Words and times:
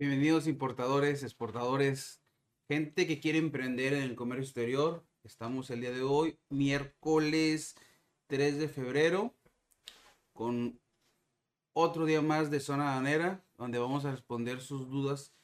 Bienvenidos 0.00 0.46
importadores, 0.46 1.22
exportadores, 1.22 2.22
gente 2.68 3.06
que 3.06 3.20
quiere 3.20 3.36
emprender 3.36 3.92
en 3.92 4.04
el 4.04 4.16
comercio 4.16 4.44
exterior. 4.44 5.04
Estamos 5.24 5.68
el 5.68 5.82
día 5.82 5.90
de 5.90 6.00
hoy, 6.00 6.38
miércoles 6.48 7.76
3 8.28 8.56
de 8.60 8.68
febrero, 8.70 9.34
con 10.32 10.80
otro 11.74 12.06
día 12.06 12.22
más 12.22 12.50
de 12.50 12.60
Zona 12.60 12.94
Danera, 12.94 13.44
donde 13.58 13.78
vamos 13.78 14.06
a 14.06 14.12
responder 14.12 14.62
sus 14.62 14.88
dudas 14.88 15.34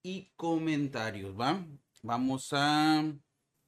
y 0.00 0.30
comentarios, 0.36 1.34
¿va? 1.36 1.66
Vamos 2.04 2.50
a, 2.52 3.02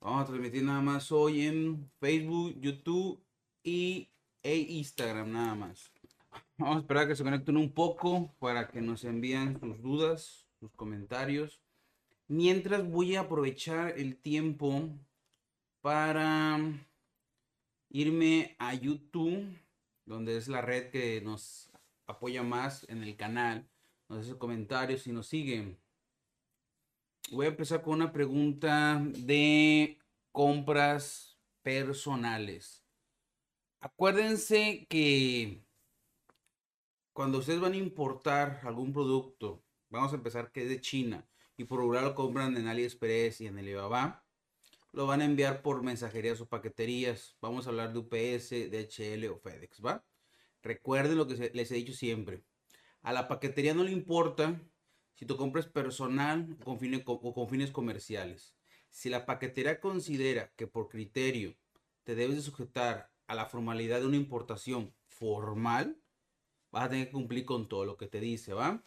vamos 0.00 0.22
a 0.22 0.26
transmitir 0.26 0.62
nada 0.62 0.80
más 0.80 1.10
hoy 1.10 1.44
en 1.44 1.90
Facebook, 1.98 2.54
YouTube 2.60 3.20
y 3.64 4.10
e 4.44 4.58
Instagram 4.58 5.32
nada 5.32 5.56
más. 5.56 5.90
Vamos 6.59 6.77
a 6.77 6.80
esperar 6.80 7.05
a 7.05 7.09
que 7.09 7.16
se 7.16 7.25
conecten 7.25 7.57
un 7.57 7.73
poco 7.73 8.34
para 8.39 8.69
que 8.69 8.80
nos 8.80 9.05
envíen 9.05 9.61
sus 9.61 9.82
dudas, 9.82 10.46
sus 10.59 10.73
comentarios. 10.73 11.61
Mientras 12.29 12.88
voy 12.88 13.16
a 13.16 13.20
aprovechar 13.20 13.98
el 13.98 14.16
tiempo 14.16 14.88
para 15.80 16.59
irme 17.91 18.57
a 18.59 18.74
YouTube, 18.74 19.46
donde 20.05 20.37
es 20.37 20.48
la 20.48 20.60
red 20.60 20.91
que 20.91 21.20
nos 21.20 21.70
apoya 22.07 22.43
más 22.43 22.88
en 22.88 23.02
el 23.02 23.16
canal. 23.16 23.68
Nos 24.09 24.27
hace 24.27 24.38
comentarios 24.38 25.07
y 25.07 25.12
nos 25.12 25.27
siguen. 25.27 25.79
Voy 27.32 27.46
a 27.46 27.51
empezar 27.51 27.82
con 27.82 27.95
una 27.95 28.12
pregunta 28.12 29.02
de 29.05 29.98
compras 30.32 31.37
personales. 31.62 32.84
Acuérdense 33.80 34.87
que 34.88 35.66
cuando 37.16 37.38
ustedes 37.38 37.61
van 37.61 37.73
a 37.73 37.79
importar 37.79 38.61
algún 38.65 38.93
producto, 38.93 39.65
vamos 39.88 40.12
a 40.12 40.16
empezar 40.16 40.52
que 40.52 40.65
es 40.65 40.69
de 40.69 40.83
China 40.83 41.27
y 41.57 41.65
por 41.65 41.79
regular 41.79 42.05
lo 42.05 42.15
compran 42.15 42.55
en 42.59 42.69
AliExpress 42.69 43.41
y 43.41 43.47
en 43.47 43.57
Alibaba, 43.57 44.23
lo 44.93 45.07
van 45.07 45.23
a 45.23 45.24
enviar 45.24 45.63
por 45.63 45.82
mensajerías 45.82 46.43
o 46.43 46.46
paqueterías. 46.46 47.35
Vamos 47.40 47.66
a 47.66 47.71
hablar 47.71 47.95
de 47.95 48.01
UPS, 48.01 48.51
DHL 48.71 49.30
o 49.30 49.38
FedEx, 49.38 49.82
¿va? 49.82 50.05
Recuerden 50.63 51.16
lo 51.16 51.27
que 51.27 51.51
les 51.55 51.71
he 51.71 51.77
dicho 51.77 51.95
siempre. 51.95 52.45
A 53.01 53.15
la 53.15 53.29
paquetería 53.29 53.73
no 53.73 53.83
le 53.83 53.93
importa 53.93 54.60
si 55.15 55.24
tu 55.24 55.38
compra 55.38 55.62
es 55.62 55.68
personal 55.68 56.55
o 56.66 57.33
con 57.33 57.49
fines 57.49 57.71
comerciales. 57.71 58.55
Si 58.90 59.09
la 59.09 59.24
paquetería 59.24 59.80
considera 59.80 60.52
que 60.55 60.66
por 60.66 60.90
criterio 60.90 61.57
te 62.05 62.15
debes 62.15 62.37
de 62.37 62.43
sujetar 62.43 63.10
a 63.27 63.35
la 63.35 63.46
formalidad 63.46 64.00
de 64.00 64.06
una 64.06 64.19
importación 64.19 64.94
formal, 65.06 65.99
vas 66.77 66.84
a 66.84 66.91
tener 66.91 67.06
que 67.06 67.12
cumplir 67.12 67.47
con 67.47 67.69
todo 67.69 67.87
lo 67.87 67.97
que 67.97 68.06
te 68.06 68.21
dice, 68.21 68.53
¿va? 68.53 68.82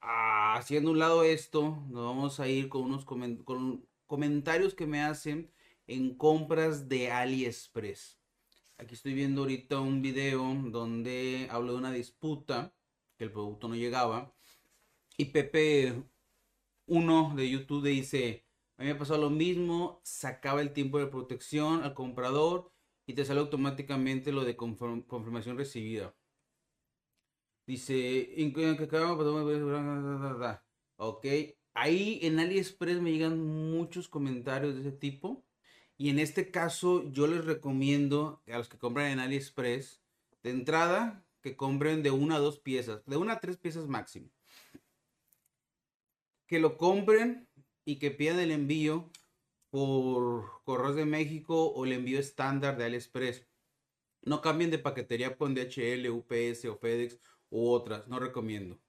Ah, 0.00 0.54
haciendo 0.56 0.90
un 0.90 0.98
lado 0.98 1.22
esto, 1.22 1.84
nos 1.90 2.02
vamos 2.02 2.40
a 2.40 2.48
ir 2.48 2.70
con 2.70 2.84
unos 2.84 3.04
con 3.04 3.86
comentarios 4.06 4.74
que 4.74 4.86
me 4.86 5.02
hacen 5.02 5.52
en 5.86 6.16
compras 6.16 6.88
de 6.88 7.10
AliExpress. 7.10 8.18
Aquí 8.78 8.94
estoy 8.94 9.12
viendo 9.12 9.42
ahorita 9.42 9.80
un 9.80 10.00
video 10.00 10.42
donde 10.70 11.46
hablo 11.50 11.72
de 11.72 11.78
una 11.78 11.92
disputa, 11.92 12.72
que 13.18 13.24
el 13.24 13.32
producto 13.32 13.68
no 13.68 13.74
llegaba. 13.74 14.32
Y 15.18 15.26
Pepe 15.26 16.02
1 16.86 17.34
de 17.36 17.50
YouTube 17.50 17.84
dice, 17.84 18.46
a 18.78 18.82
mí 18.82 18.88
me 18.88 18.94
pasó 18.94 19.18
lo 19.18 19.28
mismo, 19.28 20.00
sacaba 20.04 20.62
el 20.62 20.72
tiempo 20.72 20.98
de 20.98 21.06
protección 21.06 21.82
al 21.82 21.92
comprador 21.92 22.72
y 23.06 23.12
te 23.12 23.26
sale 23.26 23.40
automáticamente 23.40 24.32
lo 24.32 24.44
de 24.44 24.56
confirmación 24.56 25.58
recibida. 25.58 26.14
Dice, 27.66 28.34
ok, 30.96 31.26
ahí 31.74 32.18
en 32.22 32.40
AliExpress 32.40 33.00
me 33.00 33.12
llegan 33.12 33.38
muchos 33.70 34.08
comentarios 34.08 34.74
de 34.74 34.80
ese 34.80 34.92
tipo. 34.92 35.44
Y 35.96 36.10
en 36.10 36.18
este 36.18 36.50
caso 36.50 37.10
yo 37.12 37.26
les 37.28 37.44
recomiendo 37.44 38.42
a 38.48 38.58
los 38.58 38.68
que 38.68 38.78
compran 38.78 39.12
en 39.12 39.20
AliExpress, 39.20 40.02
de 40.42 40.50
entrada, 40.50 41.24
que 41.40 41.56
compren 41.56 42.02
de 42.02 42.10
una 42.10 42.36
a 42.36 42.40
dos 42.40 42.58
piezas, 42.58 43.04
de 43.06 43.16
una 43.16 43.34
a 43.34 43.40
tres 43.40 43.56
piezas 43.56 43.86
máximo. 43.86 44.28
Que 46.46 46.58
lo 46.58 46.76
compren 46.76 47.48
y 47.84 48.00
que 48.00 48.10
pidan 48.10 48.40
el 48.40 48.50
envío 48.50 49.10
por 49.70 50.62
Correos 50.64 50.96
de 50.96 51.06
México 51.06 51.66
o 51.66 51.84
el 51.84 51.92
envío 51.92 52.18
estándar 52.18 52.76
de 52.76 52.84
AliExpress. 52.84 53.46
No 54.22 54.40
cambien 54.40 54.70
de 54.70 54.78
paquetería 54.78 55.36
con 55.36 55.54
DHL, 55.54 56.08
UPS 56.10 56.64
o 56.66 56.76
FedEx 56.76 57.18
u 57.52 57.68
otras, 57.68 58.08
no 58.08 58.18
recomiendo. 58.18 58.80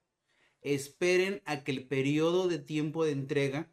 Esperen 0.62 1.42
a 1.44 1.62
que 1.62 1.70
el 1.70 1.86
periodo 1.86 2.48
de 2.48 2.58
tiempo 2.58 3.04
de 3.04 3.12
entrega, 3.12 3.70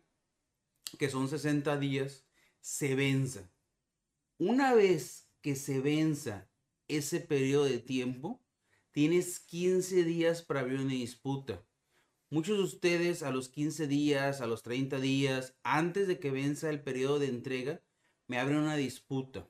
que 0.99 1.09
son 1.09 1.29
60 1.29 1.77
días, 1.77 2.25
se 2.59 2.93
venza. 2.95 3.49
Una 4.37 4.73
vez 4.73 5.29
que 5.41 5.55
se 5.55 5.79
venza 5.79 6.49
ese 6.89 7.21
periodo 7.21 7.65
de 7.65 7.79
tiempo, 7.79 8.43
tienes 8.91 9.39
15 9.39 10.03
días 10.03 10.41
para 10.41 10.59
abrir 10.59 10.81
una 10.81 10.91
disputa. 10.91 11.65
Muchos 12.29 12.57
de 12.57 12.63
ustedes 12.63 13.23
a 13.23 13.31
los 13.31 13.47
15 13.47 13.87
días, 13.87 14.41
a 14.41 14.47
los 14.47 14.61
30 14.61 14.99
días, 14.99 15.55
antes 15.63 16.07
de 16.07 16.19
que 16.19 16.31
venza 16.31 16.69
el 16.69 16.81
periodo 16.81 17.19
de 17.19 17.27
entrega, 17.27 17.81
me 18.27 18.39
abren 18.39 18.57
una 18.57 18.75
disputa. 18.75 19.49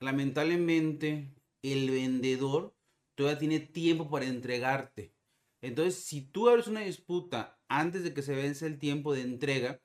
Lamentablemente, 0.00 1.34
el 1.62 1.90
vendedor 1.90 2.73
todavía 3.14 3.38
tiene 3.38 3.60
tiempo 3.60 4.10
para 4.10 4.26
entregarte. 4.26 5.14
Entonces, 5.60 6.04
si 6.04 6.20
tú 6.20 6.48
abres 6.48 6.66
una 6.66 6.80
disputa 6.80 7.58
antes 7.68 8.04
de 8.04 8.12
que 8.12 8.22
se 8.22 8.34
vence 8.34 8.66
el 8.66 8.78
tiempo 8.78 9.14
de 9.14 9.22
entrega, 9.22 9.80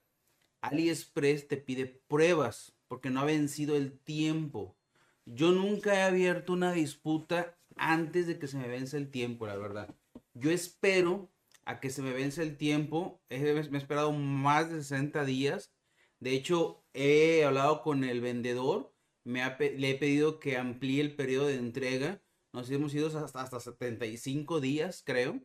AliExpress 0.62 1.48
te 1.48 1.58
pide 1.58 1.86
pruebas 1.86 2.76
porque 2.88 3.10
no 3.10 3.22
ha 3.22 3.26
vencido 3.26 3.78
el 3.78 3.98
tiempo. 3.98 4.78
Yo 5.26 5.52
nunca 5.52 5.96
he 5.96 6.02
abierto 6.02 6.54
una 6.54 6.74
disputa 6.74 7.58
antes 7.78 8.28
de 8.28 8.40
que 8.40 8.48
se 8.48 8.58
me 8.58 8.68
vence 8.68 8.98
el 8.98 9.10
tiempo, 9.10 9.48
la 9.48 9.56
verdad. 9.56 9.96
Yo 10.34 10.52
espero 10.52 11.32
a 11.66 11.80
que 11.80 11.92
se 11.92 12.02
me 12.02 12.12
vence 12.12 12.42
el 12.42 12.58
tiempo. 12.58 13.22
Me 13.30 13.38
he 13.38 13.78
esperado 13.78 14.12
más 14.12 14.70
de 14.70 14.82
60 14.82 15.24
días. 15.24 15.72
De 16.20 16.32
hecho, 16.32 16.84
he 16.94 17.46
hablado 17.46 17.84
con 17.84 18.04
el 18.04 18.20
vendedor. 18.22 18.94
Me 19.24 19.44
le 19.78 19.92
he 19.92 19.96
pedido 19.96 20.40
que 20.40 20.58
amplíe 20.58 21.00
el 21.00 21.16
periodo 21.16 21.48
de 21.48 21.56
entrega 21.56 22.22
nos 22.54 22.70
hemos 22.70 22.94
ido 22.94 23.08
hasta, 23.08 23.42
hasta 23.42 23.60
75 23.60 24.60
días, 24.60 25.04
creo. 25.06 25.42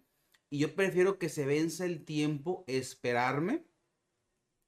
Y 0.51 0.59
yo 0.59 0.75
prefiero 0.75 1.19
que 1.19 1.29
se 1.29 1.47
vence 1.47 1.85
el 1.85 2.05
tiempo, 2.05 2.65
esperarme 2.67 3.65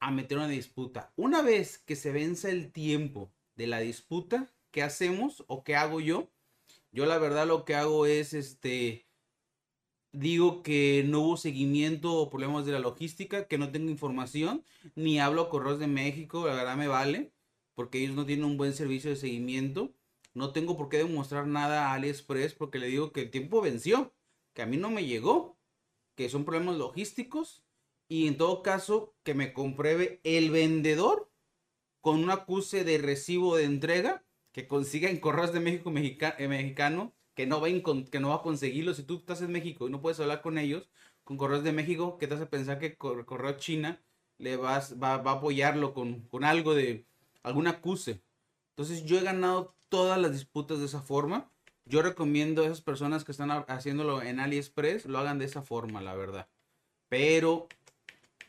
a 0.00 0.10
meter 0.10 0.38
una 0.38 0.48
disputa. 0.48 1.12
Una 1.16 1.42
vez 1.42 1.78
que 1.78 1.96
se 1.96 2.12
vence 2.12 2.50
el 2.50 2.72
tiempo 2.72 3.32
de 3.54 3.66
la 3.66 3.80
disputa, 3.80 4.52
¿qué 4.70 4.82
hacemos 4.82 5.44
o 5.48 5.64
qué 5.64 5.76
hago 5.76 6.00
yo? 6.00 6.30
Yo 6.92 7.06
la 7.06 7.18
verdad 7.18 7.46
lo 7.46 7.64
que 7.64 7.74
hago 7.74 8.06
es 8.06 8.34
este 8.34 9.06
digo 10.12 10.62
que 10.62 11.04
no 11.06 11.20
hubo 11.20 11.36
seguimiento 11.36 12.14
o 12.14 12.30
problemas 12.30 12.66
de 12.66 12.72
la 12.72 12.78
logística, 12.78 13.46
que 13.46 13.58
no 13.58 13.70
tengo 13.70 13.90
información, 13.90 14.64
ni 14.94 15.20
hablo 15.20 15.42
a 15.42 15.48
Correos 15.50 15.78
de 15.78 15.86
México, 15.86 16.46
la 16.46 16.54
verdad 16.54 16.76
me 16.76 16.88
vale, 16.88 17.32
porque 17.74 18.02
ellos 18.02 18.16
no 18.16 18.26
tienen 18.26 18.46
un 18.46 18.56
buen 18.56 18.72
servicio 18.72 19.10
de 19.10 19.16
seguimiento. 19.16 19.94
No 20.36 20.52
tengo 20.52 20.76
por 20.76 20.90
qué 20.90 20.98
demostrar 20.98 21.46
nada 21.46 21.88
a 21.88 21.94
AliExpress 21.94 22.52
porque 22.52 22.78
le 22.78 22.88
digo 22.88 23.10
que 23.10 23.22
el 23.22 23.30
tiempo 23.30 23.62
venció, 23.62 24.14
que 24.52 24.60
a 24.60 24.66
mí 24.66 24.76
no 24.76 24.90
me 24.90 25.06
llegó, 25.06 25.56
que 26.14 26.28
son 26.28 26.44
problemas 26.44 26.76
logísticos 26.76 27.64
y 28.06 28.26
en 28.26 28.36
todo 28.36 28.62
caso 28.62 29.14
que 29.22 29.32
me 29.32 29.54
compruebe 29.54 30.20
el 30.24 30.50
vendedor 30.50 31.30
con 32.02 32.22
un 32.22 32.30
acuse 32.30 32.84
de 32.84 32.98
recibo 32.98 33.56
de 33.56 33.64
entrega 33.64 34.26
que 34.52 34.68
consiga 34.68 35.08
en 35.08 35.20
Correos 35.20 35.54
de 35.54 35.60
México 35.60 35.90
eh, 35.90 36.48
mexicano 36.48 37.14
que 37.34 37.46
no, 37.46 37.62
va 37.62 37.68
que 38.10 38.20
no 38.20 38.28
va 38.28 38.34
a 38.36 38.42
conseguirlo. 38.42 38.92
Si 38.92 39.04
tú 39.04 39.16
estás 39.16 39.40
en 39.40 39.52
México 39.52 39.88
y 39.88 39.90
no 39.90 40.02
puedes 40.02 40.20
hablar 40.20 40.42
con 40.42 40.58
ellos, 40.58 40.90
con 41.24 41.38
Correos 41.38 41.64
de 41.64 41.72
México, 41.72 42.18
¿qué 42.18 42.26
te 42.26 42.34
hace 42.34 42.44
pensar 42.44 42.78
que 42.78 42.96
Correo 42.98 43.56
China 43.56 44.04
le 44.36 44.58
vas, 44.58 45.02
va, 45.02 45.16
va 45.16 45.30
a 45.32 45.34
apoyarlo 45.36 45.94
con, 45.94 46.28
con 46.28 46.44
algo 46.44 46.74
de 46.74 47.06
algún 47.42 47.68
acuse? 47.68 48.22
Entonces 48.70 49.06
yo 49.06 49.18
he 49.18 49.22
ganado 49.22 49.75
todas 49.88 50.18
las 50.20 50.32
disputas 50.32 50.78
de 50.78 50.86
esa 50.86 51.02
forma. 51.02 51.50
Yo 51.84 52.02
recomiendo 52.02 52.62
a 52.62 52.66
esas 52.66 52.80
personas 52.80 53.24
que 53.24 53.32
están 53.32 53.50
haciéndolo 53.68 54.22
en 54.22 54.40
AliExpress, 54.40 55.06
lo 55.06 55.18
hagan 55.18 55.38
de 55.38 55.44
esa 55.44 55.62
forma, 55.62 56.02
la 56.02 56.14
verdad. 56.14 56.48
Pero, 57.08 57.68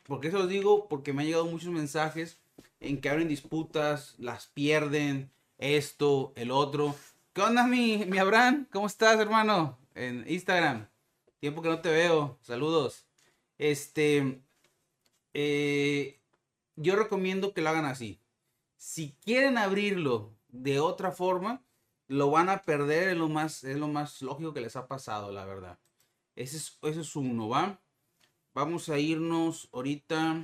¿por 0.03 0.19
qué 0.19 0.31
se 0.31 0.37
los 0.37 0.49
digo? 0.49 0.87
Porque 0.87 1.13
me 1.13 1.21
han 1.21 1.27
llegado 1.27 1.45
muchos 1.45 1.69
mensajes 1.69 2.39
en 2.79 2.99
que 2.99 3.09
abren 3.09 3.27
disputas, 3.27 4.15
las 4.17 4.47
pierden, 4.47 5.31
esto, 5.59 6.33
el 6.35 6.51
otro. 6.51 6.95
¿Qué 7.33 7.41
onda, 7.41 7.67
mi, 7.67 8.05
mi 8.05 8.17
Abraham? 8.17 8.67
¿Cómo 8.71 8.87
estás, 8.87 9.19
hermano? 9.19 9.77
En 9.93 10.25
Instagram. 10.27 10.87
Tiempo 11.39 11.61
que 11.61 11.69
no 11.69 11.81
te 11.81 11.89
veo. 11.89 12.37
Saludos. 12.41 13.05
Este, 13.59 14.41
eh, 15.33 16.19
yo 16.75 16.95
recomiendo 16.95 17.53
que 17.53 17.61
lo 17.61 17.69
hagan 17.69 17.85
así. 17.85 18.19
Si 18.77 19.15
quieren 19.23 19.57
abrirlo 19.57 20.36
de 20.62 20.80
otra 20.80 21.12
forma, 21.12 21.63
lo 22.07 22.31
van 22.31 22.50
a 22.50 22.62
perder, 22.62 23.09
es 23.09 23.18
lo 23.18 23.30
más, 23.30 23.63
es 23.63 23.77
lo 23.77 23.88
más 23.88 24.21
lógico 24.21 24.54
que 24.54 24.62
les 24.62 24.75
ha 24.75 24.88
pasado, 24.88 25.31
la 25.31 25.45
verdad. 25.45 25.80
Ese 26.36 26.57
es, 26.57 26.77
es 26.81 27.15
uno, 27.15 27.50
¿va? 27.50 27.81
vamos 28.57 28.89
a 28.89 28.98
irnos 28.98 29.69
ahorita. 29.71 30.44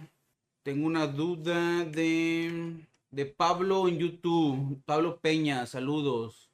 Tengo 0.62 0.86
una 0.86 1.08
duda 1.08 1.84
de, 1.84 2.86
de 3.10 3.26
Pablo 3.26 3.88
en 3.88 3.98
YouTube. 3.98 4.84
Pablo 4.86 5.20
Peña, 5.20 5.66
saludos. 5.66 6.52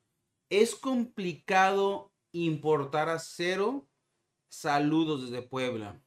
¿Es 0.50 0.74
complicado 0.74 2.14
importar 2.32 3.10
acero? 3.10 3.86
Saludos 4.48 5.30
desde 5.30 5.46
Puebla. 5.46 6.02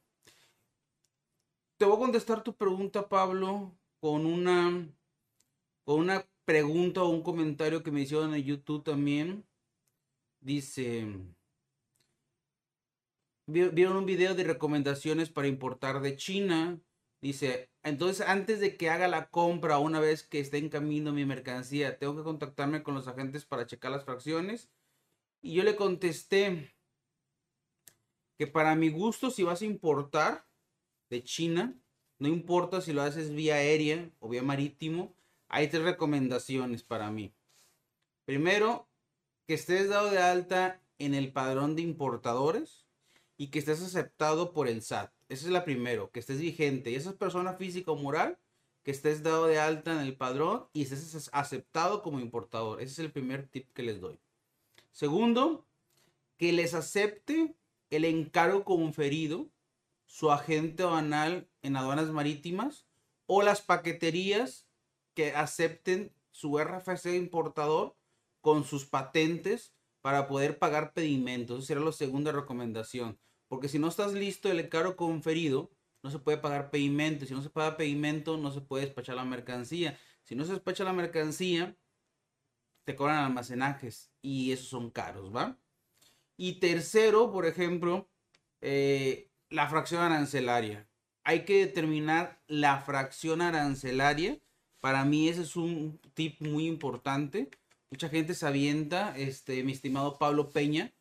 Te 1.77 1.85
voy 1.85 1.97
a 1.97 1.99
contestar 1.99 2.43
tu 2.43 2.55
pregunta, 2.55 3.07
Pablo, 3.07 3.77
con 3.99 4.25
una, 4.25 4.89
con 5.83 5.99
una 5.99 6.25
pregunta 6.45 7.03
o 7.03 7.09
un 7.09 7.23
comentario 7.23 7.83
que 7.83 7.91
me 7.91 8.01
hicieron 8.01 8.33
en 8.33 8.43
YouTube 8.43 8.83
también. 8.83 9.45
Dice, 10.41 11.07
vieron 13.47 13.97
un 13.97 14.05
video 14.05 14.35
de 14.35 14.43
recomendaciones 14.43 15.29
para 15.29 15.47
importar 15.47 16.01
de 16.01 16.15
China. 16.17 16.81
Dice, 17.21 17.69
entonces 17.83 18.25
antes 18.27 18.59
de 18.59 18.75
que 18.75 18.89
haga 18.89 19.07
la 19.07 19.29
compra, 19.29 19.77
una 19.77 19.99
vez 19.99 20.23
que 20.23 20.39
esté 20.39 20.57
en 20.57 20.69
camino 20.69 21.13
mi 21.13 21.25
mercancía, 21.25 21.97
tengo 21.97 22.17
que 22.17 22.23
contactarme 22.23 22.83
con 22.83 22.95
los 22.95 23.07
agentes 23.07 23.45
para 23.45 23.65
checar 23.65 23.91
las 23.91 24.03
fracciones. 24.03 24.69
Y 25.41 25.53
yo 25.53 25.63
le 25.63 25.75
contesté 25.75 26.73
que 28.37 28.47
para 28.47 28.75
mi 28.75 28.89
gusto, 28.89 29.29
si 29.29 29.43
vas 29.43 29.61
a 29.61 29.65
importar 29.65 30.45
de 31.09 31.23
China, 31.23 31.79
no 32.19 32.27
importa 32.27 32.81
si 32.81 32.91
lo 32.93 33.01
haces 33.01 33.33
vía 33.33 33.55
aérea 33.55 34.09
o 34.19 34.29
vía 34.29 34.43
marítimo, 34.43 35.15
hay 35.53 35.67
tres 35.67 35.83
recomendaciones 35.83 36.81
para 36.81 37.11
mí. 37.11 37.31
Primero, 38.25 38.89
que 39.45 39.53
estés 39.53 39.87
dado 39.87 40.09
de 40.09 40.17
alta 40.17 40.81
en 40.97 41.13
el 41.13 41.31
padrón 41.31 41.75
de 41.75 41.83
importadores 41.83 42.87
y 43.37 43.51
que 43.51 43.59
estés 43.59 43.79
aceptado 43.83 44.51
por 44.51 44.67
el 44.67 44.81
SAT. 44.81 45.13
Esa 45.29 45.45
es 45.45 45.51
la 45.51 45.63
primero, 45.63 46.09
que 46.09 46.19
estés 46.19 46.39
vigente. 46.39 46.89
Y 46.89 46.95
esa 46.95 47.11
es 47.11 47.15
persona 47.17 47.53
física 47.53 47.91
o 47.91 47.95
moral, 47.95 48.39
que 48.81 48.89
estés 48.89 49.21
dado 49.21 49.45
de 49.45 49.59
alta 49.59 49.93
en 49.93 49.99
el 49.99 50.17
padrón 50.17 50.65
y 50.73 50.81
estés 50.81 51.29
aceptado 51.31 52.01
como 52.01 52.19
importador. 52.19 52.81
Ese 52.81 52.93
es 52.93 52.99
el 52.99 53.11
primer 53.11 53.47
tip 53.47 53.71
que 53.73 53.83
les 53.83 54.01
doy. 54.01 54.19
Segundo, 54.91 55.67
que 56.37 56.51
les 56.51 56.73
acepte 56.73 57.55
el 57.91 58.05
encargo 58.05 58.65
conferido 58.65 59.51
su 60.07 60.31
agente 60.31 60.83
banal 60.83 61.47
en 61.61 61.75
aduanas 61.75 62.09
marítimas 62.09 62.87
o 63.27 63.43
las 63.43 63.61
paqueterías 63.61 64.67
que 65.13 65.31
acepten 65.31 66.13
su 66.31 66.59
RFC 66.59 67.15
importador 67.15 67.95
con 68.41 68.63
sus 68.63 68.85
patentes 68.85 69.73
para 70.01 70.27
poder 70.27 70.59
pagar 70.59 70.93
pedimentos. 70.93 71.59
Esa 71.59 71.67
será 71.67 71.81
la 71.81 71.91
segunda 71.91 72.31
recomendación. 72.31 73.19
Porque 73.47 73.69
si 73.69 73.79
no 73.79 73.87
estás 73.87 74.13
listo 74.13 74.49
el 74.49 74.59
encargo 74.59 74.95
conferido, 74.95 75.71
no 76.01 76.11
se 76.11 76.19
puede 76.19 76.37
pagar 76.37 76.69
pedimento. 76.69 77.25
Si 77.25 77.33
no 77.33 77.41
se 77.41 77.49
paga 77.49 77.77
pedimento, 77.77 78.37
no 78.37 78.51
se 78.51 78.61
puede 78.61 78.85
despachar 78.85 79.15
la 79.15 79.25
mercancía. 79.25 79.97
Si 80.23 80.35
no 80.35 80.45
se 80.45 80.53
despacha 80.53 80.83
la 80.83 80.93
mercancía, 80.93 81.77
te 82.83 82.95
cobran 82.95 83.23
almacenajes 83.23 84.11
y 84.21 84.51
esos 84.51 84.67
son 84.67 84.91
caros, 84.91 85.33
¿va? 85.33 85.57
Y 86.35 86.59
tercero, 86.59 87.31
por 87.31 87.45
ejemplo, 87.45 88.09
eh, 88.61 89.31
la 89.49 89.69
fracción 89.69 90.01
arancelaria. 90.01 90.87
Hay 91.23 91.45
que 91.45 91.65
determinar 91.65 92.41
la 92.47 92.81
fracción 92.81 93.41
arancelaria. 93.41 94.39
Para 94.83 95.05
mí 95.05 95.29
ese 95.29 95.43
es 95.43 95.55
un 95.55 95.97
tip 96.13 96.41
muy 96.41 96.67
importante. 96.67 97.49
Mucha 97.89 98.09
gente 98.09 98.33
se 98.33 98.45
avienta, 98.45 99.17
este, 99.17 99.63
mi 99.63 99.71
estimado 99.71 100.17
Pablo 100.17 100.49
Peña, 100.49 100.93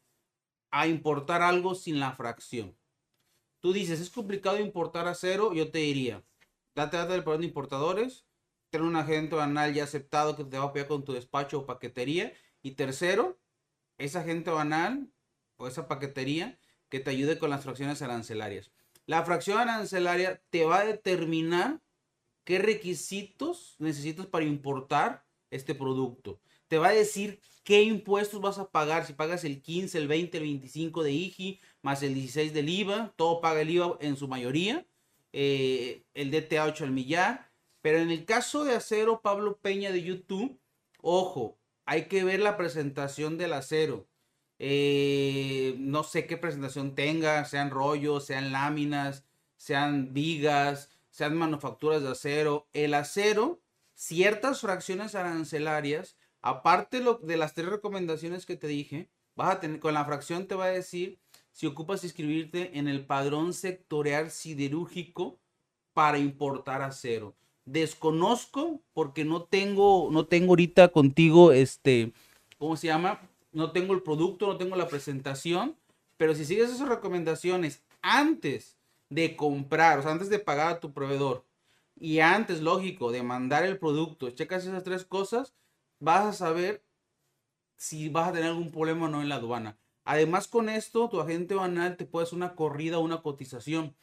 a 0.70 0.87
importar 0.87 1.43
algo 1.43 1.75
sin 1.75 1.99
la 1.99 2.12
fracción. 2.12 2.76
Tú 3.58 3.73
dices, 3.73 3.99
es 3.99 4.11
complicado 4.11 4.61
importar 4.61 5.08
acero, 5.08 5.52
yo 5.52 5.73
te 5.73 5.81
diría, 5.81 6.23
date 6.76 6.96
date 6.96 7.14
del 7.14 7.25
programa 7.25 7.40
de 7.40 7.49
importadores, 7.49 8.25
tener 8.70 8.87
un 8.87 8.94
agente 8.94 9.34
banal 9.34 9.75
ya 9.75 9.82
aceptado 9.82 10.37
que 10.37 10.44
te 10.44 10.58
va 10.58 10.62
a 10.62 10.67
apoyar 10.69 10.87
con 10.87 11.05
tu 11.05 11.12
despacho 11.12 11.58
o 11.58 11.67
paquetería. 11.67 12.32
Y 12.62 12.76
tercero, 12.76 13.40
ese 13.99 14.17
agente 14.17 14.52
banal 14.52 15.11
o 15.56 15.67
esa 15.67 15.88
paquetería 15.88 16.56
que 16.88 17.00
te 17.00 17.11
ayude 17.11 17.37
con 17.37 17.50
las 17.50 17.64
fracciones 17.64 18.00
arancelarias. 18.00 18.70
La 19.06 19.25
fracción 19.25 19.58
arancelaria 19.58 20.40
te 20.50 20.67
va 20.67 20.79
a 20.79 20.84
determinar 20.84 21.81
qué 22.44 22.59
requisitos 22.59 23.77
necesitas 23.79 24.27
para 24.27 24.44
importar 24.44 25.25
este 25.50 25.75
producto. 25.75 26.41
Te 26.69 26.79
va 26.79 26.89
a 26.89 26.93
decir 26.93 27.41
qué 27.65 27.83
impuestos 27.83 28.41
vas 28.41 28.59
a 28.59 28.71
pagar, 28.71 29.06
si 29.06 29.12
pagas 29.12 29.44
el 29.44 29.62
15, 29.62 29.99
el 29.99 30.09
20, 30.09 30.39
el 30.39 30.44
25 30.44 31.03
de 31.03 31.12
IGI, 31.12 31.61
más 31.83 32.03
el 32.03 32.15
16 32.15 32.53
del 32.55 32.69
IVA, 32.69 33.12
todo 33.17 33.41
paga 33.41 33.61
el 33.61 33.71
IVA 33.71 33.99
en 34.00 34.17
su 34.17 34.29
mayoría, 34.29 34.87
eh, 35.33 36.05
el 36.15 36.31
DTA 36.31 36.65
8 36.65 36.85
al 36.85 36.91
millar. 36.93 37.50
Pero 37.83 37.99
en 37.99 38.11
el 38.11 38.25
caso 38.25 38.65
de 38.65 38.75
acero, 38.75 39.23
Pablo 39.23 39.59
Peña 39.59 39.91
de 39.91 40.03
YouTube, 40.03 40.59
ojo, 41.00 41.59
hay 41.85 42.06
que 42.06 42.25
ver 42.25 42.41
la 42.41 42.56
presentación 42.56 43.39
del 43.39 43.53
acero. 43.53 44.06
Eh, 44.59 45.75
no 45.79 46.05
sé 46.05 46.27
qué 46.27 46.37
presentación 46.37 46.94
tenga, 46.94 47.44
sean 47.44 47.71
rollos, 47.71 48.25
sean 48.25 48.53
láminas, 48.53 49.27
sean 49.56 50.15
vigas, 50.15 50.91
sean 51.12 51.37
manufacturas 51.37 52.03
de 52.03 52.11
acero. 52.11 52.67
El 52.73 52.94
acero, 52.94 53.61
ciertas 53.94 54.61
fracciones 54.61 55.14
arancelarias, 55.14 56.17
aparte 56.41 57.00
de 57.23 57.37
las 57.37 57.55
tres 57.55 57.69
recomendaciones 57.69 58.44
que 58.44 58.56
te 58.56 58.67
dije, 58.67 59.09
vas 59.37 59.55
a 59.55 59.61
tener, 59.61 59.79
con 59.79 59.94
la 59.94 60.05
fracción 60.05 60.49
te 60.49 60.56
va 60.56 60.64
a 60.64 60.70
decir 60.70 61.20
si 61.53 61.67
ocupas 61.67 62.03
inscribirte 62.03 62.76
en 62.76 62.88
el 62.88 63.06
padrón 63.06 63.53
sectorial 63.53 64.32
siderúrgico 64.32 65.38
para 65.93 66.19
importar 66.19 66.82
acero. 66.82 67.37
Desconozco 67.65 68.82
porque 68.93 69.25
no 69.25 69.44
tengo, 69.44 70.08
no 70.11 70.26
tengo 70.26 70.49
ahorita 70.49 70.88
contigo 70.88 71.53
este, 71.53 72.12
¿cómo 72.58 72.76
se 72.76 72.88
llama? 72.88 73.20
no 73.53 73.70
tengo 73.70 73.94
el 73.94 74.03
producto, 74.03 74.47
no 74.47 74.56
tengo 74.56 74.76
la 74.76 74.88
presentación, 74.88 75.76
pero 76.17 76.35
si 76.35 76.44
sigues 76.44 76.70
esas 76.70 76.88
recomendaciones 76.88 77.82
antes 78.00 78.76
de 79.14 79.37
comprar, 79.37 79.99
o 79.99 80.03
sea, 80.03 80.12
antes 80.12 80.31
de 80.31 80.38
pagar 80.38 80.69
a 80.69 80.81
tu 80.81 80.93
proveedor 80.93 81.47
y 81.94 82.20
antes, 82.20 82.62
lógico, 82.62 83.12
de 83.12 83.23
mandar 83.23 83.64
el 83.64 83.79
producto, 83.79 84.31
checas 84.31 84.64
esas 84.64 84.82
tres 84.82 85.05
cosas, 85.05 85.55
vas 85.99 86.25
a 86.25 86.32
saber 86.32 86.85
si 87.76 88.09
vas 88.09 88.29
a 88.29 88.32
tener 88.32 88.49
algún 88.49 88.70
problema 88.70 89.06
o 89.06 89.09
no 89.09 89.20
en 89.20 89.29
la 89.29 89.37
aduana. 89.37 89.79
Además, 90.05 90.49
con 90.49 90.69
esto, 90.69 91.09
tu 91.11 91.20
agente 91.20 91.55
banal 91.55 91.97
te 91.97 92.06
puede 92.06 92.25
hacer 92.25 92.37
una 92.37 92.55
corrida 92.55 92.99
o 92.99 93.03
una 93.03 93.23
cotización. 93.23 93.94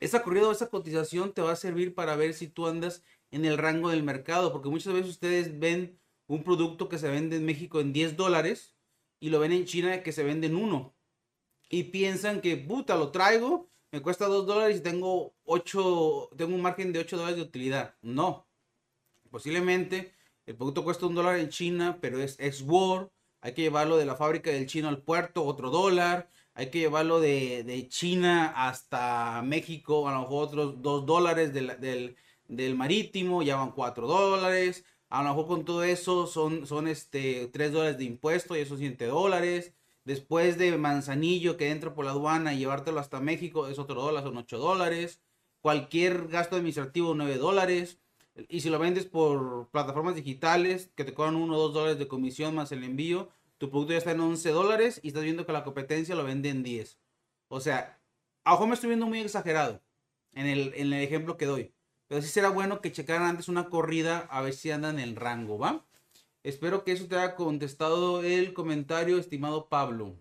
Esa 0.00 0.22
corrida 0.22 0.48
o 0.48 0.52
esa 0.52 0.68
cotización 0.68 1.32
te 1.32 1.40
va 1.40 1.52
a 1.52 1.56
servir 1.56 1.94
para 1.94 2.16
ver 2.16 2.34
si 2.34 2.48
tú 2.48 2.66
andas 2.66 3.04
en 3.30 3.44
el 3.44 3.56
rango 3.56 3.90
del 3.90 4.02
mercado, 4.02 4.52
porque 4.52 4.68
muchas 4.68 4.92
veces 4.92 5.10
ustedes 5.10 5.58
ven 5.60 5.98
un 6.26 6.42
producto 6.42 6.88
que 6.88 6.98
se 6.98 7.08
vende 7.08 7.36
en 7.36 7.46
México 7.46 7.80
en 7.80 7.92
10 7.92 8.16
dólares 8.16 8.74
y 9.20 9.30
lo 9.30 9.38
ven 9.38 9.52
en 9.52 9.64
China 9.64 10.02
que 10.02 10.12
se 10.12 10.24
vende 10.24 10.48
en 10.48 10.56
1. 10.56 10.94
Y 11.70 11.84
piensan 11.84 12.40
que, 12.40 12.56
puta, 12.56 12.96
lo 12.96 13.12
traigo, 13.12 13.70
me 13.94 14.02
cuesta 14.02 14.26
2 14.26 14.44
dólares 14.44 14.78
y 14.78 14.80
tengo 14.80 15.34
8, 15.44 16.30
tengo 16.36 16.52
un 16.52 16.62
margen 16.62 16.92
de 16.92 16.98
8 16.98 17.16
dólares 17.16 17.36
de 17.36 17.42
utilidad. 17.42 17.94
No. 18.02 18.44
Posiblemente 19.30 20.12
el 20.46 20.56
producto 20.56 20.82
cuesta 20.82 21.06
un 21.06 21.14
dólar 21.14 21.38
en 21.38 21.48
China, 21.48 21.98
pero 22.00 22.20
es 22.20 22.62
Word. 22.62 23.10
Hay 23.40 23.54
que 23.54 23.62
llevarlo 23.62 23.96
de 23.96 24.06
la 24.06 24.16
fábrica 24.16 24.50
del 24.50 24.66
chino 24.66 24.88
al 24.88 25.02
puerto, 25.02 25.44
otro 25.44 25.70
dólar. 25.70 26.28
Hay 26.54 26.70
que 26.70 26.80
llevarlo 26.80 27.20
de, 27.20 27.62
de 27.62 27.88
China 27.88 28.52
hasta 28.56 29.42
México, 29.42 30.08
a 30.08 30.12
lo 30.12 30.22
mejor 30.22 30.48
otros 30.48 30.82
2 30.82 31.06
dólares 31.06 31.54
del, 31.54 31.80
del, 31.80 32.16
del 32.48 32.74
marítimo, 32.74 33.42
ya 33.44 33.56
van 33.56 33.70
4 33.70 34.08
dólares 34.08 34.84
a 35.14 35.22
lo 35.22 35.28
mejor 35.28 35.46
con 35.46 35.64
todo 35.64 35.84
eso 35.84 36.26
son, 36.26 36.66
son 36.66 36.88
este, 36.88 37.46
3 37.52 37.72
dólares 37.72 37.98
de 37.98 38.04
impuesto 38.04 38.56
y 38.56 38.60
esos 38.60 38.80
7 38.80 39.06
dólares. 39.06 39.72
Después 40.04 40.58
de 40.58 40.76
Manzanillo 40.76 41.56
que 41.56 41.70
entra 41.70 41.94
por 41.94 42.04
la 42.04 42.10
aduana 42.10 42.52
y 42.52 42.58
llevártelo 42.58 43.00
hasta 43.00 43.20
México 43.20 43.68
es 43.68 43.78
otro 43.78 44.02
dólar, 44.02 44.22
son 44.22 44.36
8 44.36 44.58
dólares. 44.58 45.20
Cualquier 45.62 46.28
gasto 46.28 46.56
administrativo 46.56 47.14
9 47.14 47.38
dólares. 47.38 47.98
Y 48.48 48.60
si 48.60 48.68
lo 48.68 48.78
vendes 48.78 49.06
por 49.06 49.70
plataformas 49.70 50.14
digitales 50.14 50.90
que 50.94 51.04
te 51.04 51.14
cobran 51.14 51.36
1 51.36 51.54
o 51.56 51.58
2 51.58 51.74
dólares 51.74 51.98
de 51.98 52.08
comisión 52.08 52.54
más 52.54 52.70
el 52.72 52.84
envío, 52.84 53.30
tu 53.58 53.70
producto 53.70 53.92
ya 53.92 53.98
está 53.98 54.10
en 54.10 54.20
11 54.20 54.50
dólares 54.50 55.00
y 55.02 55.08
estás 55.08 55.22
viendo 55.22 55.46
que 55.46 55.52
la 55.52 55.64
competencia 55.64 56.14
lo 56.14 56.24
vende 56.24 56.50
en 56.50 56.62
10. 56.62 56.98
O 57.48 57.60
sea, 57.60 57.98
a 58.44 58.54
ojo 58.54 58.66
me 58.66 58.74
estoy 58.74 58.88
viendo 58.88 59.06
muy 59.06 59.20
exagerado 59.20 59.80
en 60.32 60.46
el, 60.46 60.72
en 60.74 60.92
el 60.92 61.02
ejemplo 61.02 61.36
que 61.38 61.46
doy. 61.46 61.72
Pero 62.08 62.20
sí 62.20 62.28
será 62.28 62.50
bueno 62.50 62.80
que 62.82 62.92
checaran 62.92 63.22
antes 63.28 63.48
una 63.48 63.70
corrida 63.70 64.26
a 64.30 64.42
ver 64.42 64.52
si 64.52 64.70
andan 64.70 64.98
en 64.98 65.08
el 65.08 65.16
rango, 65.16 65.58
¿va? 65.58 65.86
Espero 66.44 66.84
que 66.84 66.92
eso 66.92 67.06
te 67.06 67.16
haya 67.16 67.36
contestado 67.36 68.22
el 68.22 68.52
comentario, 68.52 69.18
estimado 69.18 69.70
Pablo. 69.70 70.14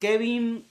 Kevin 0.00 0.68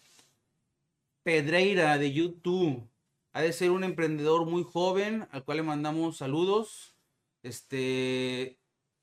Pedreira 1.23 1.97
de 1.97 2.11
YouTube. 2.11 2.85
Ha 3.31 3.41
de 3.41 3.53
ser 3.53 3.71
un 3.71 3.85
emprendedor 3.85 4.45
muy 4.45 4.63
joven 4.63 5.25
al 5.31 5.45
cual 5.45 5.59
le 5.59 5.63
mandamos 5.63 6.17
saludos. 6.17 6.93
Este, 7.41 8.57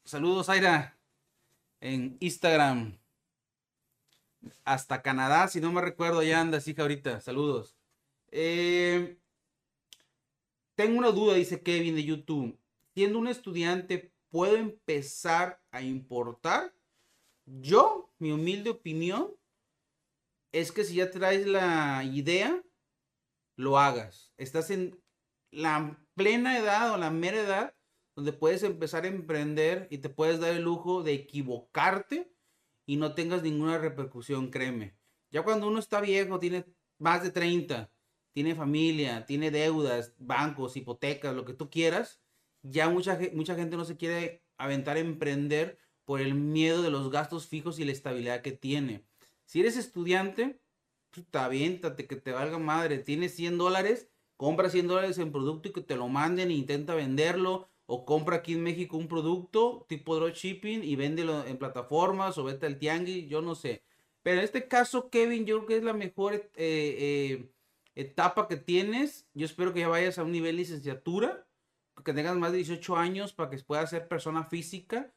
saludos, 0.04 0.50
Aira, 0.50 0.99
en 1.80 2.18
Instagram. 2.20 2.99
Hasta 4.66 5.00
Canadá, 5.00 5.49
si 5.49 5.62
no 5.62 5.73
me 5.73 5.80
recuerdo, 5.80 6.23
ya 6.23 6.38
anda, 6.38 6.61
hija, 6.66 6.82
ahorita. 6.82 7.23
Saludos. 7.23 7.76
Eh, 8.30 9.16
tengo 10.75 10.99
una 10.99 11.12
duda, 11.12 11.34
dice 11.34 11.62
Kevin 11.62 11.94
de 11.94 12.04
YouTube. 12.04 12.58
Siendo 12.92 13.18
un 13.18 13.28
estudiante, 13.28 14.13
¿puedo 14.35 14.57
empezar 14.57 15.62
a 15.71 15.81
importar? 15.81 16.75
Yo, 17.47 18.12
mi 18.19 18.33
humilde 18.33 18.71
opinión, 18.71 19.33
es 20.50 20.73
que 20.73 20.83
si 20.83 20.97
ya 20.97 21.09
traes 21.12 21.47
la 21.47 22.03
idea, 22.03 22.61
lo 23.55 23.79
hagas. 23.79 24.35
Estás 24.37 24.71
en 24.71 25.00
la 25.53 26.05
plena 26.14 26.59
edad 26.59 26.93
o 26.93 26.97
la 26.97 27.12
mera 27.12 27.43
edad 27.43 27.76
donde 28.17 28.33
puedes 28.33 28.64
empezar 28.64 29.05
a 29.05 29.09
emprender 29.09 29.87
y 29.88 29.99
te 29.99 30.09
puedes 30.09 30.41
dar 30.41 30.53
el 30.53 30.64
lujo 30.64 31.05
de 31.05 31.12
equivocarte 31.12 32.35
y 32.87 32.97
no 32.97 33.14
tengas 33.14 33.45
ninguna 33.45 33.79
repercusión, 33.79 34.50
créeme. 34.50 34.97
Ya 35.31 35.45
cuando 35.45 35.69
uno 35.69 35.79
está 35.79 36.00
viejo, 36.00 36.41
tiene 36.41 36.64
más 36.99 37.23
de 37.23 37.31
30, 37.31 37.88
tiene 38.33 38.57
familia, 38.57 39.26
tiene 39.26 39.53
deudas, 39.53 40.12
bancos, 40.19 40.76
hipotecas, 40.76 41.37
lo 41.37 41.45
que 41.45 41.55
tú 41.55 41.71
quieras, 41.71 42.24
ya 42.64 42.88
mucha, 42.88 43.18
mucha 43.33 43.54
gente 43.54 43.76
no 43.76 43.85
se 43.85 43.97
quiere 43.97 44.42
aventar 44.59 44.97
a 44.97 45.00
emprender 45.00 45.78
por 46.04 46.21
el 46.21 46.35
miedo 46.35 46.83
de 46.83 46.90
los 46.90 47.11
gastos 47.11 47.47
fijos 47.47 47.78
y 47.78 47.85
la 47.85 47.92
estabilidad 47.92 48.42
que 48.42 48.52
tiene. 48.52 49.04
Si 49.44 49.61
eres 49.61 49.76
estudiante, 49.76 50.61
puta, 51.11 51.44
aviéntate, 51.44 52.06
que 52.06 52.16
te 52.16 52.33
valga 52.33 52.59
madre. 52.59 52.99
Tienes 52.99 53.35
100 53.35 53.59
dólares, 53.59 54.09
compra 54.37 54.71
100 54.71 54.88
dólares 54.88 55.18
en 55.18 55.33
producto 55.33 55.68
y 55.68 55.73
que 55.73 55.80
te 55.80 55.97
lo 55.97 56.09
manden 56.09 56.50
e 56.50 56.54
intenta 56.54 56.94
venderlo. 56.94 57.68
O 57.87 58.06
compra 58.06 58.37
aquí 58.37 58.54
en 58.54 58.62
México 58.62 58.97
un 58.97 59.09
producto 59.09 59.85
tipo 59.90 60.16
dropshipping 60.16 60.83
y 60.83 60.97
véndelo 60.97 61.44
en 61.44 61.59
plataformas 61.59 62.38
o 62.38 62.44
vete 62.44 62.64
al 62.64 62.78
tianguis, 62.78 63.28
yo 63.28 63.42
no 63.42 63.54
sé. 63.54 63.85
Pero 64.23 64.38
en 64.38 64.44
este 64.44 64.68
caso, 64.68 65.11
Kevin, 65.11 65.44
yo 65.44 65.56
creo 65.59 65.66
que 65.66 65.76
es 65.76 65.85
la 65.85 65.92
mejor 65.92 66.35
eh, 66.35 66.50
eh, 66.56 67.50
etapa 67.94 68.49
que 68.49 68.56
tienes. 68.56 69.28
Yo 69.35 69.44
espero 69.44 69.75
que 69.75 69.80
ya 69.80 69.88
vayas 69.88 70.18
a 70.18 70.25
un 70.25 70.33
nivel 70.33 70.56
licenciatura, 70.56 71.47
que 72.03 72.13
tengas 72.13 72.37
más 72.37 72.53
de 72.53 72.59
18 72.59 72.97
años 72.97 73.33
para 73.33 73.51
que 73.51 73.59
puedas 73.59 73.91
ser 73.91 74.09
persona 74.09 74.45
física. 74.45 75.13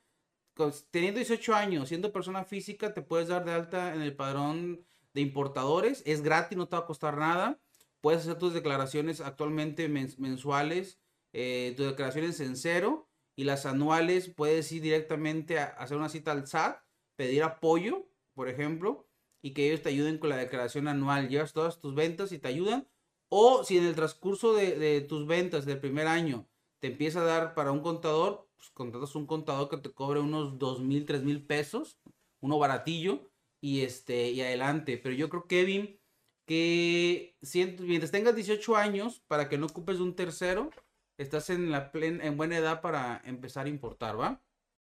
Teniendo 0.91 1.19
18 1.19 1.55
años, 1.55 1.89
siendo 1.89 2.11
persona 2.11 2.43
física, 2.43 2.93
te 2.93 3.01
puedes 3.01 3.27
dar 3.27 3.45
de 3.45 3.53
alta 3.53 3.93
en 3.93 4.01
el 4.01 4.15
padrón 4.15 4.85
de 5.13 5.21
importadores. 5.21 6.03
Es 6.05 6.21
gratis, 6.21 6.57
no 6.57 6.67
te 6.67 6.75
va 6.75 6.83
a 6.83 6.87
costar 6.87 7.17
nada. 7.17 7.59
Puedes 8.01 8.21
hacer 8.21 8.37
tus 8.37 8.53
declaraciones 8.53 9.21
actualmente 9.21 9.87
mensuales, 9.89 10.99
eh, 11.33 11.73
tus 11.75 11.87
declaraciones 11.87 12.39
en 12.39 12.55
cero 12.55 13.07
y 13.35 13.43
las 13.43 13.65
anuales 13.65 14.29
puedes 14.29 14.71
ir 14.71 14.81
directamente 14.81 15.59
a 15.59 15.65
hacer 15.65 15.97
una 15.97 16.09
cita 16.09 16.31
al 16.31 16.47
SAT, 16.47 16.81
pedir 17.15 17.43
apoyo, 17.43 18.07
por 18.33 18.49
ejemplo, 18.49 19.07
y 19.41 19.53
que 19.53 19.67
ellos 19.67 19.83
te 19.83 19.89
ayuden 19.89 20.17
con 20.17 20.29
la 20.29 20.37
declaración 20.37 20.87
anual. 20.87 21.29
Llevas 21.29 21.53
todas 21.53 21.79
tus 21.79 21.93
ventas 21.93 22.31
y 22.31 22.39
te 22.39 22.47
ayudan. 22.47 22.87
O 23.29 23.63
si 23.63 23.77
en 23.77 23.85
el 23.85 23.95
transcurso 23.95 24.53
de, 24.53 24.77
de 24.77 25.01
tus 25.01 25.27
ventas 25.27 25.65
del 25.65 25.79
primer 25.79 26.07
año 26.07 26.47
te 26.79 26.87
empieza 26.87 27.21
a 27.21 27.25
dar 27.25 27.53
para 27.53 27.71
un 27.71 27.81
contador, 27.81 28.47
pues 28.55 28.69
contratas 28.71 29.15
un 29.15 29.25
contador 29.25 29.69
que 29.69 29.77
te 29.77 29.91
cobre 29.91 30.19
unos 30.19 30.59
dos 30.59 30.79
mil, 30.81 31.05
tres 31.05 31.23
mil 31.23 31.45
pesos, 31.45 31.97
uno 32.39 32.59
baratillo, 32.59 33.29
y 33.61 33.81
este, 33.81 34.31
y 34.31 34.41
adelante. 34.41 34.97
Pero 34.97 35.15
yo 35.15 35.29
creo, 35.29 35.47
Kevin, 35.47 35.99
que 36.45 37.35
mientras 37.79 38.11
tengas 38.11 38.35
18 38.35 38.75
años, 38.75 39.21
para 39.27 39.49
que 39.49 39.57
no 39.57 39.65
ocupes 39.67 39.99
un 39.99 40.15
tercero, 40.15 40.69
estás 41.17 41.49
en, 41.49 41.71
la 41.71 41.91
en 41.93 42.37
buena 42.37 42.57
edad 42.57 42.81
para 42.81 43.21
empezar 43.25 43.65
a 43.65 43.69
importar, 43.69 44.19
¿va? 44.19 44.41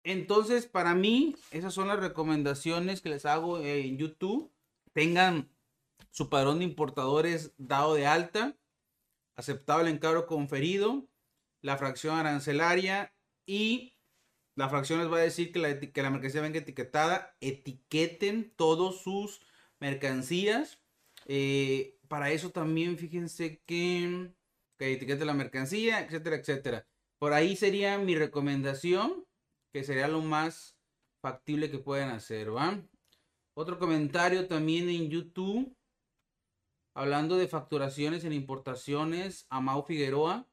Entonces, 0.03 0.67
para 0.67 0.93
mí, 0.93 1.35
esas 1.51 1.73
son 1.73 1.87
las 1.87 1.99
recomendaciones 1.99 3.01
que 3.01 3.09
les 3.09 3.25
hago 3.25 3.59
en 3.59 3.97
YouTube. 3.97 4.51
Tengan 4.93 5.49
su 6.11 6.29
padrón 6.29 6.59
de 6.59 6.65
importadores 6.65 7.53
dado 7.57 7.95
de 7.95 8.05
alta, 8.05 8.55
aceptable 9.35 9.89
encargo 9.89 10.27
conferido, 10.27 11.07
la 11.65 11.77
fracción 11.77 12.15
arancelaria 12.15 13.11
y 13.47 13.97
la 14.55 14.69
fracción 14.69 14.99
les 14.99 15.11
va 15.11 15.17
a 15.17 15.21
decir 15.21 15.51
que 15.51 15.57
la, 15.57 15.79
que 15.79 16.03
la 16.03 16.11
mercancía 16.11 16.41
venga 16.41 16.59
etiquetada. 16.59 17.35
Etiqueten 17.41 18.53
todos 18.55 19.01
sus 19.01 19.41
mercancías. 19.79 20.79
Eh, 21.25 21.97
para 22.07 22.29
eso 22.29 22.51
también 22.51 22.99
fíjense 22.99 23.63
que, 23.65 24.31
que 24.77 24.93
etiquete 24.93 25.25
la 25.25 25.33
mercancía, 25.33 26.01
etcétera, 26.01 26.35
etcétera. 26.35 26.87
Por 27.17 27.33
ahí 27.33 27.55
sería 27.55 27.97
mi 27.97 28.15
recomendación, 28.15 29.25
que 29.73 29.83
sería 29.83 30.07
lo 30.07 30.21
más 30.21 30.77
factible 31.19 31.71
que 31.71 31.79
puedan 31.79 32.11
hacer, 32.11 32.55
¿va? 32.55 32.79
Otro 33.55 33.79
comentario 33.79 34.47
también 34.47 34.87
en 34.87 35.09
YouTube, 35.09 35.75
hablando 36.93 37.37
de 37.37 37.47
facturaciones 37.47 38.23
en 38.23 38.33
importaciones, 38.33 39.47
a 39.49 39.61
Mau 39.61 39.81
Figueroa. 39.81 40.47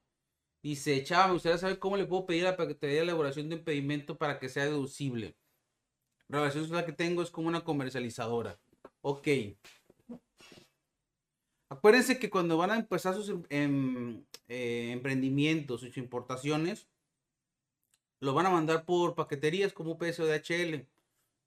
Dice, 0.62 1.02
chava, 1.02 1.26
me 1.26 1.32
gustaría 1.34 1.58
saber 1.58 1.78
cómo 1.80 1.96
le 1.96 2.06
puedo 2.06 2.24
pedir 2.24 2.46
a 2.46 2.56
que 2.56 2.74
te 2.74 2.86
dé 2.86 2.96
la 2.96 3.02
elaboración 3.02 3.48
de 3.48 3.56
impedimento 3.56 4.16
para 4.16 4.38
que 4.38 4.48
sea 4.48 4.64
deducible. 4.64 5.36
La 6.28 6.38
relación 6.38 6.64
social 6.64 6.86
que 6.86 6.92
tengo 6.92 7.22
es 7.22 7.30
como 7.30 7.48
una 7.48 7.64
comercializadora. 7.64 8.58
Ok. 9.00 9.28
Acuérdense 11.68 12.18
que 12.18 12.30
cuando 12.30 12.56
van 12.58 12.70
a 12.70 12.76
empezar 12.76 13.14
sus 13.14 13.30
em, 13.30 13.44
em, 13.50 14.24
eh, 14.48 14.90
emprendimientos, 14.92 15.80
sus 15.80 15.96
importaciones, 15.96 16.86
lo 18.20 18.34
van 18.34 18.46
a 18.46 18.50
mandar 18.50 18.84
por 18.84 19.14
paqueterías 19.14 19.72
como 19.72 19.92
UPS 19.92 20.20
o 20.20 20.26
DHL. 20.26 20.86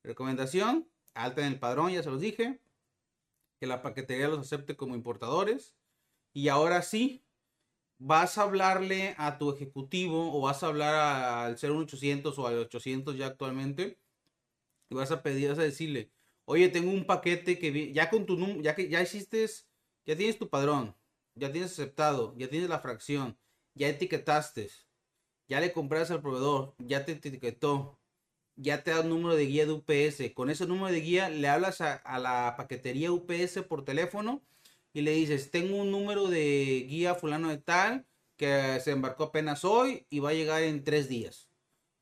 Recomendación, 0.03 0.89
alta 1.13 1.41
en 1.41 1.53
el 1.53 1.59
padrón, 1.59 1.91
ya 1.91 2.03
se 2.03 2.09
los 2.09 2.19
dije. 2.19 2.59
Que 3.59 3.67
la 3.67 3.81
paquetería 3.81 4.27
los 4.27 4.39
acepte 4.39 4.75
como 4.75 4.93
importadores. 4.93 5.73
Y 6.33 6.49
ahora 6.49 6.81
sí, 6.81 7.24
vas 7.97 8.37
a 8.37 8.43
hablarle 8.43 9.15
a 9.17 9.37
tu 9.37 9.51
ejecutivo 9.51 10.35
o 10.35 10.41
vas 10.41 10.63
a 10.63 10.67
hablar 10.67 10.95
al 10.95 11.57
01800 11.57 12.37
o 12.37 12.47
al 12.47 12.59
800 12.59 13.17
ya 13.17 13.27
actualmente 13.27 13.97
y 14.89 14.95
vas 14.95 15.11
a 15.11 15.23
pedir, 15.23 15.49
vas 15.49 15.59
a 15.59 15.63
decirle, 15.63 16.11
oye, 16.45 16.69
tengo 16.69 16.91
un 16.91 17.05
paquete 17.05 17.57
que 17.59 17.93
ya 17.93 18.09
con 18.09 18.25
tu 18.25 18.37
ya 18.61 18.75
que 18.75 18.89
ya 18.89 19.01
hiciste, 19.01 19.45
ya 20.05 20.15
tienes 20.15 20.37
tu 20.37 20.49
padrón, 20.49 20.95
ya 21.35 21.51
tienes 21.51 21.71
aceptado, 21.71 22.35
ya 22.37 22.49
tienes 22.49 22.69
la 22.69 22.79
fracción, 22.79 23.37
ya 23.73 23.87
etiquetaste, 23.89 24.69
ya 25.47 25.59
le 25.59 25.73
compraste 25.73 26.13
al 26.13 26.21
proveedor, 26.21 26.75
ya 26.79 27.05
te 27.05 27.13
etiquetó, 27.13 27.99
ya 28.55 28.83
te 28.83 28.91
da 28.91 29.01
un 29.01 29.09
número 29.09 29.35
de 29.35 29.45
guía 29.45 29.65
de 29.65 29.73
UPS. 29.73 30.33
Con 30.33 30.49
ese 30.49 30.67
número 30.67 30.93
de 30.93 31.01
guía 31.01 31.29
le 31.29 31.47
hablas 31.49 31.81
a 31.81 32.19
la 32.19 32.55
paquetería 32.57 33.11
UPS 33.11 33.63
por 33.67 33.83
teléfono 33.85 34.43
y 34.95 35.01
le 35.01 35.11
dices, 35.11 35.51
tengo 35.51 35.75
un 35.75 35.91
número 35.91 36.29
de 36.29 36.85
guía 36.89 37.15
fulano 37.15 37.49
de 37.49 37.57
tal 37.57 38.05
que 38.37 38.79
se 38.79 38.91
embarcó 38.91 39.25
apenas 39.25 39.65
hoy 39.65 40.07
y 40.09 40.19
va 40.19 40.29
a 40.29 40.33
llegar 40.33 40.63
en 40.63 40.85
tres 40.85 41.09
días. 41.09 41.49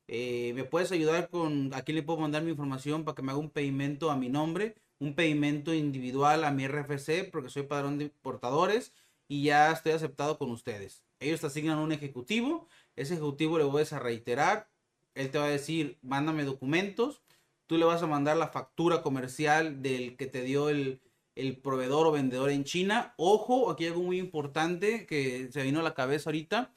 Eh, 0.06 0.52
¿Me 0.54 0.62
puedes 0.62 0.92
ayudar 0.92 1.28
con, 1.28 1.74
aquí 1.74 1.92
le 1.92 2.04
puedo 2.04 2.20
mandar 2.20 2.44
mi 2.44 2.52
información 2.52 3.04
para 3.04 3.16
que 3.16 3.22
me 3.22 3.32
haga 3.32 3.40
un 3.40 3.50
pedimento 3.50 4.12
a 4.12 4.16
mi 4.16 4.28
nombre, 4.28 4.76
un 5.00 5.16
pedimento 5.16 5.74
individual 5.74 6.44
a 6.44 6.52
mi 6.52 6.68
RFC 6.68 7.32
porque 7.32 7.50
soy 7.50 7.64
padrón 7.64 7.98
de 7.98 8.10
portadores 8.10 8.92
y 9.26 9.42
ya 9.42 9.72
estoy 9.72 9.90
aceptado 9.90 10.38
con 10.38 10.52
ustedes. 10.52 11.04
Ellos 11.18 11.40
te 11.40 11.48
asignan 11.48 11.78
un 11.78 11.90
ejecutivo, 11.90 12.68
ese 12.94 13.14
ejecutivo 13.14 13.58
le 13.58 13.64
voy 13.64 13.82
a 13.90 13.98
reiterar, 13.98 14.70
él 15.16 15.32
te 15.32 15.38
va 15.38 15.46
a 15.46 15.48
decir, 15.48 15.98
mándame 16.00 16.44
documentos, 16.44 17.22
tú 17.66 17.76
le 17.76 17.86
vas 17.86 18.04
a 18.04 18.06
mandar 18.06 18.36
la 18.36 18.48
factura 18.48 19.02
comercial 19.02 19.82
del 19.82 20.16
que 20.16 20.26
te 20.26 20.42
dio 20.42 20.68
el, 20.68 21.00
el 21.36 21.56
proveedor 21.56 22.06
o 22.06 22.12
vendedor 22.12 22.50
en 22.50 22.64
China. 22.64 23.14
Ojo, 23.16 23.70
aquí 23.70 23.84
hay 23.84 23.90
algo 23.90 24.02
muy 24.02 24.18
importante 24.18 25.06
que 25.06 25.50
se 25.52 25.62
vino 25.62 25.80
a 25.80 25.82
la 25.82 25.94
cabeza 25.94 26.30
ahorita. 26.30 26.72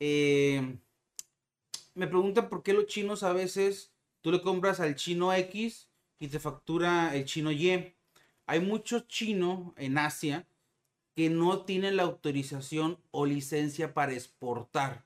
Eh, 0.00 0.78
me 1.94 2.06
preguntan 2.06 2.48
por 2.48 2.62
qué 2.62 2.72
los 2.72 2.86
chinos 2.86 3.22
a 3.22 3.32
veces 3.32 3.92
tú 4.20 4.30
le 4.30 4.40
compras 4.40 4.80
al 4.80 4.94
chino 4.94 5.32
X 5.32 5.88
y 6.18 6.28
te 6.28 6.40
factura 6.40 7.14
el 7.14 7.24
chino 7.24 7.52
Y. 7.52 7.94
Hay 8.46 8.60
muchos 8.60 9.06
chinos 9.08 9.72
en 9.76 9.98
Asia 9.98 10.46
que 11.14 11.28
no 11.28 11.64
tienen 11.64 11.96
la 11.96 12.04
autorización 12.04 12.98
o 13.10 13.26
licencia 13.26 13.92
para 13.92 14.12
exportar. 14.12 15.04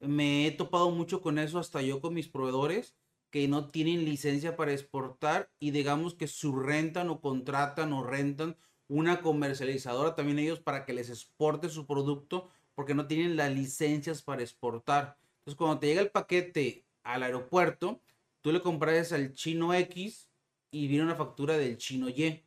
Me 0.00 0.46
he 0.46 0.52
topado 0.52 0.90
mucho 0.90 1.20
con 1.20 1.38
eso 1.38 1.58
hasta 1.58 1.82
yo 1.82 2.00
con 2.00 2.14
mis 2.14 2.28
proveedores 2.28 2.94
que 3.34 3.48
no 3.48 3.68
tienen 3.68 4.04
licencia 4.04 4.54
para 4.54 4.70
exportar 4.70 5.50
y 5.58 5.72
digamos 5.72 6.14
que 6.14 6.28
subrentan 6.28 7.10
o 7.10 7.20
contratan 7.20 7.92
o 7.92 8.04
rentan 8.04 8.56
una 8.86 9.22
comercializadora 9.22 10.14
también 10.14 10.38
ellos 10.38 10.60
para 10.60 10.84
que 10.84 10.92
les 10.92 11.10
exporte 11.10 11.68
su 11.68 11.84
producto 11.84 12.48
porque 12.76 12.94
no 12.94 13.08
tienen 13.08 13.34
las 13.34 13.52
licencias 13.52 14.22
para 14.22 14.42
exportar. 14.42 15.18
Entonces 15.38 15.56
cuando 15.56 15.80
te 15.80 15.88
llega 15.88 16.00
el 16.00 16.12
paquete 16.12 16.86
al 17.02 17.24
aeropuerto, 17.24 18.00
tú 18.40 18.52
le 18.52 18.60
compras 18.60 19.10
al 19.10 19.34
chino 19.34 19.74
X 19.74 20.30
y 20.70 20.86
viene 20.86 21.02
una 21.02 21.16
factura 21.16 21.58
del 21.58 21.76
chino 21.76 22.08
Y. 22.08 22.40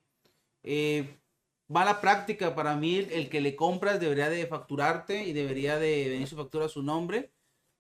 Eh, 0.63 1.19
la 1.67 1.99
práctica 1.99 2.55
para 2.55 2.77
mí, 2.77 2.95
el 3.11 3.27
que 3.27 3.41
le 3.41 3.57
compras 3.57 3.99
debería 3.99 4.29
de 4.29 4.47
facturarte 4.47 5.25
y 5.25 5.33
debería 5.33 5.77
de 5.79 6.07
venir 6.11 6.29
su 6.29 6.37
factura 6.37 6.67
a 6.67 6.69
su 6.69 6.81
nombre 6.81 7.33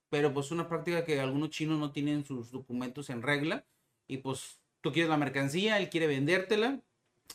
pero 0.09 0.33
pues 0.33 0.51
una 0.51 0.67
práctica 0.67 1.05
que 1.05 1.19
algunos 1.19 1.49
chinos 1.49 1.79
no 1.79 1.91
tienen 1.91 2.25
sus 2.25 2.51
documentos 2.51 3.09
en 3.09 3.21
regla 3.21 3.65
y 4.07 4.17
pues 4.17 4.59
tú 4.81 4.91
quieres 4.91 5.09
la 5.09 5.17
mercancía, 5.17 5.79
él 5.79 5.89
quiere 5.89 6.07
vendértela, 6.07 6.81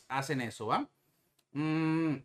hacen 0.08 0.40
eso, 0.40 0.66
¿va? 0.66 0.90
Mm, 1.52 2.16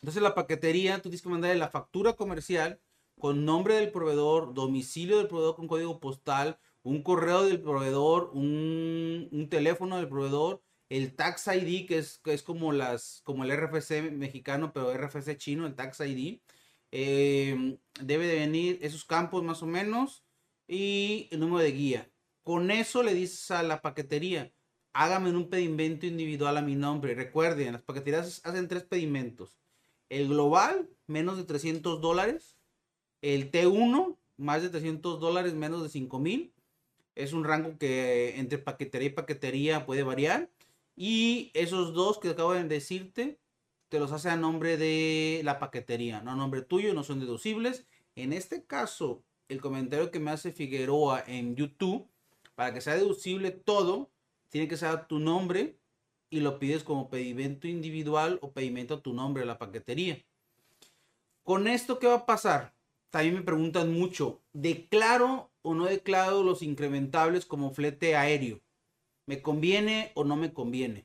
entonces 0.00 0.22
la 0.22 0.34
paquetería, 0.34 0.96
tú 0.96 1.02
tienes 1.02 1.22
que 1.22 1.28
mandarle 1.28 1.58
la 1.58 1.70
factura 1.70 2.14
comercial 2.14 2.80
con 3.18 3.44
nombre 3.44 3.74
del 3.76 3.92
proveedor, 3.92 4.54
domicilio 4.54 5.18
del 5.18 5.28
proveedor 5.28 5.56
con 5.56 5.68
código 5.68 6.00
postal, 6.00 6.58
un 6.82 7.02
correo 7.02 7.44
del 7.44 7.60
proveedor, 7.60 8.30
un, 8.34 9.46
teléfono 9.50 9.96
del 9.96 10.08
proveedor, 10.08 10.62
el 10.88 11.14
Tax 11.14 11.46
ID, 11.48 11.86
que 11.86 11.98
es, 11.98 12.18
que 12.18 12.34
es 12.34 12.42
como, 12.42 12.72
las, 12.72 13.20
como 13.24 13.44
el 13.44 13.56
RFC 13.56 14.10
mexicano, 14.12 14.72
pero 14.72 14.92
RFC 14.92 15.36
chino, 15.36 15.66
el 15.66 15.74
Tax 15.74 16.00
ID. 16.00 16.40
Eh, 16.92 17.78
debe 18.00 18.26
de 18.26 18.38
venir 18.40 18.78
esos 18.82 19.04
campos 19.04 19.42
más 19.42 19.62
o 19.62 19.66
menos 19.66 20.24
y 20.68 21.28
el 21.30 21.40
número 21.40 21.58
de 21.58 21.72
guía. 21.72 22.10
Con 22.42 22.70
eso 22.70 23.02
le 23.02 23.14
dices 23.14 23.50
a 23.50 23.62
la 23.62 23.82
paquetería, 23.82 24.52
hágame 24.92 25.30
un 25.30 25.48
pedimento 25.48 26.06
individual 26.06 26.56
a 26.56 26.62
mi 26.62 26.74
nombre. 26.74 27.14
Recuerden, 27.14 27.72
las 27.72 27.82
paqueterías 27.82 28.42
hacen 28.44 28.68
tres 28.68 28.84
pedimentos. 28.84 29.58
El 30.08 30.28
global, 30.28 30.88
menos 31.06 31.36
de 31.38 31.44
300 31.44 32.00
dólares. 32.00 32.58
El 33.22 33.50
T1, 33.50 34.18
más 34.36 34.62
de 34.62 34.68
300 34.68 35.20
dólares, 35.20 35.54
menos 35.54 35.82
de 35.82 35.88
5 35.88 36.18
mil. 36.18 36.52
Es 37.14 37.32
un 37.32 37.44
rango 37.44 37.78
que 37.78 38.38
entre 38.38 38.58
paquetería 38.58 39.08
y 39.08 39.12
paquetería 39.12 39.86
puede 39.86 40.02
variar. 40.02 40.50
Y 40.96 41.50
esos 41.54 41.94
dos 41.94 42.18
que 42.18 42.30
acabo 42.30 42.52
de 42.52 42.64
decirte, 42.64 43.38
te 43.92 43.98
los 43.98 44.10
hace 44.12 44.30
a 44.30 44.36
nombre 44.36 44.78
de 44.78 45.42
la 45.44 45.58
paquetería, 45.58 46.22
no 46.22 46.30
a 46.30 46.34
nombre 46.34 46.62
tuyo, 46.62 46.94
no 46.94 47.04
son 47.04 47.20
deducibles. 47.20 47.84
En 48.16 48.32
este 48.32 48.64
caso, 48.64 49.22
el 49.50 49.60
comentario 49.60 50.10
que 50.10 50.18
me 50.18 50.30
hace 50.30 50.50
Figueroa 50.50 51.22
en 51.26 51.56
YouTube, 51.56 52.08
para 52.54 52.72
que 52.72 52.80
sea 52.80 52.94
deducible 52.94 53.50
todo, 53.50 54.10
tiene 54.48 54.66
que 54.66 54.78
ser 54.78 55.08
tu 55.08 55.18
nombre 55.18 55.76
y 56.30 56.40
lo 56.40 56.58
pides 56.58 56.84
como 56.84 57.10
pedimento 57.10 57.68
individual 57.68 58.38
o 58.40 58.52
pedimento 58.52 58.94
a 58.94 59.02
tu 59.02 59.12
nombre 59.12 59.42
a 59.42 59.46
la 59.46 59.58
paquetería. 59.58 60.24
Con 61.42 61.68
esto, 61.68 61.98
¿qué 61.98 62.06
va 62.06 62.14
a 62.14 62.26
pasar? 62.26 62.72
También 63.10 63.34
me 63.34 63.42
preguntan 63.42 63.92
mucho, 63.92 64.40
¿declaro 64.54 65.50
o 65.60 65.74
no 65.74 65.84
declaro 65.84 66.42
los 66.42 66.62
incrementables 66.62 67.44
como 67.44 67.74
flete 67.74 68.16
aéreo? 68.16 68.62
¿Me 69.26 69.42
conviene 69.42 70.12
o 70.14 70.24
no 70.24 70.36
me 70.36 70.54
conviene? 70.54 71.04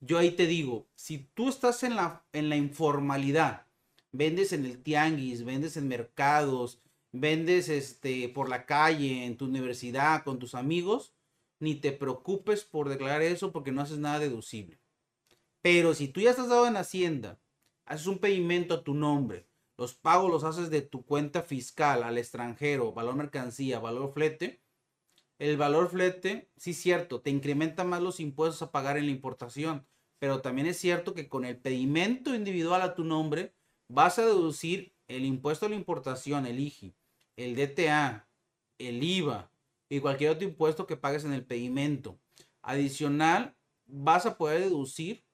Yo 0.00 0.18
ahí 0.18 0.32
te 0.32 0.46
digo, 0.46 0.88
si 0.94 1.18
tú 1.34 1.48
estás 1.48 1.82
en 1.82 1.96
la, 1.96 2.24
en 2.32 2.48
la 2.48 2.56
informalidad, 2.56 3.66
vendes 4.12 4.52
en 4.52 4.64
el 4.64 4.82
tianguis, 4.82 5.44
vendes 5.44 5.76
en 5.76 5.88
mercados, 5.88 6.82
vendes 7.12 7.68
este, 7.68 8.28
por 8.28 8.48
la 8.48 8.66
calle, 8.66 9.24
en 9.24 9.36
tu 9.36 9.46
universidad, 9.46 10.24
con 10.24 10.38
tus 10.38 10.54
amigos, 10.54 11.14
ni 11.60 11.76
te 11.76 11.92
preocupes 11.92 12.64
por 12.64 12.88
declarar 12.88 13.22
eso 13.22 13.52
porque 13.52 13.72
no 13.72 13.80
haces 13.82 13.98
nada 13.98 14.18
deducible. 14.18 14.80
Pero 15.62 15.94
si 15.94 16.08
tú 16.08 16.20
ya 16.20 16.30
estás 16.30 16.48
dado 16.48 16.66
en 16.66 16.76
Hacienda, 16.76 17.40
haces 17.86 18.06
un 18.06 18.18
pedimento 18.18 18.74
a 18.74 18.84
tu 18.84 18.94
nombre, 18.94 19.46
los 19.76 19.94
pagos 19.94 20.30
los 20.30 20.44
haces 20.44 20.70
de 20.70 20.82
tu 20.82 21.04
cuenta 21.04 21.42
fiscal 21.42 22.02
al 22.02 22.18
extranjero, 22.18 22.92
valor 22.92 23.16
mercancía, 23.16 23.78
valor 23.78 24.12
flete, 24.12 24.63
el 25.50 25.58
valor 25.58 25.90
flete, 25.90 26.48
sí 26.56 26.72
cierto, 26.72 27.20
te 27.20 27.28
incrementa 27.28 27.84
más 27.84 28.02
los 28.02 28.18
impuestos 28.18 28.62
a 28.62 28.70
pagar 28.70 28.96
en 28.96 29.06
la 29.06 29.12
importación, 29.12 29.86
pero 30.18 30.40
también 30.40 30.66
es 30.66 30.78
cierto 30.78 31.12
que 31.12 31.28
con 31.28 31.44
el 31.44 31.58
pedimento 31.58 32.34
individual 32.34 32.80
a 32.80 32.94
tu 32.94 33.04
nombre 33.04 33.54
vas 33.88 34.18
a 34.18 34.24
deducir 34.24 34.94
el 35.06 35.26
impuesto 35.26 35.66
a 35.66 35.68
la 35.68 35.74
importación, 35.74 36.46
el 36.46 36.60
IGI, 36.60 36.94
el 37.36 37.56
DTA, 37.56 38.26
el 38.78 39.02
IVA, 39.02 39.50
y 39.90 40.00
cualquier 40.00 40.30
otro 40.30 40.48
impuesto 40.48 40.86
que 40.86 40.96
pagues 40.96 41.24
en 41.24 41.34
el 41.34 41.44
pedimento. 41.44 42.18
Adicional, 42.62 43.54
vas 43.84 44.24
a 44.24 44.38
poder 44.38 44.62
deducir 44.62 45.24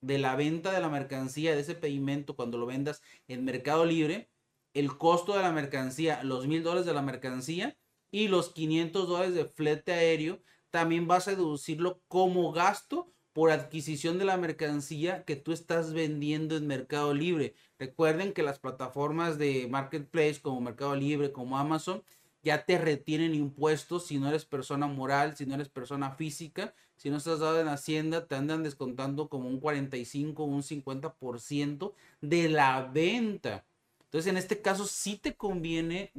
de 0.00 0.18
la 0.18 0.34
venta 0.34 0.72
de 0.72 0.80
la 0.80 0.88
mercancía 0.88 1.54
de 1.54 1.60
ese 1.60 1.74
pedimento 1.74 2.36
cuando 2.36 2.56
lo 2.56 2.64
vendas 2.64 3.02
en 3.26 3.44
Mercado 3.44 3.84
Libre 3.84 4.30
el 4.72 4.96
costo 4.96 5.36
de 5.36 5.42
la 5.42 5.52
mercancía, 5.52 6.22
los 6.22 6.46
mil 6.46 6.62
dólares 6.62 6.86
de 6.86 6.94
la 6.94 7.02
mercancía 7.02 7.76
y 8.10 8.28
los 8.28 8.50
500 8.50 9.08
dólares 9.08 9.34
de 9.34 9.44
flete 9.44 9.92
aéreo. 9.92 10.40
También 10.70 11.06
vas 11.06 11.28
a 11.28 11.32
deducirlo 11.32 12.00
como 12.08 12.52
gasto 12.52 13.10
por 13.32 13.50
adquisición 13.50 14.18
de 14.18 14.24
la 14.24 14.36
mercancía 14.36 15.24
que 15.24 15.36
tú 15.36 15.52
estás 15.52 15.92
vendiendo 15.92 16.56
en 16.56 16.66
Mercado 16.66 17.14
Libre. 17.14 17.54
Recuerden 17.78 18.32
que 18.32 18.42
las 18.42 18.58
plataformas 18.58 19.38
de 19.38 19.68
Marketplace 19.68 20.40
como 20.42 20.60
Mercado 20.60 20.96
Libre, 20.96 21.32
como 21.32 21.56
Amazon, 21.56 22.02
ya 22.42 22.64
te 22.64 22.78
retienen 22.78 23.34
impuestos 23.34 24.06
si 24.06 24.18
no 24.18 24.28
eres 24.28 24.44
persona 24.44 24.86
moral, 24.86 25.36
si 25.36 25.46
no 25.46 25.54
eres 25.54 25.68
persona 25.68 26.12
física, 26.12 26.74
si 26.96 27.10
no 27.10 27.18
estás 27.18 27.38
dado 27.38 27.60
en 27.60 27.68
Hacienda, 27.68 28.26
te 28.26 28.34
andan 28.34 28.62
descontando 28.62 29.28
como 29.28 29.48
un 29.48 29.60
45 29.60 30.42
o 30.42 30.46
un 30.46 30.62
50% 30.62 31.92
de 32.20 32.48
la 32.48 32.82
venta. 32.82 33.64
Entonces, 34.04 34.30
en 34.30 34.36
este 34.36 34.60
caso, 34.60 34.86
sí 34.86 35.16
te 35.16 35.36
conviene, 35.36 36.12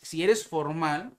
si 0.00 0.22
eres 0.22 0.46
formal, 0.46 1.16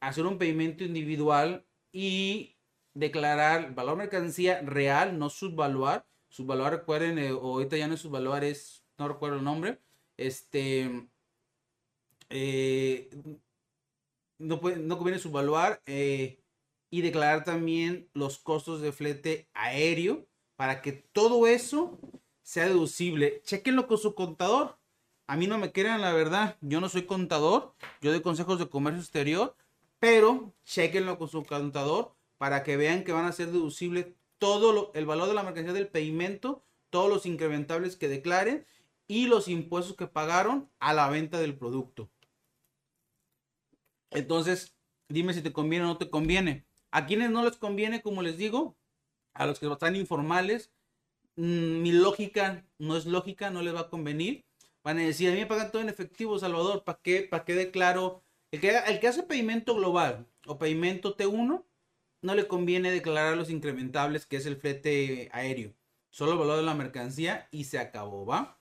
hacer 0.00 0.26
un 0.26 0.38
pedimento 0.38 0.84
individual 0.84 1.66
y 1.92 2.56
declarar 2.94 3.74
valor 3.74 3.96
mercancía 3.96 4.60
real, 4.62 5.18
no 5.18 5.30
subvaluar. 5.30 6.06
Subvaluar, 6.28 6.72
recuerden, 6.72 7.18
eh, 7.18 7.28
ahorita 7.28 7.76
ya 7.76 7.88
no 7.88 7.94
es 7.94 8.00
subvaluar, 8.00 8.44
es, 8.44 8.84
no 8.98 9.08
recuerdo 9.08 9.36
el 9.36 9.44
nombre. 9.44 9.80
Este, 10.16 11.08
eh, 12.30 13.10
no, 14.38 14.60
puede, 14.60 14.76
no 14.76 14.96
conviene 14.96 15.18
subvaluar 15.18 15.82
eh, 15.86 16.40
y 16.90 17.02
declarar 17.02 17.44
también 17.44 18.08
los 18.12 18.38
costos 18.38 18.80
de 18.80 18.92
flete 18.92 19.48
aéreo 19.54 20.26
para 20.56 20.82
que 20.82 20.92
todo 20.92 21.46
eso 21.46 21.98
sea 22.42 22.66
deducible. 22.66 23.42
Chequenlo 23.44 23.86
con 23.86 23.98
su 23.98 24.14
contador. 24.14 24.78
A 25.26 25.36
mí 25.36 25.46
no 25.46 25.58
me 25.58 25.72
crean 25.72 26.00
la 26.00 26.12
verdad, 26.12 26.56
yo 26.60 26.80
no 26.80 26.88
soy 26.88 27.02
contador, 27.02 27.74
yo 28.00 28.12
doy 28.12 28.22
consejos 28.22 28.58
de 28.58 28.68
comercio 28.68 29.00
exterior, 29.00 29.56
pero 29.98 30.54
chequenlo 30.64 31.18
con 31.18 31.28
su 31.28 31.44
contador 31.44 32.14
para 32.38 32.62
que 32.62 32.76
vean 32.76 33.02
que 33.02 33.12
van 33.12 33.24
a 33.24 33.32
ser 33.32 33.48
deducibles 33.50 34.06
todo 34.38 34.92
el 34.94 35.06
valor 35.06 35.28
de 35.28 35.34
la 35.34 35.42
mercancía 35.42 35.72
del 35.72 35.88
pedimento, 35.88 36.62
todos 36.90 37.08
los 37.10 37.26
incrementables 37.26 37.96
que 37.96 38.08
declaren 38.08 38.66
y 39.08 39.26
los 39.26 39.48
impuestos 39.48 39.96
que 39.96 40.06
pagaron 40.06 40.70
a 40.78 40.92
la 40.92 41.08
venta 41.08 41.38
del 41.38 41.56
producto. 41.56 42.08
Entonces, 44.10 44.76
dime 45.08 45.34
si 45.34 45.42
te 45.42 45.52
conviene 45.52 45.84
o 45.84 45.88
no 45.88 45.98
te 45.98 46.10
conviene. 46.10 46.64
A 46.90 47.06
quienes 47.06 47.30
no 47.30 47.44
les 47.44 47.56
conviene, 47.56 48.02
como 48.02 48.22
les 48.22 48.36
digo, 48.36 48.76
a 49.34 49.46
los 49.46 49.58
que 49.58 49.66
están 49.70 49.96
informales, 49.96 50.72
mm, 51.36 51.82
mi 51.82 51.92
lógica 51.92 52.64
no 52.78 52.96
es 52.96 53.06
lógica, 53.06 53.50
no 53.50 53.62
les 53.62 53.74
va 53.74 53.80
a 53.80 53.90
convenir. 53.90 54.45
Van 54.86 54.98
a 54.98 55.02
decir, 55.02 55.28
a 55.28 55.32
mí 55.32 55.40
me 55.40 55.46
pagan 55.46 55.72
todo 55.72 55.82
en 55.82 55.88
efectivo, 55.88 56.38
Salvador, 56.38 56.84
¿para 56.84 57.00
qué, 57.02 57.22
para 57.22 57.44
qué 57.44 57.54
declaro? 57.54 58.22
El 58.52 58.60
que, 58.60 58.70
el 58.86 59.00
que 59.00 59.08
hace 59.08 59.24
pedimento 59.24 59.74
global 59.74 60.28
o 60.46 60.58
pedimento 60.58 61.16
T1, 61.16 61.64
no 62.22 62.34
le 62.36 62.46
conviene 62.46 62.92
declarar 62.92 63.36
los 63.36 63.50
incrementables, 63.50 64.26
que 64.26 64.36
es 64.36 64.46
el 64.46 64.54
flete 64.54 65.28
aéreo. 65.32 65.74
Solo 66.10 66.34
el 66.34 66.38
valor 66.38 66.58
de 66.58 66.62
la 66.62 66.74
mercancía 66.74 67.48
y 67.50 67.64
se 67.64 67.80
acabó, 67.80 68.26
¿va? 68.26 68.60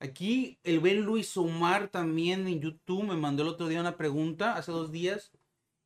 Aquí 0.00 0.58
el 0.64 0.80
buen 0.80 1.02
Luis 1.02 1.36
Omar 1.36 1.86
también 1.86 2.48
en 2.48 2.60
YouTube 2.60 3.04
me 3.04 3.14
mandó 3.14 3.44
el 3.44 3.50
otro 3.50 3.68
día 3.68 3.80
una 3.80 3.96
pregunta, 3.96 4.56
hace 4.56 4.72
dos 4.72 4.90
días, 4.90 5.30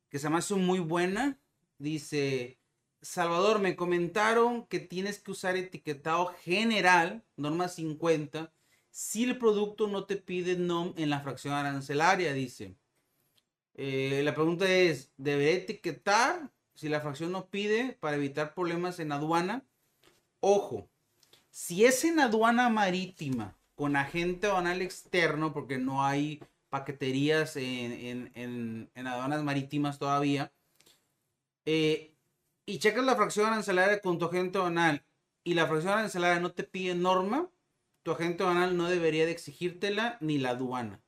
que 0.09 0.17
se 0.17 0.31
me 0.31 0.37
hace 0.37 0.55
muy 0.55 0.79
buena. 0.79 1.37
Dice, 1.77 2.57
Salvador, 3.03 3.59
me 3.59 3.75
comentaron 3.75 4.65
que 4.65 4.79
tienes 4.79 5.19
que 5.19 5.29
usar 5.29 5.55
etiquetado 5.55 6.33
general, 6.41 7.23
norma 7.37 7.67
50, 7.67 8.51
si 8.95 9.25
el 9.25 9.37
producto 9.37 9.87
no 9.87 10.05
te 10.05 10.15
pide 10.15 10.55
NOM 10.55 10.93
en 10.95 11.09
la 11.09 11.19
fracción 11.19 11.53
arancelaria, 11.53 12.31
dice. 12.31 12.77
Eh, 13.73 14.21
la 14.23 14.33
pregunta 14.33 14.71
es, 14.71 15.11
¿deberé 15.17 15.55
etiquetar 15.55 16.49
si 16.75 16.87
la 16.87 17.01
fracción 17.01 17.33
no 17.33 17.47
pide 17.47 17.97
para 17.99 18.15
evitar 18.15 18.53
problemas 18.53 18.97
en 19.01 19.11
aduana? 19.11 19.65
Ojo, 20.39 20.87
si 21.49 21.83
es 21.83 22.05
en 22.05 22.21
aduana 22.21 22.69
marítima, 22.69 23.57
con 23.75 23.97
agente 23.97 24.47
aduanal 24.47 24.81
externo, 24.81 25.51
porque 25.51 25.77
no 25.77 26.05
hay 26.05 26.41
paqueterías 26.69 27.57
en, 27.57 28.89
aduanas 28.95 29.43
marítimas 29.43 29.99
todavía, 29.99 30.53
eh, 31.65 32.13
y 32.65 32.79
checas 32.79 33.03
la 33.03 33.17
fracción 33.17 33.47
arancelaria 33.47 33.99
con 33.99 34.17
tu 34.17 34.23
agente 34.23 34.57
aduanal 34.57 35.03
y 35.43 35.53
la 35.53 35.67
fracción 35.67 35.91
arancelaria 35.91 36.39
no 36.39 36.53
te 36.53 36.63
pide 36.63 36.95
norma, 36.95 37.49
tu 38.05 38.11
agente 38.11 38.43
aduanal 38.43 38.77
no 38.77 38.87
debería 38.87 39.25
de 39.25 39.31
exigírtela 39.31 40.19
ni 40.21 40.37
la 40.37 40.51
aduana. 40.51 41.03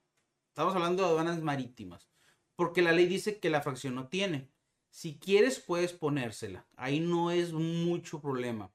Estamos 0.48 0.74
hablando 0.74 1.04
de 1.04 1.10
aduanas 1.10 1.44
marítimas, 1.44 2.10
porque 2.56 2.82
la 2.82 2.92
ley 2.92 3.06
dice 3.06 3.40
que 3.40 3.52
la 3.52 3.62
fracción 3.62 3.94
no 3.94 4.08
tiene. 4.08 4.50
Si 4.90 5.20
quieres, 5.20 5.60
puedes 5.60 5.94
ponérsela. 5.94 6.68
Ahí 6.76 7.00
no 7.00 7.30
es 7.30 7.54
mucho 7.54 8.20
problema. 8.20 8.74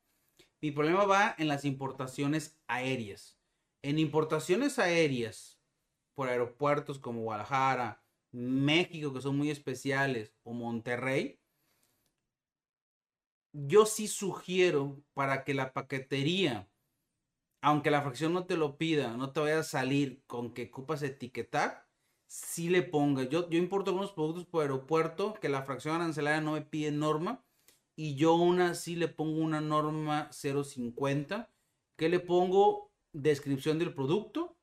Mi 0.61 0.71
problema 0.71 1.05
va 1.05 1.35
en 1.37 1.49
las 1.49 1.65
importaciones 1.65 2.61
aéreas. 2.69 3.41
En 3.83 3.99
importaciones 3.99 4.79
aéreas 4.79 5.61
por 6.15 6.29
aeropuertos 6.29 7.01
como 7.01 7.23
Guadalajara, 7.23 8.05
México, 8.31 9.13
que 9.13 9.21
son 9.21 9.37
muy 9.37 9.51
especiales, 9.51 10.33
o 10.45 10.53
Monterrey, 10.53 11.41
yo 13.53 13.85
sí 13.85 14.07
sugiero 14.07 15.03
para 15.13 15.43
que 15.43 15.55
la 15.55 15.73
paquetería, 15.73 16.72
aunque 17.63 17.91
la 17.93 18.03
fracción 18.03 18.33
no 18.35 18.45
te 18.45 18.57
lo 18.57 18.77
pida, 18.77 19.17
no 19.17 19.33
te 19.33 19.41
vaya 19.41 19.61
a 19.61 19.65
salir 19.65 20.23
con 20.27 20.53
que 20.53 20.65
ocupas 20.65 21.03
etiquetar, 21.03 21.89
sí 22.27 22.69
le 22.69 22.83
ponga. 22.83 23.23
Yo, 23.23 23.49
yo 23.49 23.59
importo 23.59 23.91
algunos 23.91 24.13
productos 24.13 24.47
por 24.47 24.63
aeropuerto 24.63 25.35
que 25.35 25.49
la 25.49 25.63
fracción 25.63 25.95
arancelaria 25.95 26.41
no 26.41 26.53
me 26.53 26.63
pide 26.63 26.91
norma 26.91 27.45
y 27.95 28.17
yo 28.17 28.33
aún 28.33 28.61
así 28.61 28.97
le 28.97 29.09
pongo 29.09 29.41
una 29.41 29.61
norma 29.61 30.29
050 30.33 31.51
que 31.97 32.09
le 32.09 32.19
pongo 32.19 32.91
descripción 33.13 33.79
del 33.79 33.95
producto. 33.95 34.57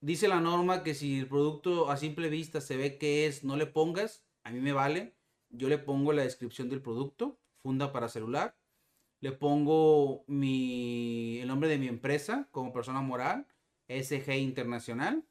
Dice 0.00 0.28
la 0.28 0.40
norma 0.40 0.82
que 0.82 0.94
si 0.94 1.20
el 1.20 1.28
producto 1.28 1.90
a 1.90 1.98
simple 1.98 2.30
vista 2.30 2.62
se 2.62 2.76
ve 2.76 2.96
que 2.96 3.26
es, 3.26 3.44
no 3.44 3.56
le 3.56 3.66
pongas, 3.66 4.24
a 4.44 4.50
mí 4.50 4.60
me 4.60 4.72
vale. 4.72 5.14
Yo 5.50 5.68
le 5.68 5.76
pongo 5.76 6.14
la 6.14 6.22
descripción 6.22 6.70
del 6.70 6.80
producto, 6.80 7.38
funda 7.62 7.92
para 7.92 8.08
celular. 8.08 8.56
Le 9.22 9.30
pongo 9.30 10.24
mi, 10.26 11.38
el 11.38 11.46
nombre 11.46 11.68
de 11.68 11.78
mi 11.78 11.86
empresa 11.86 12.48
como 12.50 12.72
persona 12.72 13.00
moral, 13.02 13.46
SG 13.86 14.36
Internacional. 14.36 15.24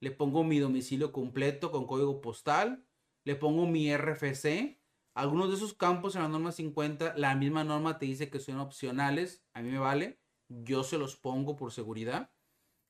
Le 0.00 0.10
pongo 0.10 0.42
mi 0.42 0.58
domicilio 0.58 1.12
completo 1.12 1.70
con 1.70 1.86
código 1.86 2.20
postal. 2.20 2.84
Le 3.22 3.36
pongo 3.36 3.64
mi 3.64 3.94
RFC. 3.96 4.80
Algunos 5.14 5.50
de 5.50 5.54
esos 5.54 5.72
campos 5.72 6.16
en 6.16 6.22
la 6.22 6.28
norma 6.28 6.50
50, 6.50 7.14
la 7.16 7.36
misma 7.36 7.62
norma 7.62 8.00
te 8.00 8.06
dice 8.06 8.28
que 8.28 8.40
son 8.40 8.58
opcionales. 8.58 9.44
A 9.52 9.62
mí 9.62 9.70
me 9.70 9.78
vale. 9.78 10.18
Yo 10.48 10.82
se 10.82 10.98
los 10.98 11.14
pongo 11.14 11.54
por 11.54 11.70
seguridad. 11.70 12.32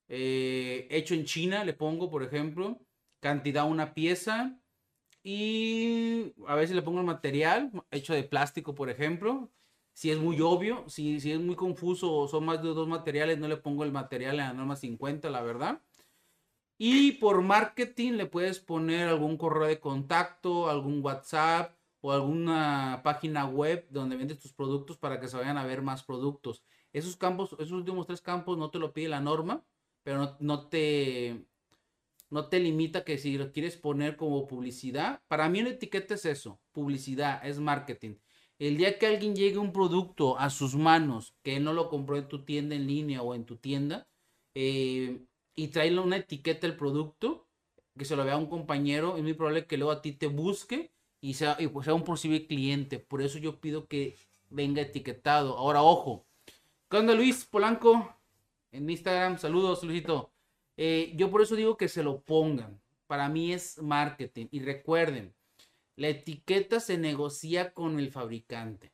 Eh, 0.09 0.89
hecho 0.91 1.13
en 1.13 1.27
China, 1.27 1.63
le 1.65 1.75
pongo, 1.75 2.09
por 2.09 2.23
ejemplo, 2.23 2.81
cantidad 3.21 3.69
una 3.69 3.93
pieza. 3.93 4.59
Y 5.23 6.33
a 6.47 6.55
veces 6.55 6.75
le 6.75 6.81
pongo 6.81 7.01
el 7.01 7.07
material 7.07 7.71
hecho 7.91 8.15
de 8.15 8.25
plástico, 8.25 8.75
por 8.75 8.89
ejemplo. 8.89 9.51
Si 9.99 10.13
es 10.13 10.19
muy 10.19 10.41
obvio, 10.41 10.89
si, 10.89 11.19
si 11.19 11.33
es 11.33 11.41
muy 11.41 11.57
confuso 11.57 12.15
o 12.15 12.29
son 12.29 12.45
más 12.45 12.63
de 12.63 12.69
dos 12.69 12.87
materiales, 12.87 13.37
no 13.41 13.49
le 13.49 13.57
pongo 13.57 13.83
el 13.83 13.91
material 13.91 14.39
en 14.39 14.47
la 14.47 14.53
norma 14.53 14.77
50, 14.77 15.29
la 15.29 15.43
verdad. 15.43 15.83
Y 16.79 17.15
por 17.15 17.43
marketing 17.43 18.13
le 18.13 18.27
puedes 18.27 18.61
poner 18.61 19.09
algún 19.09 19.37
correo 19.37 19.67
de 19.67 19.81
contacto, 19.81 20.71
algún 20.71 21.05
WhatsApp 21.05 21.77
o 22.01 22.13
alguna 22.13 23.01
página 23.03 23.47
web 23.47 23.89
donde 23.91 24.15
vendes 24.15 24.39
tus 24.39 24.53
productos 24.53 24.97
para 24.99 25.19
que 25.19 25.27
se 25.27 25.37
vayan 25.37 25.59
a 25.59 25.67
ver 25.67 25.83
más 25.83 26.05
productos. 26.05 26.63
Esos 26.93 27.17
campos, 27.17 27.55
esos 27.55 27.73
últimos 27.73 28.07
tres 28.07 28.21
campos 28.21 28.57
no 28.57 28.71
te 28.71 28.79
lo 28.79 28.93
pide 28.93 29.09
la 29.09 29.21
norma, 29.21 29.65
pero 30.05 30.37
no, 30.39 30.69
te 30.69 31.45
no 32.31 32.47
te 32.47 32.61
limita 32.61 33.03
que 33.03 33.19
si 33.19 33.37
lo 33.37 33.51
quieres 33.51 33.77
poner 33.77 34.17
como 34.17 34.47
publicidad. 34.47 35.23
Para 35.27 35.49
mí 35.49 35.61
una 35.61 35.71
etiqueta 35.71 36.15
es 36.15 36.25
eso, 36.25 36.61
publicidad, 36.71 37.45
es 37.45 37.59
marketing. 37.59 38.15
El 38.59 38.77
día 38.77 38.99
que 38.99 39.07
alguien 39.07 39.37
llegue 39.37 39.59
un 39.59 39.73
producto 39.73 40.39
a 40.39 40.51
sus 40.51 40.75
manos 40.75 41.35
que 41.43 41.61
no 41.61 41.73
lo 41.73 41.89
compró 41.89 42.17
en 42.17 42.29
tu 42.29 42.45
tienda 42.45 42.75
en 42.75 42.87
línea 42.87 43.23
o 43.23 43.35
en 43.35 43.45
tu 43.45 43.57
tienda, 43.57 44.09
eh, 44.55 45.21
y 45.55 45.69
traerle 45.69 46.01
una 46.01 46.17
etiqueta 46.17 46.67
del 46.67 46.77
producto, 46.77 47.47
que 47.97 48.05
se 48.05 48.17
lo 48.17 48.25
vea 48.25 48.35
a 48.35 48.39
un 48.39 48.47
compañero, 48.49 49.17
es 49.17 49.23
muy 49.23 49.35
probable 49.35 49.67
que 49.67 49.77
luego 49.77 49.93
a 49.93 50.03
ti 50.03 50.13
te 50.13 50.29
busque 50.29 50.93
y 51.21 51.35
sea, 51.35 51.57
y 51.59 51.69
pues 51.69 51.85
sea 51.85 51.95
un 51.95 52.05
posible 52.05 52.47
cliente. 52.47 52.99
Por 52.99 53.23
eso 53.23 53.39
yo 53.39 53.61
pido 53.61 53.87
que 53.87 54.17
venga 54.51 54.83
etiquetado. 54.83 55.57
Ahora, 55.57 55.83
ojo. 55.83 56.27
¿Qué 56.89 56.97
onda, 56.97 57.15
Luis 57.15 57.45
Polanco? 57.45 58.17
En 58.73 58.89
Instagram, 58.89 59.39
saludos, 59.39 59.83
Luisito. 59.83 60.33
Eh, 60.77 61.13
yo 61.17 61.31
por 61.31 61.43
eso 61.43 61.57
digo 61.57 61.77
que 61.77 61.89
se 61.89 62.03
lo 62.03 62.21
pongan. 62.21 62.81
Para 63.07 63.29
mí 63.29 63.53
es 63.53 63.81
marketing. 63.83 64.47
Y 64.51 64.61
recuerden, 64.61 65.35
la 65.99 66.09
etiqueta 66.09 66.79
se 66.79 66.97
negocia 66.97 67.75
con 67.75 67.99
el 67.99 68.13
fabricante. 68.13 68.93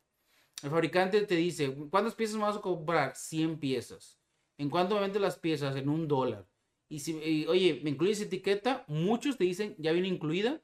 El 0.63 0.71
fabricante 0.71 1.21
te 1.27 1.37
dice, 1.37 1.77
¿cuántas 1.91 2.15
piezas 2.15 2.39
vas 2.39 2.57
a 2.57 2.63
comprar? 2.63 3.15
100 3.15 3.59
piezas. 3.59 4.19
¿En 4.57 4.71
cuánto 4.71 4.95
me 4.95 5.03
venden 5.03 5.21
las 5.21 5.39
piezas? 5.39 5.77
En 5.77 5.91
un 5.91 6.09
dólar. 6.09 6.49
Y 6.89 7.01
si, 7.01 7.45
oye, 7.47 7.81
¿me 7.85 7.91
incluyes 7.91 8.23
etiqueta? 8.23 8.87
Muchos 8.89 9.37
te 9.37 9.45
dicen, 9.45 9.75
ya 9.79 9.93
viene 9.93 10.09
incluida. 10.09 10.63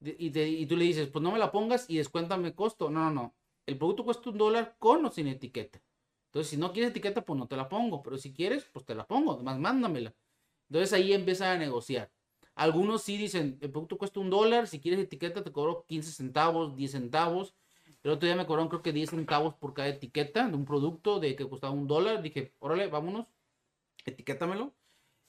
Y, 0.00 0.66
tú 0.66 0.76
le 0.76 0.84
dices, 0.84 1.08
pues 1.08 1.24
no 1.24 1.32
me 1.32 1.40
la 1.40 1.50
pongas 1.50 1.86
y 1.88 1.96
descuéntame 1.96 2.54
costo. 2.54 2.88
No, 2.88 3.06
no, 3.06 3.10
no. 3.10 3.34
El 3.66 3.76
producto 3.76 4.04
cuesta 4.04 4.30
un 4.30 4.38
dólar 4.38 4.76
con 4.78 5.04
o 5.04 5.10
sin 5.10 5.26
etiqueta. 5.26 5.82
Entonces, 6.26 6.50
si 6.50 6.56
no 6.56 6.72
quieres 6.72 6.92
etiqueta, 6.92 7.24
pues 7.24 7.36
no 7.36 7.48
te 7.48 7.56
la 7.56 7.68
pongo. 7.68 8.00
Pero 8.00 8.16
si 8.16 8.32
quieres, 8.32 8.64
pues 8.72 8.84
te 8.84 8.94
la 8.94 9.08
pongo. 9.08 9.32
Además, 9.32 9.58
mándamela. 9.58 10.14
Entonces 10.68 10.92
ahí 10.92 11.12
empieza 11.12 11.50
a 11.50 11.58
negociar. 11.58 12.12
Algunos 12.54 13.02
sí 13.02 13.16
dicen, 13.16 13.58
el 13.60 13.70
producto 13.70 13.98
cuesta 13.98 14.20
un 14.20 14.30
dólar. 14.30 14.68
Si 14.68 14.80
quieres 14.80 15.00
etiqueta, 15.00 15.42
te 15.42 15.52
cobro 15.52 15.84
15 15.86 16.12
centavos, 16.12 16.76
10 16.76 16.92
centavos. 16.92 17.54
El 18.02 18.12
otro 18.12 18.26
día 18.26 18.36
me 18.36 18.46
cobraron 18.46 18.68
creo 18.68 18.82
que 18.82 18.92
10 18.92 19.10
centavos 19.10 19.54
por 19.54 19.74
cada 19.74 19.88
etiqueta 19.88 20.46
de 20.46 20.54
un 20.54 20.64
producto 20.64 21.20
de 21.20 21.34
que 21.36 21.48
costaba 21.48 21.72
un 21.72 21.86
dólar. 21.86 22.22
Dije, 22.22 22.54
órale, 22.60 22.86
vámonos, 22.88 23.26
etiquétamelo. 24.04 24.74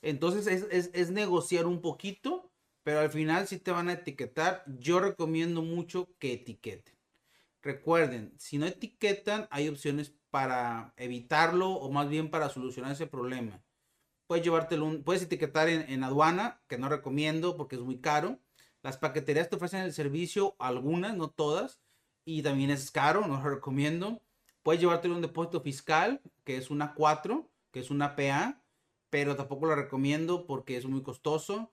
Entonces 0.01 0.45
es, 0.47 1.11
negociar 1.11 1.65
un 1.65 1.81
poquito, 1.81 2.51
pero 2.83 2.99
al 2.99 3.09
final 3.09 3.47
si 3.47 3.57
te 3.57 3.71
van 3.71 3.89
a 3.89 3.93
etiquetar. 3.93 4.63
Yo 4.79 4.99
recomiendo 4.99 5.63
mucho 5.63 6.09
que 6.19 6.33
etiqueten. 6.33 6.93
Recuerden, 7.63 8.33
si 8.37 8.59
no 8.59 8.67
etiquetan, 8.67 9.47
hay 9.49 9.67
opciones 9.67 10.13
para 10.29 10.93
evitarlo 10.97 11.71
o 11.71 11.89
más 11.91 12.07
bien 12.09 12.29
para 12.29 12.49
solucionar 12.49 12.91
ese 12.91 13.07
problema. 13.07 13.64
Puedes 14.27 14.43
llevártelo, 14.43 15.03
puedes 15.03 15.23
etiquetar 15.23 15.69
en, 15.69 15.89
en 15.89 16.03
aduana, 16.03 16.61
que 16.67 16.77
no 16.77 16.89
recomiendo 16.89 17.57
porque 17.57 17.75
es 17.75 17.81
muy 17.81 17.99
caro. 17.99 18.39
Las 18.81 18.97
paqueterías 18.97 19.49
te 19.49 19.55
ofrecen 19.55 19.81
el 19.81 19.93
servicio, 19.93 20.55
algunas, 20.59 21.15
no 21.15 21.29
todas, 21.29 21.79
y 22.25 22.41
también 22.41 22.71
es 22.71 22.91
caro, 22.91 23.27
no 23.27 23.41
lo 23.41 23.49
recomiendo. 23.49 24.21
Puedes 24.63 24.81
llevártelo 24.81 25.15
un 25.15 25.21
depósito 25.21 25.61
fiscal, 25.61 26.21
que 26.43 26.57
es 26.57 26.71
una 26.71 26.93
4, 26.95 27.49
que 27.71 27.79
es 27.79 27.91
una 27.91 28.15
PA, 28.15 28.63
pero 29.09 29.35
tampoco 29.35 29.67
lo 29.67 29.75
recomiendo 29.75 30.47
porque 30.47 30.75
es 30.75 30.85
muy 30.85 31.03
costoso. 31.03 31.71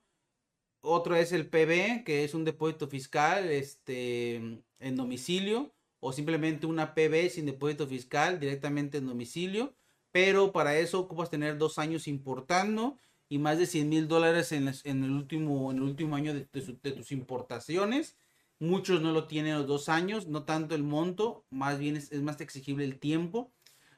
Otro 0.81 1.15
es 1.15 1.31
el 1.31 1.49
PB, 1.49 2.03
que 2.03 2.23
es 2.23 2.33
un 2.33 2.45
depósito 2.45 2.87
fiscal 2.87 3.49
este, 3.49 4.35
en 4.79 4.95
domicilio, 4.95 5.73
o 5.99 6.13
simplemente 6.13 6.67
una 6.67 6.93
PB 6.93 7.29
sin 7.29 7.45
depósito 7.45 7.87
fiscal 7.87 8.39
directamente 8.39 8.97
en 8.97 9.07
domicilio. 9.07 9.75
Pero 10.13 10.51
para 10.51 10.77
eso 10.77 10.99
ocupas 10.99 11.31
tener 11.31 11.57
dos 11.57 11.79
años 11.79 12.07
importando 12.07 12.99
y 13.29 13.39
más 13.39 13.57
de 13.57 13.65
100 13.65 13.89
mil 13.89 14.07
dólares 14.07 14.51
en, 14.51 14.67
el 14.67 15.11
último, 15.11 15.71
en 15.71 15.77
el 15.77 15.83
último 15.83 16.15
año 16.15 16.35
de, 16.35 16.45
tus 16.45 17.11
importaciones. 17.11 18.15
Muchos 18.59 19.01
no 19.01 19.11
lo 19.11 19.25
tienen 19.25 19.57
los 19.57 19.65
dos 19.65 19.89
años, 19.89 20.27
no 20.27 20.43
tanto 20.43 20.75
el 20.75 20.83
monto, 20.83 21.45
más 21.49 21.79
bien 21.79 21.97
es, 21.97 22.11
es 22.11 22.21
más 22.21 22.39
exigible 22.41 22.85
el 22.85 22.99
tiempo. 22.99 23.51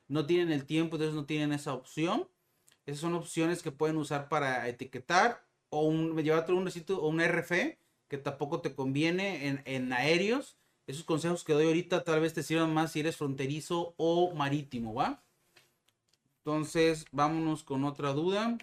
No 0.07 0.25
tienen 0.25 0.53
el 0.53 0.65
tiempo, 0.65 0.95
entonces 0.95 1.15
no 1.15 1.25
tienen 1.25 1.51
esa 1.51 1.73
opción. 1.73 2.29
Esas 2.85 3.01
son 3.01 3.13
opciones 3.13 3.61
que 3.61 3.73
pueden 3.73 3.97
usar 3.97 4.29
para 4.29 4.69
etiquetar 4.69 5.45
o 5.67 5.81
un, 5.81 6.15
llevarte 6.23 6.53
un 6.53 6.63
recito 6.63 7.01
o 7.01 7.09
un 7.09 7.19
RF 7.19 7.77
que 8.07 8.17
tampoco 8.17 8.61
te 8.61 8.73
conviene 8.73 9.47
en, 9.49 9.61
en 9.65 9.91
aéreos. 9.91 10.57
Esos 10.87 11.03
consejos 11.03 11.43
que 11.43 11.51
doy 11.51 11.65
ahorita 11.65 12.05
tal 12.05 12.21
vez 12.21 12.33
te 12.33 12.41
sirvan 12.41 12.73
más 12.73 12.93
si 12.93 13.01
eres 13.01 13.17
fronterizo 13.17 13.95
o 13.97 14.33
marítimo, 14.33 14.93
¿va? 14.93 15.24
Entonces, 16.45 17.05
vámonos 17.11 17.63
con 17.63 17.85
otra 17.85 18.13
duda. 18.13 18.55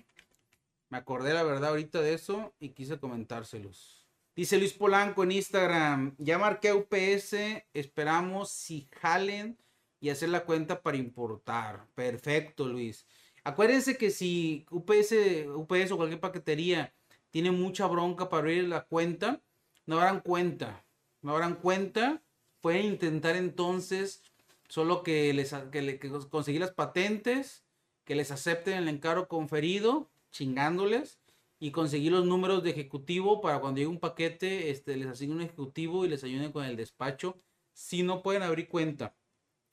Me 0.88 0.99
acordé 0.99 1.35
la 1.35 1.42
verdad 1.42 1.71
ahorita 1.71 2.01
de 2.01 2.14
eso 2.14 2.55
y 2.61 2.68
quise 2.68 3.01
comentárselos. 3.01 4.07
Dice 4.37 4.57
Luis 4.57 4.73
Polanco 4.73 5.25
en 5.25 5.33
Instagram, 5.33 6.14
ya 6.16 6.38
marqué 6.38 6.73
UPS, 6.73 7.35
esperamos 7.75 8.51
si 8.51 8.88
jalen 9.01 9.59
y 9.99 10.11
hacer 10.11 10.29
la 10.29 10.45
cuenta 10.45 10.81
para 10.81 10.97
importar. 10.97 11.88
Perfecto, 11.97 12.68
Luis. 12.68 13.05
Acuérdense 13.42 13.97
que 13.97 14.12
si 14.12 14.64
UPS, 14.71 15.49
UPS 15.53 15.90
o 15.90 15.97
cualquier 15.97 16.21
paquetería 16.21 16.95
tiene 17.33 17.51
mucha 17.51 17.88
bronca 17.88 18.29
para 18.29 18.42
abrir 18.42 18.68
la 18.68 18.85
cuenta, 18.85 19.42
no 19.87 20.01
harán 20.01 20.21
cuenta. 20.21 20.85
No 21.21 21.37
harán 21.37 21.57
cuenta. 21.57 22.23
Pueden 22.61 22.87
intentar 22.87 23.35
entonces 23.35 24.23
solo 24.68 25.03
que 25.03 25.35
les 25.35 25.53
que, 25.73 26.12
conseguir 26.31 26.61
las 26.61 26.71
patentes, 26.71 27.64
que 28.12 28.16
les 28.16 28.31
acepten 28.31 28.75
el 28.75 28.88
encargo 28.88 29.27
conferido, 29.27 30.11
chingándoles, 30.33 31.18
y 31.59 31.70
conseguir 31.70 32.12
los 32.12 32.27
números 32.27 32.62
de 32.62 32.68
ejecutivo 32.68 33.40
para 33.40 33.59
cuando 33.59 33.79
llegue 33.79 33.88
un 33.88 34.01
paquete, 34.01 34.68
este, 34.70 34.98
les 34.98 35.09
asigne 35.09 35.35
un 35.35 35.40
ejecutivo 35.40 36.05
y 36.05 36.11
les 36.11 36.22
ayuden 36.22 36.53
con 36.53 36.66
el 36.66 36.77
despacho. 36.77 37.40
Si 37.72 38.03
no 38.03 38.22
pueden 38.22 38.42
abrir 38.42 38.68
cuenta. 38.68 39.16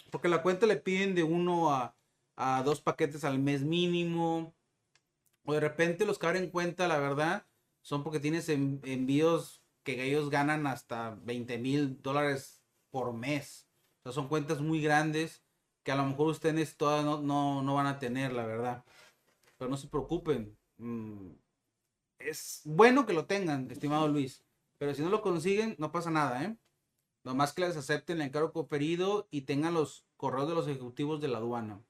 Porque 0.10 0.30
la 0.30 0.41
cuenta 0.41 0.67
le 0.67 0.78
piden 0.78 1.15
de 1.15 1.23
uno 1.23 1.73
a 1.73 1.97
a 2.38 2.63
dos 2.63 2.80
paquetes 2.80 3.25
al 3.25 3.39
mes 3.39 3.63
mínimo. 3.63 4.56
O 5.43 5.54
de 5.54 5.60
repente 5.60 6.06
los 6.06 6.17
que 6.17 6.28
abren 6.28 6.49
cuenta, 6.49 6.88
la 6.88 6.97
verdad, 6.97 7.45
son 7.82 8.06
porque 8.06 8.21
tienes 8.21 8.47
envíos 8.47 9.62
que 9.84 10.06
ellos 10.06 10.30
ganan 10.30 10.65
hasta 10.65 11.17
20 11.23 11.58
mil 11.58 12.02
dólares 12.02 12.63
por 12.89 13.12
mes. 13.12 13.67
Son 14.06 14.30
cuentas 14.30 14.62
muy 14.62 14.82
grandes 14.82 15.43
que 15.83 15.91
a 15.91 15.95
lo 15.95 16.05
mejor 16.05 16.27
ustedes 16.27 16.77
todavía 16.77 17.03
no, 17.05 17.61
no, 17.61 17.73
van 17.75 17.87
a 17.87 17.99
tener, 17.99 18.33
la 18.33 18.45
verdad. 18.45 18.83
Pero 19.57 19.69
no 19.69 19.77
se 19.77 19.87
preocupen. 19.87 20.57
Mm, 20.77 21.31
es 22.19 22.61
bueno 22.65 23.05
que 23.05 23.13
lo 23.13 23.25
tengan, 23.25 23.69
estimado 23.71 24.07
Luis. 24.07 24.43
Pero 24.77 24.93
si 24.93 25.01
no 25.01 25.09
lo 25.09 25.21
consiguen, 25.21 25.75
no 25.77 25.91
pasa 25.91 26.11
nada, 26.11 26.43
¿eh? 26.43 26.57
Nomás 27.23 27.53
que 27.53 27.61
les 27.61 27.75
acepten 27.75 28.17
el 28.21 28.27
encargo 28.27 28.53
conferido 28.53 29.27
y 29.29 29.41
tengan 29.41 29.73
los 29.73 30.05
correos 30.15 30.47
de 30.47 30.55
los 30.55 30.67
ejecutivos 30.67 31.19
de 31.21 31.27
la 31.27 31.37
aduana. 31.37 31.81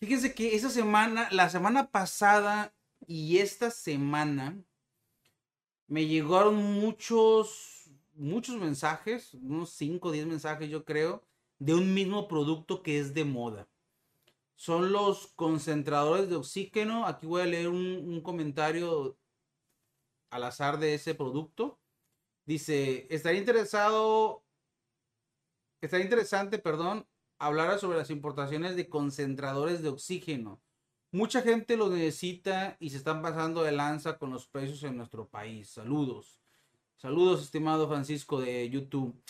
Fíjense 0.00 0.34
que 0.34 0.54
esa 0.54 0.70
semana, 0.70 1.28
la 1.30 1.48
semana 1.50 1.90
pasada, 1.90 2.74
y 3.06 3.38
esta 3.38 3.70
semana 3.70 4.56
me 5.86 6.06
llegaron 6.06 6.56
muchos, 6.56 7.90
muchos 8.14 8.56
mensajes, 8.56 9.34
unos 9.34 9.70
5 9.70 10.08
o 10.08 10.12
10 10.12 10.26
mensajes 10.26 10.70
yo 10.70 10.84
creo, 10.84 11.22
de 11.58 11.74
un 11.74 11.94
mismo 11.94 12.28
producto 12.28 12.82
que 12.82 12.98
es 12.98 13.14
de 13.14 13.24
moda. 13.24 13.68
Son 14.56 14.92
los 14.92 15.28
concentradores 15.28 16.28
de 16.28 16.36
oxígeno. 16.36 17.06
Aquí 17.06 17.26
voy 17.26 17.42
a 17.42 17.46
leer 17.46 17.68
un, 17.68 18.20
comentario 18.22 19.18
al 20.30 20.44
azar 20.44 20.78
de 20.78 20.94
ese 20.94 21.14
producto. 21.14 21.78
Dice, 22.46 23.06
estaría 23.10 23.40
interesado, 23.40 24.44
estaría 25.80 26.04
interesante, 26.04 26.58
perdón, 26.58 27.06
hablar 27.38 27.78
sobre 27.78 27.98
las 27.98 28.10
importaciones 28.10 28.76
de 28.76 28.88
concentradores 28.88 29.82
de 29.82 29.88
oxígeno. 29.88 30.60
Mucha 31.10 31.42
gente 31.42 31.76
lo 31.76 31.90
necesita 31.90 32.76
y 32.80 32.90
se 32.90 32.96
están 32.96 33.22
pasando 33.22 33.62
de 33.62 33.72
lanza 33.72 34.18
con 34.18 34.30
los 34.30 34.46
precios 34.48 34.82
en 34.82 34.96
nuestro 34.96 35.28
país. 35.28 35.70
Saludos. 35.70 36.40
Saludos, 36.96 37.42
estimado 37.42 37.88
Francisco 37.88 38.40
de 38.40 38.68
YouTube. 38.68 39.22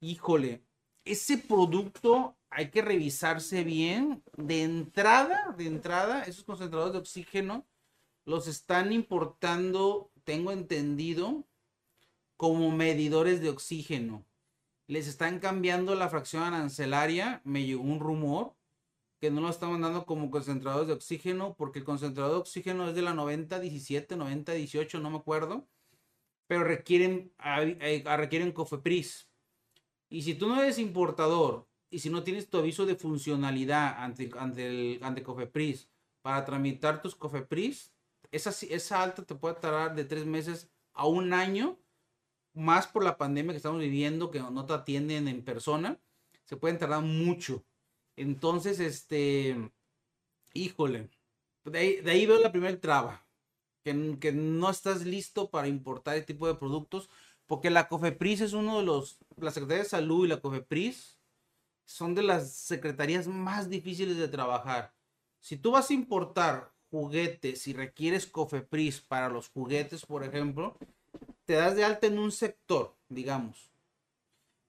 Híjole, 0.00 0.64
ese 1.12 1.38
producto 1.38 2.36
hay 2.50 2.70
que 2.70 2.82
revisarse 2.82 3.64
bien. 3.64 4.22
De 4.36 4.62
entrada, 4.62 5.54
de 5.56 5.66
entrada, 5.66 6.22
esos 6.22 6.44
concentradores 6.44 6.92
de 6.92 6.98
oxígeno 6.98 7.66
los 8.24 8.46
están 8.46 8.92
importando, 8.92 10.10
tengo 10.24 10.52
entendido, 10.52 11.46
como 12.36 12.70
medidores 12.70 13.40
de 13.40 13.50
oxígeno. 13.50 14.24
Les 14.86 15.06
están 15.06 15.40
cambiando 15.40 15.94
la 15.94 16.08
fracción 16.08 16.42
arancelaria. 16.42 17.42
Me 17.44 17.64
llegó 17.64 17.82
un 17.82 18.00
rumor 18.00 18.54
que 19.20 19.30
no 19.30 19.42
lo 19.42 19.50
están 19.50 19.72
mandando 19.72 20.06
como 20.06 20.30
concentradores 20.30 20.88
de 20.88 20.94
oxígeno, 20.94 21.54
porque 21.56 21.80
el 21.80 21.84
concentrador 21.84 22.32
de 22.32 22.38
oxígeno 22.38 22.88
es 22.88 22.94
de 22.94 23.02
la 23.02 23.12
90-17, 23.12 24.16
90-18, 24.16 25.00
no 25.00 25.10
me 25.10 25.18
acuerdo, 25.18 25.68
pero 26.46 26.64
requieren, 26.64 27.32
requieren 28.16 28.52
COFEPRIS. 28.52 29.29
Y 30.10 30.22
si 30.22 30.34
tú 30.34 30.48
no 30.48 30.60
eres 30.60 30.78
importador 30.78 31.66
y 31.88 32.00
si 32.00 32.10
no 32.10 32.22
tienes 32.24 32.50
tu 32.50 32.58
aviso 32.58 32.84
de 32.84 32.96
funcionalidad 32.96 34.02
ante, 34.02 34.30
ante, 34.38 34.66
el, 34.66 35.02
ante 35.02 35.22
COFEPRIS 35.22 35.88
para 36.20 36.44
tramitar 36.44 37.00
tus 37.00 37.14
COFEPRIS, 37.14 37.92
esa, 38.32 38.50
esa 38.66 39.02
alta 39.02 39.24
te 39.24 39.34
puede 39.34 39.54
tardar 39.54 39.94
de 39.94 40.04
tres 40.04 40.26
meses 40.26 40.68
a 40.92 41.06
un 41.06 41.32
año, 41.32 41.78
más 42.52 42.88
por 42.88 43.04
la 43.04 43.16
pandemia 43.16 43.52
que 43.52 43.58
estamos 43.58 43.80
viviendo, 43.80 44.30
que 44.30 44.40
no 44.40 44.66
te 44.66 44.72
atienden 44.72 45.28
en 45.28 45.44
persona, 45.44 46.00
se 46.44 46.56
pueden 46.56 46.78
tardar 46.78 47.02
mucho. 47.02 47.64
Entonces, 48.16 48.80
este, 48.80 49.70
híjole, 50.52 51.08
de 51.64 52.10
ahí, 52.10 52.26
veo 52.26 52.40
la 52.40 52.50
primera 52.52 52.78
traba, 52.80 53.24
que, 53.84 54.18
que, 54.20 54.32
no 54.32 54.68
estás 54.68 55.06
listo 55.06 55.50
para 55.50 55.68
importar 55.68 56.16
este 56.16 56.34
tipo 56.34 56.46
de 56.48 56.54
productos, 56.54 57.08
porque 57.50 57.68
la 57.68 57.88
COFEPRIS 57.88 58.42
es 58.42 58.52
uno 58.52 58.78
de 58.78 58.84
los, 58.84 59.18
la 59.36 59.50
Secretaría 59.50 59.82
de 59.82 59.88
Salud 59.88 60.24
y 60.24 60.28
la 60.28 60.40
COFEPRIS 60.40 61.18
son 61.84 62.14
de 62.14 62.22
las 62.22 62.52
secretarías 62.52 63.26
más 63.26 63.68
difíciles 63.68 64.18
de 64.18 64.28
trabajar. 64.28 64.94
Si 65.40 65.56
tú 65.56 65.72
vas 65.72 65.90
a 65.90 65.94
importar 65.94 66.72
juguetes 66.92 67.66
y 67.66 67.72
requieres 67.72 68.28
COFEPRIS 68.28 69.00
para 69.00 69.28
los 69.28 69.48
juguetes, 69.48 70.06
por 70.06 70.22
ejemplo, 70.22 70.76
te 71.44 71.54
das 71.54 71.74
de 71.74 71.84
alta 71.84 72.06
en 72.06 72.20
un 72.20 72.30
sector, 72.30 72.94
digamos. 73.08 73.72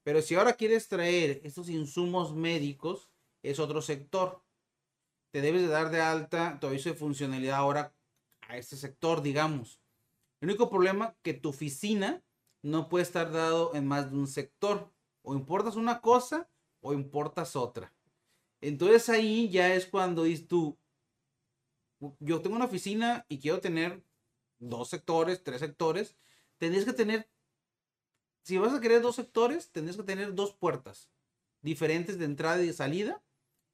Pero 0.01 0.23
si 0.23 0.33
ahora 0.33 0.53
quieres 0.53 0.87
traer 0.87 1.39
estos 1.43 1.69
insumos 1.69 2.33
médicos, 2.33 3.11
es 3.43 3.59
otro 3.59 3.83
sector. 3.83 4.41
Te 5.29 5.41
debes 5.41 5.61
de 5.61 5.67
dar 5.67 5.91
de 5.91 6.01
alta 6.01 6.57
tu 6.59 6.65
aviso 6.65 6.89
de 6.89 6.95
funcionalidad 6.95 7.57
ahora 7.57 7.93
a 8.47 8.57
este 8.57 8.75
sector, 8.75 9.21
digamos. 9.21 9.79
El 10.39 10.49
único 10.49 10.67
problema 10.67 11.15
que 11.21 11.35
tu 11.35 11.49
oficina 11.49 12.23
no 12.61 12.89
puede 12.89 13.03
estar 13.03 13.31
dado 13.31 13.73
en 13.75 13.87
más 13.87 14.11
de 14.11 14.17
un 14.17 14.27
sector. 14.27 14.91
O 15.23 15.35
importas 15.35 15.75
una 15.75 16.01
cosa 16.01 16.49
o 16.81 16.93
importas 16.93 17.55
otra. 17.55 17.93
Entonces 18.59 19.09
ahí 19.09 19.49
ya 19.49 19.73
es 19.73 19.85
cuando 19.85 20.23
dices 20.23 20.47
tú, 20.47 20.77
yo 22.19 22.41
tengo 22.41 22.55
una 22.55 22.65
oficina 22.65 23.25
y 23.29 23.39
quiero 23.39 23.59
tener 23.59 24.03
dos 24.59 24.89
sectores, 24.89 25.43
tres 25.43 25.59
sectores. 25.59 26.15
Tendrías 26.57 26.85
que 26.85 26.93
tener, 26.93 27.29
si 28.43 28.57
vas 28.57 28.73
a 28.73 28.81
querer 28.81 29.01
dos 29.01 29.15
sectores, 29.15 29.71
tendrías 29.71 29.97
que 29.97 30.03
tener 30.03 30.33
dos 30.33 30.53
puertas 30.53 31.09
diferentes 31.61 32.17
de 32.17 32.25
entrada 32.25 32.61
y 32.61 32.67
de 32.67 32.73
salida 32.73 33.23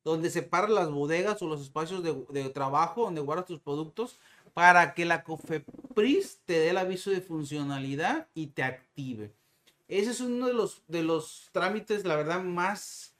donde 0.07 0.29
separas 0.29 0.69
las 0.69 0.89
bodegas 0.89 1.41
o 1.41 1.47
los 1.47 1.61
espacios 1.61 2.01
de, 2.01 2.49
trabajo 2.51 3.03
donde 3.03 3.19
guardas 3.19 3.45
tus 3.45 3.59
productos 3.59 4.19
para 4.57 4.95
que 4.95 5.05
la 5.05 5.23
COFEPRIS 5.23 6.39
te 6.43 6.53
dé 6.53 6.71
el 6.71 6.79
aviso 6.79 7.11
de 7.11 7.21
funcionalidad 7.21 8.27
y 8.33 8.47
te 8.47 8.63
active. 8.63 9.31
Ese 9.87 10.09
es 10.09 10.19
uno 10.19 10.47
de 10.47 10.53
los, 10.55 10.81
de 10.87 11.03
los 11.03 11.47
trámites, 11.51 12.05
la 12.05 12.15
verdad, 12.15 12.43
más, 12.43 13.15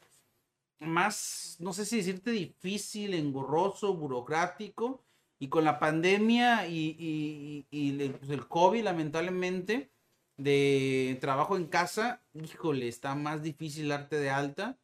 más, 0.79 1.57
no 1.59 1.73
sé 1.73 1.85
si 1.85 1.97
decirte 1.97 2.31
difícil, 2.31 3.13
engorroso, 3.13 3.93
burocrático. 3.93 5.03
Y 5.37 5.49
con 5.49 5.63
la 5.63 5.77
pandemia 5.77 6.67
y, 6.67 7.67
el, 7.71 8.15
pues, 8.15 8.31
el 8.31 8.47
COVID, 8.47 8.83
lamentablemente, 8.83 9.91
de 10.37 11.19
trabajo 11.21 11.55
en 11.55 11.67
casa, 11.67 12.23
híjole, 12.33 12.87
está 12.87 13.13
más 13.13 13.43
difícil 13.43 13.89
darte 13.89 14.15
de 14.15 14.31
alta. 14.31 14.79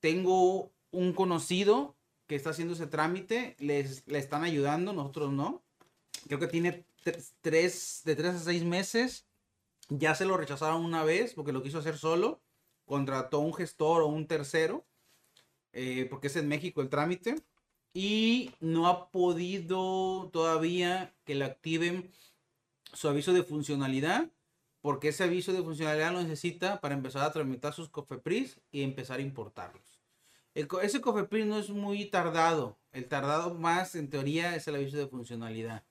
Tengo 0.00 0.72
un 0.90 1.12
conocido 1.12 1.94
que 2.26 2.34
está 2.34 2.50
haciendo 2.50 2.74
ese 2.74 2.88
trámite, 2.88 3.54
les, 3.60 4.04
le 4.08 4.18
están 4.18 4.42
ayudando, 4.42 4.92
nosotros 4.92 5.32
no. 5.32 5.62
Creo 6.26 6.38
que 6.38 6.46
tiene 6.46 6.84
tres, 7.40 8.02
de 8.04 8.16
tres 8.16 8.34
a 8.34 8.38
seis 8.38 8.64
meses. 8.64 9.26
Ya 9.88 10.14
se 10.14 10.24
lo 10.24 10.36
rechazaron 10.36 10.84
una 10.84 11.04
vez 11.04 11.34
porque 11.34 11.52
lo 11.52 11.62
quiso 11.62 11.78
hacer 11.78 11.96
solo. 11.96 12.40
Contrató 12.84 13.40
un 13.40 13.54
gestor 13.54 14.02
o 14.02 14.06
un 14.06 14.26
tercero, 14.26 14.86
eh, 15.72 16.06
porque 16.08 16.28
es 16.28 16.36
en 16.36 16.48
México 16.48 16.80
el 16.80 16.88
trámite. 16.88 17.36
Y 17.94 18.52
no 18.60 18.86
ha 18.88 19.10
podido 19.10 20.30
todavía 20.32 21.14
que 21.24 21.34
le 21.34 21.44
activen 21.44 22.10
su 22.92 23.08
aviso 23.08 23.32
de 23.32 23.42
funcionalidad, 23.42 24.30
porque 24.80 25.08
ese 25.08 25.24
aviso 25.24 25.52
de 25.52 25.62
funcionalidad 25.62 26.12
lo 26.12 26.22
necesita 26.22 26.80
para 26.80 26.94
empezar 26.94 27.22
a 27.22 27.32
tramitar 27.32 27.72
sus 27.72 27.88
COFEPRIS 27.88 28.60
y 28.70 28.82
empezar 28.82 29.18
a 29.18 29.22
importarlos 29.22 29.98
ese 30.82 31.00
COFEPRIS 31.00 31.46
no 31.46 31.58
es 31.58 31.70
muy 31.70 32.06
tardado. 32.06 32.78
El 32.92 33.06
tardado 33.06 33.54
más, 33.54 33.94
en 33.94 34.10
teoría, 34.10 34.56
es 34.56 34.66
el 34.66 34.74
aviso 34.74 34.96
de 34.96 35.06
funcionalidad. 35.06 35.84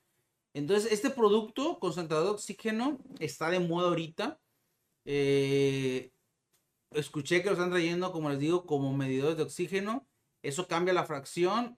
Entonces, 0.57 0.91
este 0.91 1.11
producto, 1.11 1.77
concentrador 1.77 2.25
de 2.25 2.31
oxígeno, 2.31 2.97
está 3.19 3.51
de 3.51 3.59
moda 3.59 3.89
ahorita. 3.89 4.39
Eh, 5.05 6.11
escuché 6.89 7.43
que 7.43 7.49
lo 7.49 7.53
están 7.53 7.69
trayendo, 7.69 8.11
como 8.11 8.31
les 8.31 8.39
digo, 8.39 8.65
como 8.65 8.91
medidores 8.91 9.37
de 9.37 9.43
oxígeno. 9.43 10.07
Eso 10.41 10.67
cambia 10.67 10.95
la 10.95 11.05
fracción 11.05 11.77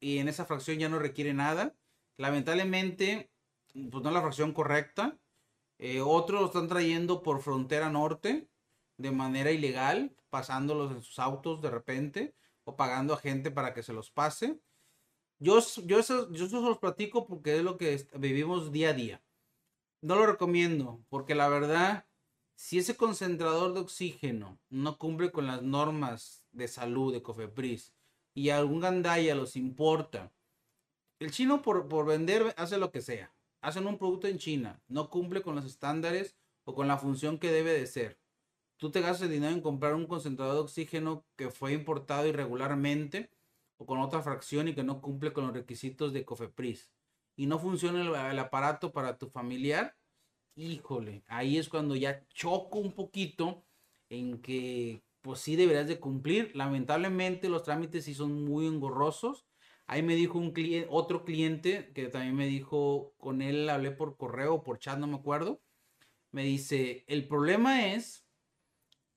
y 0.00 0.18
en 0.20 0.28
esa 0.28 0.46
fracción 0.46 0.78
ya 0.78 0.88
no 0.88 0.98
requiere 0.98 1.34
nada. 1.34 1.76
Lamentablemente, 2.16 3.30
pues 3.74 4.02
no 4.02 4.08
es 4.08 4.14
la 4.14 4.22
fracción 4.22 4.54
correcta. 4.54 5.18
Eh, 5.78 6.00
otros 6.00 6.40
lo 6.40 6.46
están 6.46 6.66
trayendo 6.66 7.22
por 7.22 7.42
frontera 7.42 7.90
norte 7.90 8.48
de 8.96 9.10
manera 9.10 9.50
ilegal, 9.50 10.16
pasándolos 10.30 10.92
en 10.92 11.02
sus 11.02 11.18
autos 11.18 11.60
de 11.60 11.70
repente 11.70 12.34
o 12.64 12.74
pagando 12.74 13.12
a 13.12 13.18
gente 13.18 13.50
para 13.50 13.74
que 13.74 13.82
se 13.82 13.92
los 13.92 14.10
pase. 14.10 14.58
Yo, 15.44 15.60
yo, 15.84 15.98
eso, 15.98 16.32
yo 16.32 16.46
eso 16.46 16.60
los 16.62 16.78
platico 16.78 17.26
porque 17.26 17.58
es 17.58 17.62
lo 17.62 17.76
que 17.76 18.06
vivimos 18.14 18.72
día 18.72 18.88
a 18.88 18.92
día. 18.94 19.22
No 20.00 20.16
lo 20.16 20.24
recomiendo 20.24 21.04
porque 21.10 21.34
la 21.34 21.48
verdad, 21.48 22.06
si 22.54 22.78
ese 22.78 22.96
concentrador 22.96 23.74
de 23.74 23.80
oxígeno 23.80 24.58
no 24.70 24.96
cumple 24.96 25.30
con 25.30 25.46
las 25.46 25.60
normas 25.60 26.46
de 26.52 26.66
salud 26.66 27.12
de 27.12 27.22
Cofepris 27.22 27.92
y 28.32 28.48
algún 28.48 28.80
gandaya 28.80 29.34
los 29.34 29.54
importa, 29.56 30.32
el 31.18 31.30
chino 31.30 31.60
por, 31.60 31.88
por 31.88 32.06
vender 32.06 32.54
hace 32.56 32.78
lo 32.78 32.90
que 32.90 33.02
sea. 33.02 33.30
Hacen 33.60 33.86
un 33.86 33.98
producto 33.98 34.28
en 34.28 34.38
China, 34.38 34.82
no 34.88 35.10
cumple 35.10 35.42
con 35.42 35.54
los 35.54 35.66
estándares 35.66 36.36
o 36.64 36.74
con 36.74 36.88
la 36.88 36.96
función 36.96 37.38
que 37.38 37.52
debe 37.52 37.74
de 37.74 37.86
ser 37.86 38.18
tú 38.76 38.90
te 38.90 39.00
gastas 39.00 39.22
el 39.22 39.32
dinero 39.32 39.52
en 39.52 39.60
comprar 39.60 39.94
un 39.94 40.06
concentrador 40.06 40.54
de 40.54 40.60
oxígeno 40.60 41.24
que 41.36 41.50
fue 41.50 41.72
importado 41.72 42.26
irregularmente 42.26 43.30
o 43.76 43.86
con 43.86 44.00
otra 44.00 44.22
fracción 44.22 44.68
y 44.68 44.74
que 44.74 44.84
no 44.84 45.00
cumple 45.00 45.32
con 45.32 45.46
los 45.46 45.54
requisitos 45.54 46.12
de 46.12 46.24
COFEPRIS 46.24 46.90
y 47.36 47.46
no 47.46 47.58
funciona 47.58 48.30
el, 48.30 48.38
aparato 48.38 48.92
para 48.92 49.18
tu 49.18 49.28
familiar, 49.28 49.96
híjole, 50.54 51.24
ahí 51.26 51.58
es 51.58 51.68
cuando 51.68 51.96
ya 51.96 52.24
choco 52.28 52.78
un 52.78 52.92
poquito 52.92 53.64
en 54.08 54.40
que 54.40 55.02
pues 55.20 55.40
sí 55.40 55.56
deberías 55.56 55.88
de 55.88 55.98
cumplir. 55.98 56.54
Lamentablemente 56.54 57.48
los 57.48 57.62
trámites 57.64 58.04
sí 58.04 58.14
son 58.14 58.44
muy 58.44 58.66
engorrosos. 58.66 59.46
Ahí 59.86 60.02
me 60.02 60.14
dijo 60.14 60.38
un 60.38 60.52
cliente, 60.52 60.88
otro 60.90 61.24
cliente 61.24 61.92
que 61.94 62.08
también 62.08 62.36
me 62.36 62.46
dijo, 62.46 63.14
con 63.18 63.42
él 63.42 63.68
hablé 63.68 63.90
por 63.90 64.16
correo 64.16 64.54
o 64.54 64.62
por 64.62 64.78
chat, 64.78 64.98
no 64.98 65.06
me 65.06 65.16
acuerdo. 65.16 65.60
Me 66.30 66.44
dice, 66.44 67.04
el 67.06 67.26
problema 67.26 67.86
es 67.94 68.26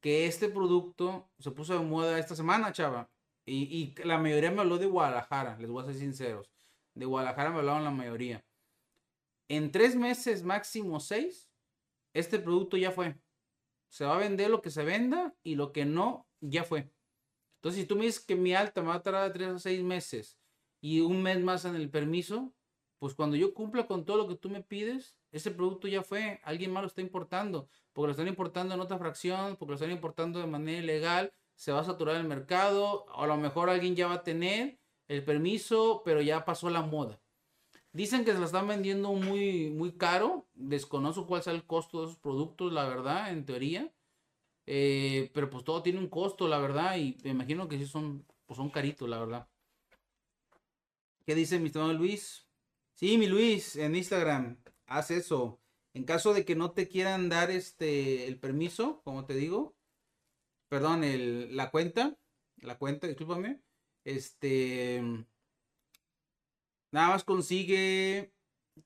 que 0.01 0.27
este 0.27 0.49
producto 0.49 1.29
se 1.39 1.51
puso 1.51 1.73
de 1.77 1.85
moda 1.85 2.19
esta 2.19 2.35
semana, 2.35 2.71
chava. 2.71 3.09
Y, 3.49 3.95
la 4.03 4.17
mayoría 4.17 4.51
me 4.51 4.61
habló 4.61 4.77
de 4.77 4.87
Guadalajara, 4.87 5.57
les 5.57 5.69
voy 5.69 5.81
a 5.81 5.85
ser 5.85 5.95
sinceros. 5.95 6.51
De 6.93 7.05
Guadalajara 7.05 7.51
me 7.51 7.59
hablaron 7.59 7.83
la 7.83 7.91
mayoría. 7.91 8.43
en 9.47 9.71
tres 9.71 9.95
meses, 9.95 10.43
máximo 10.43 10.99
seis, 10.99 11.49
este 12.13 12.39
producto 12.39 12.75
ya 12.75 12.91
fue. 12.91 13.15
Se 13.89 14.03
va 14.03 14.15
a 14.15 14.19
vender 14.19 14.49
lo 14.49 14.61
que 14.61 14.69
se 14.69 14.83
venda 14.83 15.33
y 15.43 15.55
lo 15.55 15.71
que 15.71 15.85
no, 15.85 16.27
ya 16.41 16.65
fue. 16.65 16.91
Entonces, 17.55 17.81
si 17.81 17.87
tú 17.87 17.95
me 17.95 18.05
dices 18.05 18.25
que 18.25 18.35
mi 18.35 18.53
alta 18.53 18.81
me 18.81 18.89
va 18.89 18.95
a 18.95 19.03
tardar 19.03 19.31
tres 19.31 19.47
o 19.49 19.59
seis 19.59 19.81
meses 19.81 20.37
y 20.81 20.99
un 20.99 21.23
mes 21.23 21.41
más 21.41 21.63
en 21.63 21.75
el 21.75 21.89
permiso, 21.89 22.53
pues 22.99 23.13
cuando 23.13 23.37
yo 23.37 23.53
cumpla 23.53 23.87
con 23.87 24.05
todo 24.05 24.17
lo 24.17 24.27
que 24.27 24.35
tú 24.35 24.49
me 24.49 24.61
pides, 24.61 25.15
ese 25.31 25.51
producto 25.51 25.87
ya 25.87 26.03
fue, 26.03 26.41
alguien 26.43 26.71
más 26.71 26.83
lo 26.83 26.87
está 26.87 27.01
importando, 27.01 27.69
porque 27.93 28.07
lo 28.07 28.11
están 28.11 28.27
importando 28.27 28.73
en 28.73 28.81
otra 28.81 28.97
fracción, 28.97 29.55
porque 29.55 29.71
lo 29.71 29.75
están 29.75 29.91
importando 29.91 30.39
de 30.39 30.47
manera 30.47 30.79
ilegal, 30.79 31.33
se 31.57 31.71
va 31.71 31.81
a 31.81 31.83
saturar 31.83 32.15
el 32.15 32.27
mercado, 32.27 33.07
a 33.13 33.25
lo 33.25 33.35
mejor 33.35 33.69
alguien 33.69 33.95
ya 33.95 34.07
va 34.07 34.13
a 34.15 34.23
tener 34.23 34.79
el 35.07 35.23
permiso, 35.23 36.03
pero 36.05 36.21
ya 36.21 36.45
pasó 36.45 36.69
la 36.69 36.83
moda. 36.83 37.19
Dicen 37.93 38.23
que 38.23 38.33
se 38.33 38.37
lo 38.37 38.45
están 38.45 38.67
vendiendo 38.67 39.11
muy, 39.13 39.71
muy 39.71 39.91
caro. 39.93 40.45
Desconozco 40.53 41.25
cuál 41.25 41.41
sea 41.41 41.53
el 41.53 41.65
costo 41.65 42.01
de 42.01 42.07
esos 42.07 42.19
productos, 42.19 42.71
la 42.71 42.87
verdad, 42.87 43.31
en 43.31 43.43
teoría. 43.43 43.91
Eh, 44.67 45.31
pero 45.33 45.49
pues 45.49 45.63
todo 45.63 45.81
tiene 45.81 45.97
un 45.97 46.09
costo, 46.09 46.47
la 46.47 46.59
verdad. 46.59 46.97
Y 46.97 47.17
me 47.23 47.31
imagino 47.31 47.67
que 47.67 47.79
sí 47.79 47.87
son, 47.87 48.23
pues 48.45 48.57
son 48.57 48.69
caritos, 48.69 49.09
la 49.09 49.17
verdad. 49.19 49.47
¿Qué 51.25 51.33
dice 51.33 51.59
mi 51.59 51.67
estimado 51.67 51.93
Luis? 51.93 52.45
Sí, 52.93 53.17
mi 53.17 53.25
Luis, 53.25 53.75
en 53.77 53.95
Instagram, 53.95 54.57
haz 54.85 55.09
eso. 55.09 55.59
En 55.95 56.03
caso 56.03 56.35
de 56.35 56.45
que 56.45 56.55
no 56.55 56.71
te 56.71 56.87
quieran 56.87 57.29
dar 57.29 57.49
este 57.49 58.27
el 58.27 58.39
permiso, 58.39 59.01
como 59.03 59.25
te 59.25 59.33
digo, 59.33 59.76
perdón, 60.69 61.03
el, 61.03 61.55
la 61.55 61.71
cuenta, 61.71 62.17
la 62.57 62.77
cuenta, 62.77 63.07
discúlpame, 63.07 63.61
este, 64.03 65.01
nada 66.91 67.09
más 67.09 67.23
consigue 67.23 68.33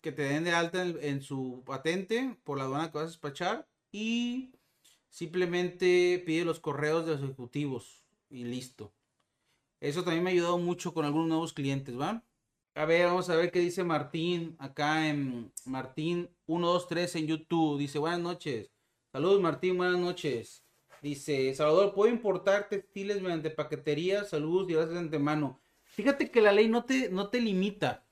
que 0.02 0.12
te 0.12 0.24
den 0.24 0.44
de 0.44 0.52
alta 0.52 0.84
en, 0.84 1.22
su 1.22 1.64
patente 1.66 2.38
por 2.44 2.58
la 2.58 2.64
aduana 2.64 2.92
que 2.92 2.98
vas 2.98 3.06
a 3.06 3.08
despachar 3.08 3.68
y 3.92 4.54
simplemente 5.10 6.24
pide 6.26 6.46
los 6.46 6.60
correos 6.60 7.06
de 7.06 7.14
los 7.14 7.24
ejecutivos 7.24 8.04
y 8.30 8.46
listo. 8.46 8.94
Eso 9.80 10.04
también 10.04 10.24
me 10.24 10.30
ha 10.30 10.34
ayudado 10.34 10.58
mucho 10.58 10.94
con 10.94 11.06
algunos 11.06 11.28
nuevos 11.28 11.54
clientes, 11.54 12.00
¿va? 12.00 12.24
A 12.76 12.86
ver, 12.86 13.08
vamos 13.08 13.30
a 13.30 13.36
ver 13.36 13.52
qué 13.52 13.60
dice 13.60 13.84
Martín 13.84 14.56
acá 14.60 15.10
en 15.10 15.52
Martín 15.66 16.30
123 16.46 17.16
en 17.18 17.28
YouTube. 17.28 17.80
Dice, 17.80 18.00
buenas 18.00 18.22
noches. 18.22 18.72
Saludos 19.12 19.42
Martín, 19.42 19.78
buenas 19.78 20.00
noches. 20.00 20.64
Dice, 21.02 21.52
Salvador, 21.56 21.96
¿puedo 21.96 22.14
importar 22.14 22.70
textiles 22.70 23.22
mediante 23.24 23.50
paquetería? 23.50 24.24
Saludos 24.24 24.70
y 24.70 24.74
gracias 24.74 24.94
de 24.94 25.00
antemano. 25.00 25.60
Fíjate 25.84 26.30
que 26.30 26.42
la 26.42 26.52
ley 26.52 26.70
no 26.70 26.86
te, 26.86 27.10
no 27.10 27.30
te 27.30 27.42
limita. 27.42 28.06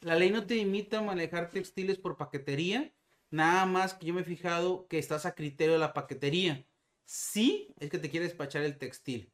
La 0.00 0.14
ley 0.14 0.30
no 0.30 0.46
te 0.46 0.54
limita 0.54 0.98
a 0.98 1.02
manejar 1.02 1.50
textiles 1.50 1.98
por 1.98 2.16
paquetería. 2.16 2.94
Nada 3.30 3.66
más 3.66 3.92
que 3.92 4.06
yo 4.06 4.14
me 4.14 4.20
he 4.20 4.24
fijado 4.24 4.86
que 4.86 5.00
estás 5.00 5.26
a 5.26 5.34
criterio 5.34 5.72
de 5.72 5.80
la 5.80 5.92
paquetería. 5.92 6.64
Sí, 7.04 7.74
es 7.80 7.90
que 7.90 7.98
te 7.98 8.08
quiere 8.08 8.26
despachar 8.26 8.62
el 8.62 8.78
textil. 8.78 9.32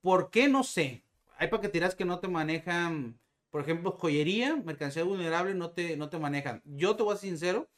¿Por 0.00 0.30
qué? 0.30 0.48
No 0.48 0.64
sé. 0.64 1.04
Hay 1.36 1.48
paqueterías 1.48 1.94
que 1.94 2.06
no 2.06 2.18
te 2.18 2.28
manejan, 2.28 3.20
por 3.50 3.60
ejemplo, 3.60 3.92
joyería, 3.92 4.56
mercancía 4.56 5.04
vulnerable, 5.04 5.54
no 5.54 5.72
te, 5.72 5.98
no 5.98 6.08
te 6.08 6.18
manejan. 6.18 6.62
Yo 6.64 6.96
te 6.96 7.02
voy 7.02 7.14
a 7.14 7.18
ser 7.18 7.28
sincero, 7.28 7.68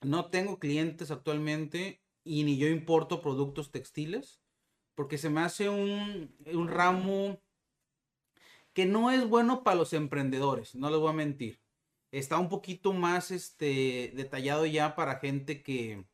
no 0.00 0.30
tengo 0.30 0.58
clientes 0.58 1.12
actualmente 1.12 2.00
y 2.28 2.44
ni 2.44 2.58
yo 2.58 2.68
importo 2.68 3.22
productos 3.22 3.72
textiles, 3.72 4.42
porque 4.94 5.16
se 5.16 5.30
me 5.30 5.40
hace 5.40 5.70
un, 5.70 6.36
un 6.52 6.68
ramo 6.68 7.40
que 8.74 8.84
no 8.84 9.10
es 9.10 9.26
bueno 9.26 9.64
para 9.64 9.76
los 9.76 9.94
emprendedores, 9.94 10.74
no 10.74 10.90
les 10.90 11.00
voy 11.00 11.08
a 11.08 11.14
mentir. 11.14 11.62
Está 12.10 12.38
un 12.38 12.50
poquito 12.50 12.92
más 12.92 13.30
este, 13.30 14.12
detallado 14.14 14.66
ya 14.66 14.94
para 14.94 15.20
gente 15.20 15.62
que, 15.62 16.04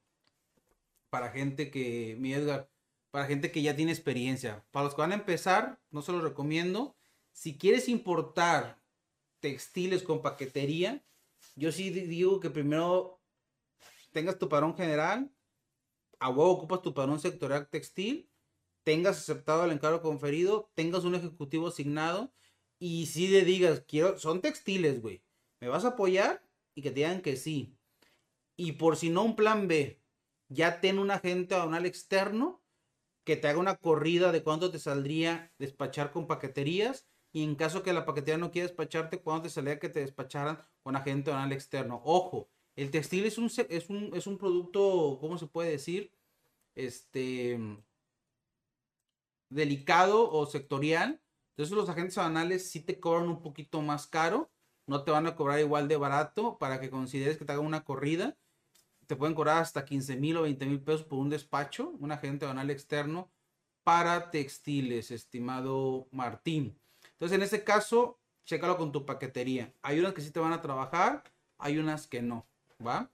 para 1.10 1.30
gente 1.30 1.70
que, 1.70 2.16
mi 2.20 2.32
Edgar, 2.32 2.70
para 3.10 3.26
gente 3.26 3.50
que 3.50 3.62
ya 3.62 3.74
tiene 3.74 3.92
experiencia. 3.92 4.64
Para 4.70 4.84
los 4.84 4.94
que 4.94 5.00
van 5.00 5.12
a 5.12 5.16
empezar, 5.16 5.80
no 5.90 6.02
se 6.02 6.12
los 6.12 6.22
recomiendo. 6.22 6.96
Si 7.32 7.58
quieres 7.58 7.88
importar 7.88 8.80
textiles 9.40 10.04
con 10.04 10.22
paquetería, 10.22 11.04
yo 11.56 11.72
sí 11.72 11.90
digo 11.90 12.38
que 12.40 12.50
primero 12.50 13.20
tengas 14.12 14.38
tu 14.38 14.48
parón 14.48 14.76
general, 14.76 15.33
a 16.20 16.28
huevo 16.30 16.50
ocupas 16.50 16.82
tu 16.82 16.94
padrón 16.94 17.20
sectorial 17.20 17.68
textil, 17.68 18.30
tengas 18.84 19.18
aceptado 19.18 19.64
el 19.64 19.72
encargo 19.72 20.02
conferido, 20.02 20.70
tengas 20.74 21.04
un 21.04 21.14
ejecutivo 21.14 21.68
asignado 21.68 22.32
y 22.78 23.06
si 23.06 23.28
le 23.28 23.42
digas, 23.44 23.84
quiero, 23.86 24.18
son 24.18 24.40
textiles, 24.40 25.00
güey, 25.00 25.24
¿me 25.60 25.68
vas 25.68 25.84
a 25.84 25.88
apoyar? 25.88 26.46
Y 26.74 26.82
que 26.82 26.90
te 26.90 26.96
digan 26.96 27.22
que 27.22 27.36
sí. 27.36 27.78
Y 28.56 28.72
por 28.72 28.96
si 28.96 29.10
no 29.10 29.22
un 29.22 29.36
plan 29.36 29.68
B, 29.68 30.02
ya 30.48 30.80
ten 30.80 30.98
un 30.98 31.10
agente 31.10 31.54
aduanal 31.54 31.86
externo 31.86 32.62
que 33.24 33.36
te 33.36 33.48
haga 33.48 33.58
una 33.58 33.76
corrida 33.76 34.32
de 34.32 34.42
cuánto 34.42 34.70
te 34.70 34.78
saldría 34.78 35.52
despachar 35.58 36.12
con 36.12 36.26
paqueterías 36.26 37.06
y 37.32 37.42
en 37.42 37.56
caso 37.56 37.82
que 37.82 37.92
la 37.92 38.04
paquetería 38.04 38.38
no 38.38 38.52
quiera 38.52 38.68
despacharte, 38.68 39.20
cuánto 39.20 39.44
te 39.44 39.50
saldría 39.50 39.80
que 39.80 39.88
te 39.88 40.00
despacharan 40.00 40.60
con 40.82 40.94
agente 40.94 41.30
aduanal 41.30 41.52
externo. 41.52 42.00
Ojo, 42.04 42.50
el 42.76 42.90
textil 42.90 43.24
es 43.24 43.38
un, 43.38 43.50
es 43.68 43.88
un, 43.88 44.10
es 44.14 44.26
un 44.26 44.38
producto, 44.38 45.18
¿cómo 45.20 45.38
se 45.38 45.46
puede 45.46 45.70
decir? 45.70 46.12
Este 46.74 47.58
delicado 49.48 50.30
o 50.30 50.46
sectorial. 50.46 51.20
Entonces 51.50 51.76
los 51.76 51.88
agentes 51.88 52.18
aduanales 52.18 52.68
sí 52.70 52.80
te 52.80 52.98
cobran 52.98 53.28
un 53.28 53.42
poquito 53.42 53.80
más 53.80 54.06
caro. 54.06 54.50
No 54.86 55.04
te 55.04 55.12
van 55.12 55.26
a 55.26 55.36
cobrar 55.36 55.60
igual 55.60 55.88
de 55.88 55.96
barato 55.96 56.58
para 56.58 56.80
que 56.80 56.90
consideres 56.90 57.38
que 57.38 57.44
te 57.44 57.52
hagan 57.52 57.64
una 57.64 57.84
corrida. 57.84 58.36
Te 59.06 59.16
pueden 59.16 59.34
cobrar 59.34 59.58
hasta 59.58 59.84
15 59.84 60.16
mil 60.16 60.36
o 60.36 60.42
20 60.42 60.66
mil 60.66 60.80
pesos 60.82 61.04
por 61.04 61.18
un 61.18 61.30
despacho, 61.30 61.90
un 62.00 62.10
agente 62.10 62.44
aduanal 62.44 62.70
externo 62.70 63.30
para 63.84 64.30
textiles, 64.30 65.10
estimado 65.10 66.08
Martín. 66.10 66.76
Entonces 67.12 67.36
en 67.36 67.42
este 67.42 67.62
caso, 67.62 68.18
chécalo 68.44 68.76
con 68.76 68.92
tu 68.92 69.06
paquetería. 69.06 69.72
Hay 69.82 70.00
unas 70.00 70.14
que 70.14 70.22
sí 70.22 70.30
te 70.30 70.40
van 70.40 70.52
a 70.52 70.62
trabajar, 70.62 71.22
hay 71.58 71.78
unas 71.78 72.06
que 72.06 72.22
no. 72.22 72.46
¿Va? 72.84 73.10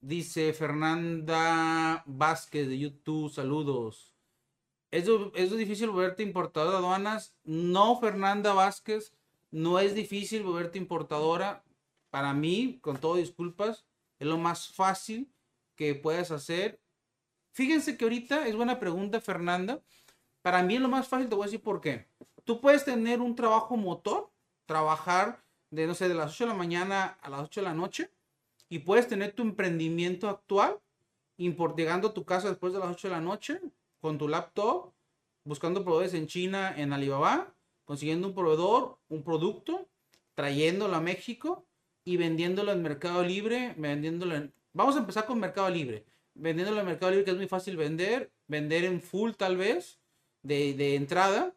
Dice 0.00 0.52
Fernanda 0.52 2.02
Vázquez 2.06 2.68
de 2.68 2.78
YouTube, 2.78 3.30
saludos. 3.32 4.14
¿Es, 4.90 5.08
¿Es 5.34 5.56
difícil 5.56 5.90
volverte 5.90 6.22
importadora 6.22 6.72
de 6.72 6.78
aduanas? 6.78 7.34
No, 7.44 7.98
Fernanda 8.00 8.52
Vázquez, 8.54 9.12
no 9.50 9.78
es 9.78 9.94
difícil 9.94 10.42
volverte 10.42 10.78
importadora. 10.78 11.64
Para 12.10 12.32
mí, 12.34 12.78
con 12.80 12.96
todo 12.96 13.16
disculpas, 13.16 13.84
es 14.18 14.26
lo 14.26 14.38
más 14.38 14.68
fácil 14.68 15.30
que 15.76 15.94
puedes 15.94 16.30
hacer. 16.30 16.80
Fíjense 17.52 17.96
que 17.96 18.04
ahorita 18.04 18.46
es 18.48 18.56
buena 18.56 18.80
pregunta, 18.80 19.20
Fernanda. 19.20 19.82
Para 20.42 20.62
mí 20.62 20.76
es 20.76 20.80
lo 20.80 20.88
más 20.88 21.08
fácil, 21.08 21.28
te 21.28 21.34
voy 21.34 21.44
a 21.44 21.46
decir 21.46 21.62
por 21.62 21.80
qué. 21.80 22.08
Tú 22.44 22.60
puedes 22.60 22.84
tener 22.84 23.20
un 23.20 23.36
trabajo 23.36 23.76
motor, 23.76 24.30
trabajar 24.66 25.42
de, 25.70 25.86
no 25.86 25.94
sé, 25.94 26.08
de 26.08 26.14
las 26.14 26.32
8 26.32 26.44
de 26.44 26.48
la 26.50 26.56
mañana 26.56 27.18
a 27.22 27.30
las 27.30 27.40
8 27.40 27.60
de 27.60 27.64
la 27.66 27.74
noche 27.74 28.10
y 28.68 28.80
puedes 28.80 29.08
tener 29.08 29.32
tu 29.32 29.42
emprendimiento 29.42 30.28
actual 30.28 30.78
llegando 31.76 32.12
tu 32.12 32.24
casa 32.24 32.48
después 32.48 32.72
de 32.72 32.78
las 32.78 32.90
8 32.90 33.08
de 33.08 33.14
la 33.14 33.20
noche 33.20 33.60
con 34.00 34.18
tu 34.18 34.28
laptop, 34.28 34.92
buscando 35.44 35.82
proveedores 35.82 36.14
en 36.14 36.26
China, 36.26 36.74
en 36.76 36.92
Alibaba, 36.92 37.54
consiguiendo 37.84 38.28
un 38.28 38.34
proveedor, 38.34 38.98
un 39.08 39.22
producto, 39.22 39.88
trayéndolo 40.34 40.96
a 40.96 41.00
México 41.00 41.64
y 42.04 42.16
vendiéndolo 42.16 42.72
en 42.72 42.82
Mercado 42.82 43.22
Libre, 43.22 43.74
vendiéndolo 43.76 44.34
en... 44.36 44.52
Vamos 44.72 44.96
a 44.96 45.00
empezar 45.00 45.26
con 45.26 45.40
Mercado 45.40 45.68
Libre. 45.70 46.04
Vendiéndolo 46.34 46.80
en 46.80 46.86
Mercado 46.86 47.10
Libre, 47.10 47.24
que 47.24 47.30
es 47.32 47.36
muy 47.36 47.48
fácil 47.48 47.76
vender, 47.76 48.30
vender 48.46 48.84
en 48.84 49.00
full 49.00 49.32
tal 49.32 49.56
vez, 49.56 49.98
de, 50.42 50.74
de 50.74 50.94
entrada, 50.94 51.54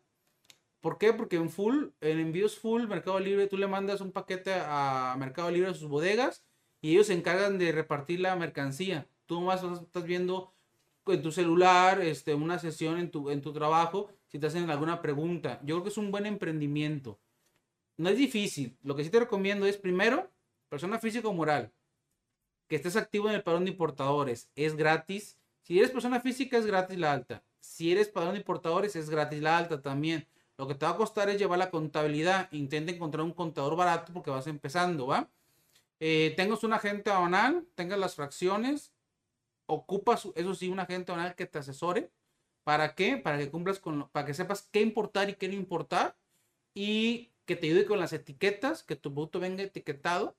¿Por 0.84 0.98
qué? 0.98 1.14
Porque 1.14 1.38
en 1.38 1.50
full, 1.50 1.92
en 2.02 2.20
envíos 2.20 2.60
full, 2.60 2.88
Mercado 2.88 3.18
Libre, 3.18 3.48
tú 3.48 3.56
le 3.56 3.68
mandas 3.68 4.02
un 4.02 4.12
paquete 4.12 4.54
a 4.54 5.16
Mercado 5.18 5.50
Libre 5.50 5.70
a 5.70 5.74
sus 5.74 5.88
bodegas 5.88 6.44
y 6.82 6.92
ellos 6.92 7.08
se 7.08 7.14
encargan 7.14 7.58
de 7.58 7.72
repartir 7.72 8.20
la 8.20 8.36
mercancía. 8.36 9.08
Tú 9.26 9.40
más 9.40 9.64
estás 9.64 10.04
viendo 10.04 10.52
en 11.08 11.22
tu 11.22 11.32
celular, 11.32 12.02
este, 12.02 12.34
una 12.34 12.60
sesión 12.60 12.98
en 12.98 13.12
tu, 13.12 13.30
en 13.30 13.42
tu 13.42 13.54
trabajo, 13.54 14.10
si 14.28 14.40
te 14.40 14.48
hacen 14.48 14.70
alguna 14.70 15.02
pregunta. 15.02 15.62
Yo 15.64 15.76
creo 15.76 15.84
que 15.84 15.90
es 15.90 15.98
un 15.98 16.12
buen 16.12 16.26
emprendimiento. 16.26 17.18
No 17.96 18.10
es 18.10 18.18
difícil. 18.18 18.78
Lo 18.84 18.98
que 18.98 19.06
sí 19.06 19.10
te 19.10 19.22
recomiendo 19.22 19.66
es, 19.66 19.78
primero, 19.78 20.30
persona 20.68 21.00
física 21.00 21.30
o 21.30 21.34
moral, 21.34 21.72
que 22.68 22.76
estés 22.76 22.98
activo 22.98 23.30
en 23.30 23.36
el 23.36 23.44
padrón 23.44 23.64
de 23.64 23.72
importadores. 23.72 24.52
Es 24.54 24.76
gratis. 24.76 25.40
Si 25.62 25.80
eres 25.80 25.92
persona 25.92 26.20
física, 26.20 26.58
es 26.58 26.66
gratis 26.66 27.00
la 27.00 27.14
alta. 27.14 27.42
Si 27.62 27.90
eres 27.90 28.10
padrón 28.10 28.34
de 28.34 28.40
importadores, 28.40 28.98
es 28.98 29.10
gratis 29.10 29.42
la 29.42 29.58
alta 29.58 29.82
también. 29.82 30.28
Lo 30.58 30.68
que 30.68 30.76
te 30.76 30.86
va 30.86 30.92
a 30.92 30.98
costar 30.98 31.30
es 31.30 31.38
llevar 31.38 31.60
la 31.60 31.72
contabilidad. 31.72 32.52
Intenta 32.52 32.92
encontrar 32.92 33.24
un 33.24 33.34
contador 33.34 33.76
barato 33.76 34.14
porque 34.14 34.30
vas 34.30 34.48
empezando, 34.48 35.08
¿va? 35.08 35.30
Eh, 36.00 36.34
tengas 36.36 36.64
un 36.64 36.74
agente 36.74 37.10
aduanal, 37.10 37.66
tengas 37.76 37.98
las 37.98 38.16
fracciones, 38.16 38.94
ocupas, 39.66 40.28
eso 40.36 40.56
sí, 40.56 40.70
un 40.70 40.80
agente 40.80 41.12
aduanal 41.12 41.36
que 41.36 41.46
te 41.46 41.60
asesore. 41.60 42.12
¿Para 42.64 42.96
qué? 42.96 43.18
Para 43.18 43.38
que 43.38 43.50
cumplas 43.50 43.80
con, 43.80 44.10
para 44.10 44.26
que 44.26 44.34
sepas 44.34 44.68
qué 44.72 44.82
importar 44.82 45.30
y 45.30 45.36
qué 45.36 45.48
no 45.48 45.56
importar. 45.56 46.16
Y 46.74 47.32
que 47.46 47.56
te 47.56 47.68
ayude 47.68 47.86
con 47.86 48.00
las 48.00 48.14
etiquetas, 48.14 48.84
que 48.84 48.96
tu 48.96 49.14
producto 49.14 49.40
venga 49.40 49.64
etiquetado. 49.64 50.36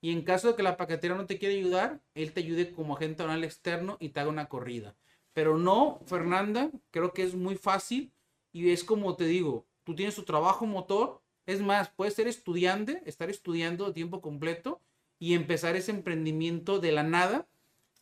Y 0.00 0.12
en 0.12 0.22
caso 0.22 0.48
de 0.48 0.56
que 0.56 0.62
la 0.62 0.76
paquetera 0.76 1.14
no 1.14 1.26
te 1.26 1.38
quiera 1.38 1.54
ayudar, 1.54 2.00
él 2.14 2.32
te 2.32 2.40
ayude 2.40 2.72
como 2.72 2.96
agente 2.96 3.22
aduanal 3.22 3.44
externo 3.44 3.96
y 4.00 4.10
te 4.10 4.20
haga 4.20 4.28
una 4.28 4.48
corrida. 4.48 4.94
Pero 5.32 5.56
no, 5.58 6.00
Fernanda, 6.06 6.70
creo 6.90 7.12
que 7.12 7.22
es 7.22 7.34
muy 7.34 7.56
fácil 7.56 8.12
y 8.54 8.70
es 8.70 8.84
como 8.84 9.16
te 9.16 9.26
digo, 9.26 9.66
tú 9.82 9.96
tienes 9.96 10.14
tu 10.14 10.22
trabajo 10.22 10.64
motor, 10.64 11.20
es 11.44 11.60
más, 11.60 11.90
puedes 11.90 12.14
ser 12.14 12.28
estudiante, 12.28 13.02
estar 13.04 13.28
estudiando 13.28 13.84
a 13.84 13.92
tiempo 13.92 14.22
completo 14.22 14.80
y 15.18 15.34
empezar 15.34 15.74
ese 15.74 15.90
emprendimiento 15.90 16.78
de 16.78 16.92
la 16.92 17.02
nada. 17.02 17.48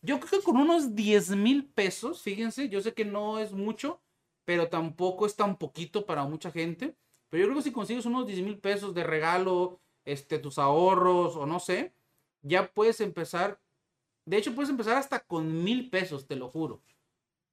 Yo 0.02 0.20
creo 0.20 0.40
que 0.40 0.44
con 0.44 0.58
unos 0.58 0.94
10 0.94 1.30
mil 1.30 1.64
pesos, 1.64 2.20
fíjense, 2.20 2.68
yo 2.68 2.82
sé 2.82 2.92
que 2.92 3.06
no 3.06 3.38
es 3.38 3.52
mucho, 3.52 4.02
pero 4.44 4.68
tampoco 4.68 5.24
es 5.24 5.36
tan 5.36 5.56
poquito 5.56 6.04
para 6.04 6.24
mucha 6.24 6.50
gente. 6.50 6.94
Pero 7.30 7.44
yo 7.44 7.46
creo 7.48 7.56
que 7.56 7.68
si 7.70 7.72
consigues 7.72 8.04
unos 8.04 8.26
10 8.26 8.42
mil 8.42 8.58
pesos 8.58 8.94
de 8.94 9.04
regalo, 9.04 9.80
este, 10.04 10.38
tus 10.38 10.58
ahorros 10.58 11.34
o 11.34 11.46
no 11.46 11.60
sé, 11.60 11.94
ya 12.42 12.70
puedes 12.74 13.00
empezar. 13.00 13.58
De 14.26 14.36
hecho, 14.36 14.54
puedes 14.54 14.68
empezar 14.68 14.98
hasta 14.98 15.20
con 15.20 15.64
mil 15.64 15.88
pesos, 15.88 16.26
te 16.26 16.36
lo 16.36 16.50
juro. 16.50 16.82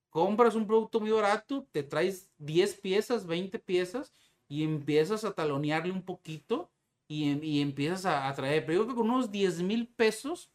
Compras 0.10 0.56
un 0.56 0.66
producto 0.68 1.00
muy 1.00 1.12
barato, 1.12 1.68
te 1.72 1.84
traes 1.84 2.32
10 2.38 2.76
piezas, 2.80 3.28
20 3.28 3.60
piezas 3.60 4.14
y 4.48 4.64
empiezas 4.64 5.24
a 5.24 5.34
talonearle 5.34 5.92
un 5.92 6.04
poquito 6.04 6.72
y, 7.08 7.32
y 7.46 7.62
empiezas 7.62 8.06
a, 8.06 8.28
a, 8.28 8.34
traer. 8.34 8.66
Pero 8.66 8.80
yo 8.80 8.86
creo 8.86 8.96
que 8.96 9.02
con 9.02 9.10
unos 9.10 9.32
10 9.32 9.62
mil 9.62 9.88
pesos, 9.88 10.52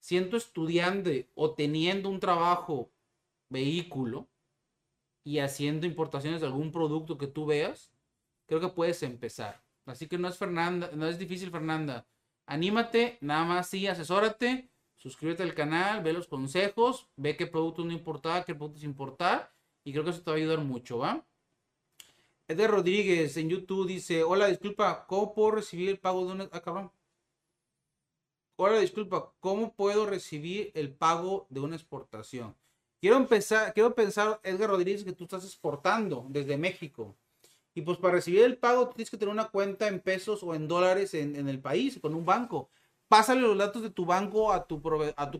siendo 0.00 0.36
estudiante 0.36 1.30
o 1.34 1.54
teniendo 1.54 2.08
un 2.08 2.20
trabajo, 2.20 2.90
vehículo 3.48 4.28
y 5.24 5.38
haciendo 5.38 5.86
importaciones 5.86 6.40
de 6.40 6.46
algún 6.46 6.72
producto 6.72 7.16
que 7.16 7.26
tú 7.26 7.46
veas, 7.46 7.92
creo 8.46 8.60
que 8.60 8.68
puedes 8.68 9.02
empezar. 9.02 9.62
Así 9.86 10.06
que 10.08 10.18
no 10.18 10.28
es 10.28 10.36
Fernanda, 10.36 10.90
no 10.94 11.06
es 11.06 11.18
difícil, 11.18 11.50
Fernanda. 11.50 12.06
Anímate, 12.46 13.18
nada 13.20 13.44
más 13.44 13.68
sí, 13.68 13.86
asesórate, 13.86 14.70
suscríbete 15.04 15.42
al 15.42 15.54
canal, 15.54 16.02
ve 16.02 16.14
los 16.14 16.26
consejos, 16.26 17.06
ve 17.16 17.36
qué 17.36 17.46
producto 17.46 17.84
no 17.84 17.92
importar, 17.92 18.46
qué 18.46 18.54
productos 18.54 18.84
importar, 18.84 19.52
y 19.84 19.92
creo 19.92 20.02
que 20.02 20.10
eso 20.10 20.22
te 20.22 20.30
va 20.30 20.36
a 20.36 20.40
ayudar 20.40 20.60
mucho, 20.60 20.96
¿va? 20.96 21.26
Eder 22.48 22.70
Rodríguez 22.70 23.36
en 23.36 23.50
YouTube 23.50 23.86
dice, 23.86 24.24
hola, 24.24 24.46
disculpa, 24.46 25.06
¿cómo 25.06 25.34
puedo 25.34 25.50
recibir 25.50 25.90
el 25.90 25.98
pago 25.98 26.24
de 26.24 26.32
una... 26.32 26.48
Ah, 26.52 26.62
cabrón. 26.62 26.90
Hola, 28.56 28.78
disculpa, 28.78 29.30
¿cómo 29.40 29.74
puedo 29.74 30.06
recibir 30.06 30.72
el 30.74 30.94
pago 30.94 31.46
de 31.50 31.60
una 31.60 31.76
exportación? 31.76 32.56
Quiero 32.98 33.18
empezar, 33.18 33.74
quiero 33.74 33.94
pensar, 33.94 34.40
Edgar 34.42 34.70
Rodríguez, 34.70 35.04
que 35.04 35.12
tú 35.12 35.24
estás 35.24 35.44
exportando 35.44 36.24
desde 36.30 36.56
México. 36.56 37.14
Y 37.74 37.82
pues 37.82 37.98
para 37.98 38.14
recibir 38.14 38.42
el 38.42 38.56
pago 38.56 38.88
tienes 38.88 39.10
que 39.10 39.18
tener 39.18 39.32
una 39.32 39.48
cuenta 39.48 39.86
en 39.86 40.00
pesos 40.00 40.42
o 40.42 40.54
en 40.54 40.66
dólares 40.66 41.12
en 41.12 41.46
el 41.46 41.60
país, 41.60 41.98
con 42.00 42.14
un 42.14 42.24
banco. 42.24 42.70
Pásale 43.08 43.40
los 43.40 43.56
datos 43.58 43.82
de 43.82 43.90
tu 43.90 44.06
banco 44.06 44.52
a 44.52 44.66
tu, 44.66 44.80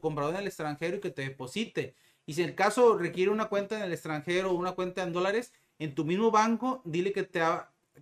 comprador 0.00 0.34
en 0.34 0.40
el 0.40 0.46
extranjero 0.46 0.96
y 0.96 1.00
que 1.00 1.10
te 1.10 1.22
deposite. 1.22 1.94
Y 2.26 2.34
si 2.34 2.42
el 2.42 2.54
caso 2.54 2.96
requiere 2.96 3.30
una 3.30 3.48
cuenta 3.48 3.76
en 3.76 3.82
el 3.82 3.92
extranjero 3.92 4.50
o 4.50 4.54
una 4.54 4.72
cuenta 4.72 5.02
en 5.02 5.12
dólares, 5.12 5.52
en 5.78 5.94
tu 5.94 6.04
mismo 6.04 6.30
banco, 6.30 6.82
dile 6.84 7.12
que 7.12 7.24
te, 7.24 7.42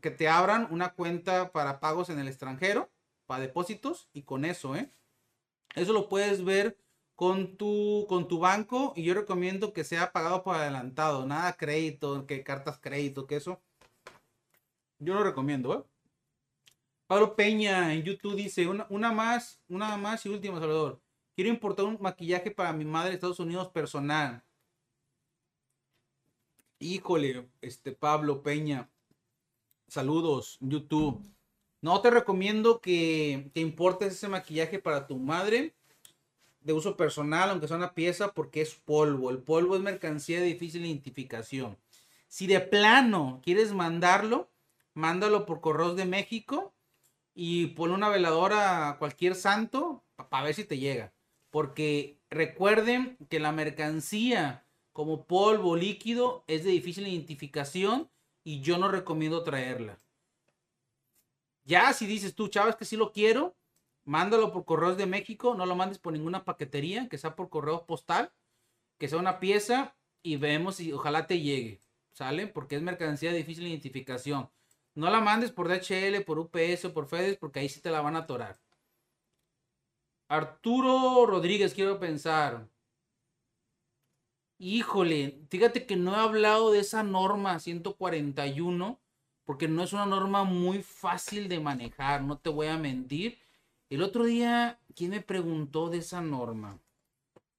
que 0.01 0.11
te 0.11 0.29
abran 0.29 0.69
una 0.71 0.93
cuenta 0.95 1.53
para 1.53 1.81
pagos 1.81 2.11
en 2.11 2.19
el 2.19 2.29
extranjero, 2.29 2.91
para 3.27 3.41
depósitos, 3.43 4.09
y 4.13 4.23
con 4.23 4.45
eso, 4.45 4.77
¿eh? 4.77 4.91
Eso 5.75 5.93
lo 5.93 6.09
puedes 6.09 6.45
ver 6.45 6.77
con 7.17 7.57
tu, 7.57 8.07
con 8.09 8.29
tu 8.29 8.39
banco 8.39 8.93
y 8.97 9.05
yo 9.05 9.15
recomiendo 9.15 9.73
que 9.73 9.85
sea 9.85 10.13
pagado 10.13 10.43
por 10.43 10.57
adelantado, 10.57 11.27
nada 11.27 11.57
crédito, 11.57 12.27
que 12.27 12.43
cartas 12.43 12.79
crédito, 12.79 13.27
que 13.27 13.37
eso 13.37 13.61
yo 14.99 15.15
lo 15.15 15.25
recomiendo, 15.25 15.75
¿eh? 15.75 15.92
Pablo 17.13 17.37
Peña 17.37 17.93
en 17.93 18.05
YouTube 18.05 18.37
dice, 18.37 18.67
una, 18.67 19.13
más, 19.13 19.61
una 19.69 19.99
más 19.99 20.25
y 20.25 20.31
última, 20.31 20.59
Salvador. 20.59 20.99
Quiero 21.35 21.51
importar 21.51 21.85
un 21.85 21.99
maquillaje 22.01 22.51
para 22.51 22.73
mi 22.73 22.87
madre 22.87 23.11
de 23.11 23.17
Estados 23.17 23.39
Unidos 23.39 23.69
personal. 23.69 24.43
Híjole, 26.79 27.51
este 27.61 27.93
Pablo 27.93 28.43
Peña. 28.43 28.89
Saludos, 29.89 30.57
YouTube. 30.63 31.23
No 31.83 32.01
te 32.01 32.09
recomiendo 32.09 32.81
que, 32.81 33.51
que 33.53 33.61
importes 33.61 34.15
ese 34.15 34.29
maquillaje 34.29 34.79
para 34.79 35.07
tu 35.07 35.19
madre 35.19 35.75
de 36.63 36.73
uso 36.73 36.97
personal, 36.97 37.51
aunque 37.51 37.69
sea 37.69 37.77
una 37.77 37.93
pieza, 37.93 38.33
porque 38.33 38.63
es 38.63 38.75
polvo. 38.75 39.29
El 39.29 39.43
polvo 39.43 39.77
es 39.77 39.83
mercancía 39.83 40.41
de 40.41 40.47
difícil 40.47 40.87
identificación. 40.87 41.77
Si 42.27 42.47
de 42.47 42.61
plano 42.61 43.43
quieres 43.45 43.75
mandarlo, 43.75 44.49
mándalo 44.95 45.45
por 45.45 45.61
correos 45.61 45.95
de 45.95 46.07
México 46.07 46.72
y 47.35 47.69
pon 47.69 47.91
una 47.91 48.09
veladora 48.09 48.89
a 48.89 48.99
cualquier 48.99 49.35
santo 49.35 50.05
para 50.17 50.45
ver 50.45 50.55
si 50.55 50.65
te 50.65 50.79
llega. 50.79 51.13
Porque 51.51 52.21
recuerden 52.31 53.17
que 53.29 53.41
la 53.41 53.53
mercancía 53.53 54.67
como 54.93 55.27
polvo 55.27 55.77
líquido 55.77 56.45
es 56.47 56.65
de 56.65 56.71
difícil 56.71 57.07
identificación 57.07 58.11
y 58.45 58.61
yo 58.61 58.79
no 58.79 58.89
recomiendo 58.89 59.43
traerla. 59.43 59.99
Ya 61.65 61.93
si 61.93 62.07
dices 62.07 62.35
tú, 62.35 62.49
Chávez, 62.49 62.77
que 62.77 62.85
sí 62.85 62.97
lo 62.97 63.13
quiero, 63.13 63.57
mándalo 64.05 64.53
por 64.53 64.65
correos 64.65 64.97
de 64.97 65.07
México, 65.07 65.55
no 65.55 65.67
lo 65.67 65.77
mandes 65.77 65.99
por 65.99 66.13
ninguna 66.13 66.45
paquetería, 66.45 67.09
que 67.09 67.19
sea 67.19 67.37
por 67.37 67.49
correo 67.49 67.87
postal, 67.87 68.33
que 68.99 69.09
sea 69.09 69.19
una 69.19 69.39
pieza 69.39 69.97
y 70.23 70.37
vemos 70.37 70.77
si 70.77 70.93
ojalá 70.93 71.27
te 71.27 71.41
llegue, 71.41 71.81
¿sale? 72.13 72.47
Porque 72.47 72.77
es 72.77 72.83
mercancía 72.83 73.31
de 73.31 73.39
difícil 73.39 73.67
identificación. 73.67 74.51
No 74.95 75.11
la 75.11 75.21
mandes 75.21 75.51
por 75.53 75.69
DHL, 75.69 76.23
por 76.25 76.39
UPS 76.39 76.87
o 76.87 76.93
por 76.93 77.07
FedEx, 77.07 77.39
porque 77.39 77.61
ahí 77.61 77.69
sí 77.69 77.81
te 77.81 77.91
la 77.91 78.03
van 78.03 78.17
a 78.17 78.21
atorar. 78.21 78.59
Arturo 80.29 81.27
Rodríguez, 81.27 81.75
quiero 81.75 81.99
pensar. 81.99 82.69
Híjole, 84.59 85.41
fíjate 85.51 85.87
que 85.87 85.97
no 85.97 86.15
he 86.15 86.19
hablado 86.19 86.71
de 86.71 86.81
esa 86.81 87.03
norma 87.03 87.59
141, 87.59 89.01
porque 89.45 89.69
no 89.69 89.83
es 89.83 89.93
una 89.93 90.07
norma 90.07 90.45
muy 90.45 90.83
fácil 90.83 91.49
de 91.49 91.61
manejar, 91.61 92.23
no 92.23 92.39
te 92.39 92.51
voy 92.51 92.69
a 92.69 92.79
mentir. 92.79 93.39
El 93.91 94.03
otro 94.03 94.25
día, 94.25 94.81
¿quién 94.95 95.11
me 95.11 95.21
preguntó 95.21 95.91
de 95.91 95.99
esa 95.99 96.21
norma? 96.21 96.81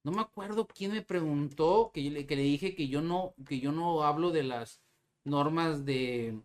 No 0.03 0.11
me 0.11 0.21
acuerdo 0.21 0.67
quién 0.67 0.91
me 0.93 1.01
preguntó 1.01 1.91
que, 1.93 2.25
que 2.25 2.35
le 2.35 2.43
dije 2.43 2.75
que 2.75 2.87
yo 2.87 3.01
no, 3.01 3.35
que 3.47 3.59
yo 3.59 3.71
no 3.71 4.03
hablo 4.03 4.31
de 4.31 4.43
las 4.43 4.81
normas 5.23 5.85
de, 5.85 6.41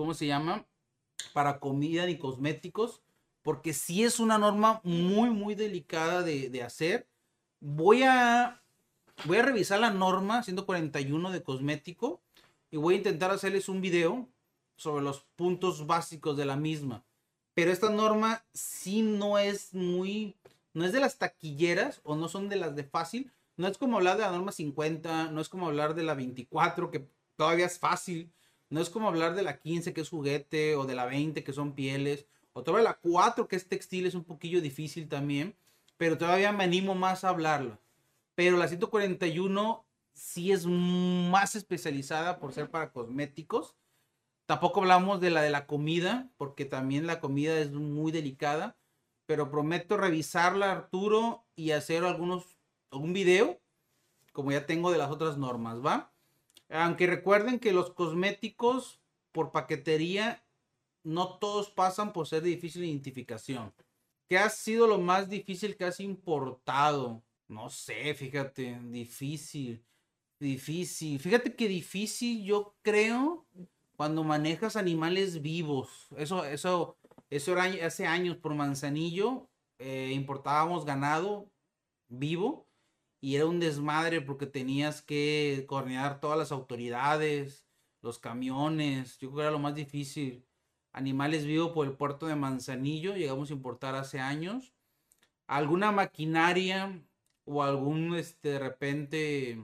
¿cómo 0.00 0.14
se 0.14 0.26
llama? 0.26 0.64
Para 1.34 1.60
comida 1.60 2.06
ni 2.06 2.16
cosméticos, 2.16 3.02
porque 3.42 3.74
si 3.74 4.02
es 4.02 4.18
una 4.18 4.38
norma 4.38 4.80
muy, 4.82 5.28
muy 5.28 5.54
delicada 5.54 6.22
de, 6.22 6.62
hacer. 6.62 7.06
Voy 7.60 8.04
a, 8.04 8.62
voy 9.26 9.36
a 9.36 9.42
revisar 9.42 9.78
la 9.78 9.90
norma 9.90 10.42
141 10.42 11.30
de 11.30 11.42
cosmético 11.42 12.22
y 12.70 12.78
voy 12.78 12.94
a 12.94 12.96
intentar 12.96 13.30
hacerles 13.30 13.68
un 13.68 13.82
video 13.82 14.26
sobre 14.74 15.04
los 15.04 15.20
puntos 15.36 15.86
básicos 15.86 16.38
de 16.38 16.46
la 16.46 16.56
misma. 16.56 17.04
Pero 17.52 17.70
esta 17.70 17.90
norma 17.90 18.42
sí 18.54 19.02
no 19.02 19.36
es 19.36 19.74
muy, 19.74 20.34
no 20.72 20.86
es 20.86 20.92
de 20.92 21.00
las 21.00 21.18
taquilleras 21.18 22.00
o 22.04 22.16
no 22.16 22.30
son 22.30 22.48
de 22.48 22.56
las 22.56 22.74
de 22.74 22.84
fácil. 22.84 23.30
No 23.58 23.68
es 23.68 23.76
como 23.76 23.98
hablar 23.98 24.16
de 24.16 24.22
la 24.22 24.30
norma 24.30 24.50
50, 24.50 25.30
no 25.30 25.42
es 25.42 25.50
como 25.50 25.66
hablar 25.66 25.94
de 25.94 26.04
la 26.04 26.14
24, 26.14 26.90
que 26.90 27.06
todavía 27.36 27.66
es 27.66 27.78
fácil. 27.78 28.32
No 28.70 28.80
es 28.80 28.88
como 28.88 29.08
hablar 29.08 29.34
de 29.34 29.42
la 29.42 29.58
15 29.58 29.92
que 29.92 30.00
es 30.00 30.08
juguete 30.08 30.76
o 30.76 30.84
de 30.86 30.94
la 30.94 31.04
20 31.04 31.44
que 31.44 31.52
son 31.52 31.74
pieles 31.74 32.26
o 32.52 32.62
todavía 32.62 32.90
la 32.90 32.98
4 32.98 33.48
que 33.48 33.56
es 33.56 33.68
textil 33.68 34.06
es 34.06 34.14
un 34.14 34.24
poquillo 34.24 34.60
difícil 34.60 35.08
también, 35.08 35.56
pero 35.96 36.16
todavía 36.16 36.52
me 36.52 36.64
animo 36.64 36.94
más 36.94 37.24
a 37.24 37.28
hablarlo. 37.28 37.78
Pero 38.34 38.56
la 38.56 38.68
141 38.68 39.84
sí 40.12 40.52
es 40.52 40.66
más 40.66 41.56
especializada 41.56 42.38
por 42.38 42.52
ser 42.52 42.70
para 42.70 42.92
cosméticos. 42.92 43.76
Tampoco 44.46 44.80
hablamos 44.80 45.20
de 45.20 45.30
la 45.30 45.42
de 45.42 45.50
la 45.50 45.66
comida, 45.66 46.30
porque 46.36 46.64
también 46.64 47.06
la 47.06 47.20
comida 47.20 47.58
es 47.58 47.72
muy 47.72 48.12
delicada, 48.12 48.76
pero 49.26 49.50
prometo 49.50 49.96
revisarla, 49.96 50.72
Arturo, 50.72 51.44
y 51.54 51.70
hacer 51.70 52.04
algunos, 52.04 52.56
algún 52.90 53.12
video, 53.12 53.60
como 54.32 54.52
ya 54.52 54.66
tengo 54.66 54.90
de 54.90 54.98
las 54.98 55.10
otras 55.10 55.36
normas, 55.36 55.84
¿va? 55.84 56.09
Aunque 56.70 57.06
recuerden 57.06 57.58
que 57.58 57.72
los 57.72 57.90
cosméticos 57.90 59.00
por 59.32 59.50
paquetería 59.50 60.44
no 61.02 61.38
todos 61.38 61.70
pasan 61.70 62.12
por 62.12 62.26
ser 62.26 62.42
de 62.42 62.50
difícil 62.50 62.84
identificación. 62.84 63.72
¿Qué 64.28 64.38
ha 64.38 64.48
sido 64.48 64.86
lo 64.86 64.98
más 64.98 65.28
difícil 65.28 65.76
que 65.76 65.84
has 65.84 65.98
importado? 65.98 67.22
No 67.48 67.68
sé, 67.68 68.14
fíjate, 68.14 68.78
difícil, 68.84 69.84
difícil. 70.38 71.18
Fíjate 71.18 71.56
que 71.56 71.66
difícil 71.66 72.44
yo 72.44 72.76
creo 72.82 73.46
cuando 73.96 74.22
manejas 74.22 74.76
animales 74.76 75.42
vivos. 75.42 76.08
Eso, 76.16 76.44
eso, 76.44 76.96
eso 77.28 77.52
era 77.52 77.64
hace 77.84 78.06
años 78.06 78.36
por 78.36 78.54
Manzanillo. 78.54 79.48
Eh, 79.78 80.12
importábamos 80.14 80.84
ganado 80.84 81.50
vivo 82.08 82.69
y 83.20 83.36
era 83.36 83.46
un 83.46 83.60
desmadre 83.60 84.20
porque 84.20 84.46
tenías 84.46 85.02
que 85.02 85.64
coordinar 85.68 86.20
todas 86.20 86.38
las 86.38 86.52
autoridades, 86.52 87.66
los 88.02 88.18
camiones, 88.18 89.18
yo 89.18 89.28
creo 89.30 89.36
que 89.36 89.42
era 89.42 89.50
lo 89.50 89.58
más 89.58 89.74
difícil. 89.74 90.46
animales 90.92 91.44
vivos 91.46 91.72
por 91.72 91.86
el 91.86 91.96
puerto 91.96 92.26
de 92.26 92.36
Manzanillo, 92.36 93.14
llegamos 93.16 93.50
a 93.50 93.54
importar 93.54 93.94
hace 93.94 94.20
años. 94.20 94.74
Alguna 95.46 95.92
maquinaria 95.92 97.02
o 97.44 97.62
algún, 97.62 98.14
este, 98.16 98.50
de 98.50 98.58
repente, 98.58 99.62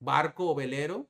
barco 0.00 0.50
o 0.50 0.54
velero 0.54 1.08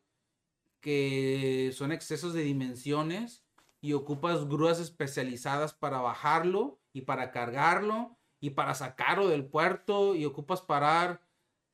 que 0.81 1.73
son 1.75 1.91
excesos 1.93 2.33
de 2.33 2.43
dimensiones 2.43 3.43
y 3.81 3.95
ocupas 3.95 4.49
grúas 4.49 4.79
especializadas 4.79 5.75
para 5.75 6.01
bajarlo 6.01 6.79
y 6.93 7.03
para 7.03 7.33
cargarlo 7.33 8.17
y 8.41 8.51
para 8.51 8.75
sacarlo 8.75 9.29
del 9.29 9.47
puerto 9.47 10.15
y 10.15 10.25
ocupas 10.25 10.63
parar. 10.63 11.26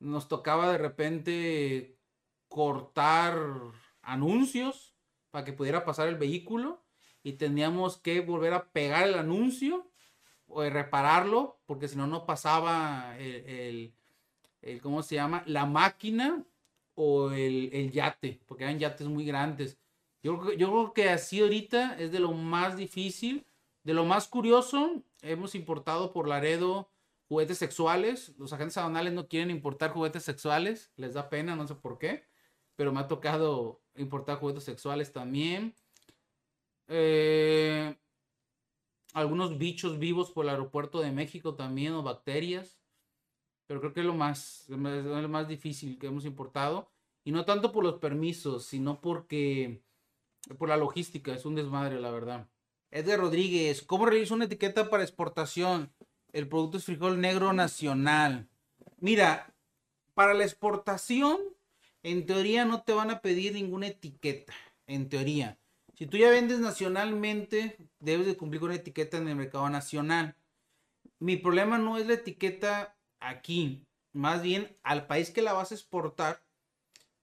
Nos 0.03 0.27
tocaba 0.27 0.69
de 0.69 0.77
repente 0.77 1.97
cortar 2.49 3.37
anuncios 4.01 4.93
para 5.31 5.45
que 5.45 5.53
pudiera 5.53 5.85
pasar 5.85 6.09
el 6.09 6.17
vehículo 6.17 6.83
y 7.23 7.33
teníamos 7.33 7.97
que 7.97 8.19
volver 8.19 8.53
a 8.53 8.65
pegar 8.65 9.07
el 9.07 9.15
anuncio 9.15 9.89
o 10.45 10.61
repararlo 10.63 11.61
porque 11.65 11.87
si 11.87 11.95
no 11.95 12.05
no 12.05 12.25
pasaba 12.25 13.17
el, 13.17 13.95
¿cómo 14.81 15.03
se 15.03 15.15
llama? 15.15 15.43
La 15.47 15.65
máquina 15.65 16.43
o 16.95 17.31
el, 17.31 17.69
el, 17.71 17.91
yate, 17.91 18.41
porque 18.45 18.65
eran 18.65 18.79
yates 18.79 19.07
muy 19.07 19.25
grandes. 19.25 19.79
Yo, 20.21 20.51
yo 20.53 20.69
creo 20.69 20.93
que 20.93 21.09
así 21.09 21.39
ahorita 21.39 21.97
es 21.97 22.11
de 22.11 22.19
lo 22.19 22.33
más 22.33 22.75
difícil, 22.75 23.45
de 23.83 23.93
lo 23.93 24.03
más 24.03 24.27
curioso. 24.27 25.01
Hemos 25.21 25.55
importado 25.55 26.11
por 26.11 26.27
Laredo 26.27 26.89
juguetes 27.33 27.57
sexuales. 27.57 28.31
Los 28.37 28.53
agentes 28.53 28.77
aduanales 28.77 29.11
no 29.11 29.27
quieren 29.27 29.49
importar 29.49 29.91
juguetes 29.91 30.23
sexuales, 30.23 30.91
les 30.97 31.15
da 31.15 31.29
pena, 31.29 31.55
no 31.55 31.67
sé 31.67 31.73
por 31.73 31.97
qué, 31.97 32.27
pero 32.75 32.93
me 32.93 32.99
ha 32.99 33.07
tocado 33.07 33.81
importar 33.95 34.37
juguetes 34.37 34.63
sexuales 34.63 35.11
también. 35.11 35.73
Eh, 36.87 37.97
algunos 39.15 39.57
bichos 39.57 39.97
vivos 39.97 40.29
por 40.29 40.45
el 40.45 40.51
aeropuerto 40.51 41.01
de 41.01 41.11
México 41.11 41.55
también, 41.55 41.93
o 41.93 42.03
bacterias. 42.03 42.79
Pero 43.65 43.79
creo 43.79 43.93
que 43.93 44.01
es 44.01 44.05
lo 44.05 44.13
más, 44.13 44.65
lo 44.67 44.77
más 44.77 45.47
difícil 45.47 45.97
que 45.97 46.07
hemos 46.07 46.25
importado. 46.25 46.91
Y 47.23 47.31
no 47.31 47.45
tanto 47.45 47.71
por 47.71 47.83
los 47.83 47.95
permisos, 47.95 48.65
sino 48.65 49.01
porque 49.01 49.81
por 50.59 50.69
la 50.69 50.77
logística. 50.77 51.33
Es 51.33 51.45
un 51.45 51.55
desmadre, 51.55 51.99
la 51.99 52.11
verdad. 52.11 52.47
Edgar 52.91 53.19
Rodríguez, 53.19 53.81
¿cómo 53.81 54.05
realizo 54.05 54.35
una 54.35 54.45
etiqueta 54.45 54.91
para 54.91 55.01
exportación? 55.01 55.91
El 56.33 56.49
producto 56.49 56.77
es 56.77 56.85
frijol 56.85 57.21
negro 57.21 57.53
nacional. 57.53 58.49
Mira, 58.99 59.53
para 60.15 60.33
la 60.33 60.43
exportación, 60.43 61.37
en 62.01 62.25
teoría 62.25 62.65
no 62.65 62.83
te 62.83 62.91
van 62.91 63.11
a 63.11 63.21
pedir 63.21 63.53
ninguna 63.53 63.87
etiqueta. 63.87 64.53
En 64.87 65.09
teoría. 65.09 65.59
Si 65.93 66.07
tú 66.07 66.17
ya 66.17 66.29
vendes 66.29 66.59
nacionalmente, 66.59 67.77
debes 67.99 68.25
de 68.25 68.35
cumplir 68.35 68.59
con 68.59 68.71
una 68.71 68.79
etiqueta 68.79 69.17
en 69.17 69.27
el 69.27 69.35
mercado 69.35 69.69
nacional. 69.69 70.35
Mi 71.19 71.37
problema 71.37 71.77
no 71.77 71.97
es 71.97 72.07
la 72.07 72.15
etiqueta 72.15 72.97
aquí, 73.19 73.87
más 74.11 74.41
bien 74.41 74.75
al 74.81 75.05
país 75.07 75.29
que 75.29 75.43
la 75.43 75.53
vas 75.53 75.71
a 75.71 75.75
exportar, 75.75 76.43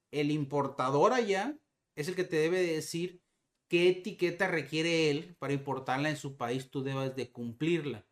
el 0.09 0.31
importador 0.31 1.13
allá 1.13 1.57
es 1.95 2.07
el 2.07 2.15
que 2.15 2.23
te 2.23 2.37
debe 2.37 2.61
decir 2.61 3.21
qué 3.67 3.89
etiqueta 3.89 4.47
requiere 4.47 5.09
él 5.09 5.35
para 5.37 5.53
importarla 5.53 6.09
en 6.09 6.17
su 6.17 6.35
país, 6.35 6.69
tú 6.69 6.81
debes 6.81 7.15
de 7.15 7.29
cumplirla. 7.29 8.05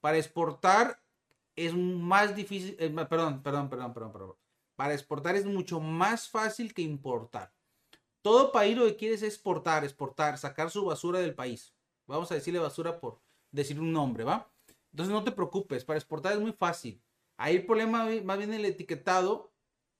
Para 0.00 0.18
exportar 0.18 1.02
es 1.56 1.74
más 1.74 2.36
difícil, 2.36 2.76
eh, 2.78 2.90
perdón, 3.08 3.42
perdón, 3.42 3.68
perdón, 3.68 3.92
perdón, 3.92 4.12
perdón. 4.12 4.36
Para 4.76 4.94
exportar 4.94 5.34
es 5.34 5.44
mucho 5.44 5.80
más 5.80 6.28
fácil 6.28 6.72
que 6.72 6.82
importar. 6.82 7.52
Todo 8.22 8.52
país 8.52 8.76
lo 8.76 8.84
que 8.84 8.96
quiere 8.96 9.14
es 9.14 9.22
exportar, 9.22 9.84
exportar, 9.84 10.38
sacar 10.38 10.70
su 10.70 10.84
basura 10.84 11.18
del 11.18 11.34
país. 11.34 11.74
Vamos 12.06 12.30
a 12.30 12.34
decirle 12.34 12.58
basura 12.58 13.00
por 13.00 13.20
decir 13.50 13.80
un 13.80 13.92
nombre, 13.92 14.24
¿va? 14.24 14.50
Entonces 14.92 15.12
no 15.12 15.24
te 15.24 15.32
preocupes, 15.32 15.84
para 15.84 15.98
exportar 15.98 16.32
es 16.32 16.40
muy 16.40 16.52
fácil. 16.52 17.02
Ahí 17.36 17.56
el 17.56 17.66
problema 17.66 18.08
más 18.24 18.38
bien 18.38 18.52
el 18.52 18.64
etiquetado 18.64 19.52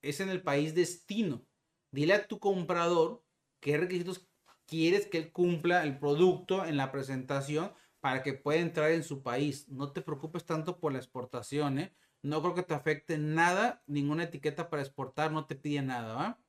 es 0.02 0.20
en 0.20 0.28
el 0.28 0.42
país 0.42 0.74
destino. 0.74 1.42
Dile 1.90 2.14
a 2.14 2.26
tu 2.26 2.38
comprador 2.38 3.22
qué 3.60 3.76
requisitos 3.78 4.28
quieres 4.66 5.06
que 5.06 5.18
él 5.18 5.32
cumpla 5.32 5.82
el 5.82 5.98
producto 5.98 6.64
en 6.64 6.76
la 6.76 6.92
presentación 6.92 7.72
para 8.00 8.22
que 8.22 8.32
pueda 8.34 8.60
entrar 8.60 8.90
en 8.92 9.02
su 9.02 9.22
país. 9.22 9.68
No 9.68 9.92
te 9.92 10.02
preocupes 10.02 10.44
tanto 10.44 10.78
por 10.80 10.92
la 10.92 10.98
exportación, 10.98 11.78
¿eh? 11.78 11.94
No 12.22 12.42
creo 12.42 12.54
que 12.54 12.62
te 12.62 12.74
afecte 12.74 13.18
nada, 13.18 13.82
ninguna 13.86 14.24
etiqueta 14.24 14.70
para 14.70 14.82
exportar 14.82 15.32
no 15.32 15.46
te 15.46 15.54
pide 15.54 15.82
nada, 15.82 16.14
¿va? 16.14 16.40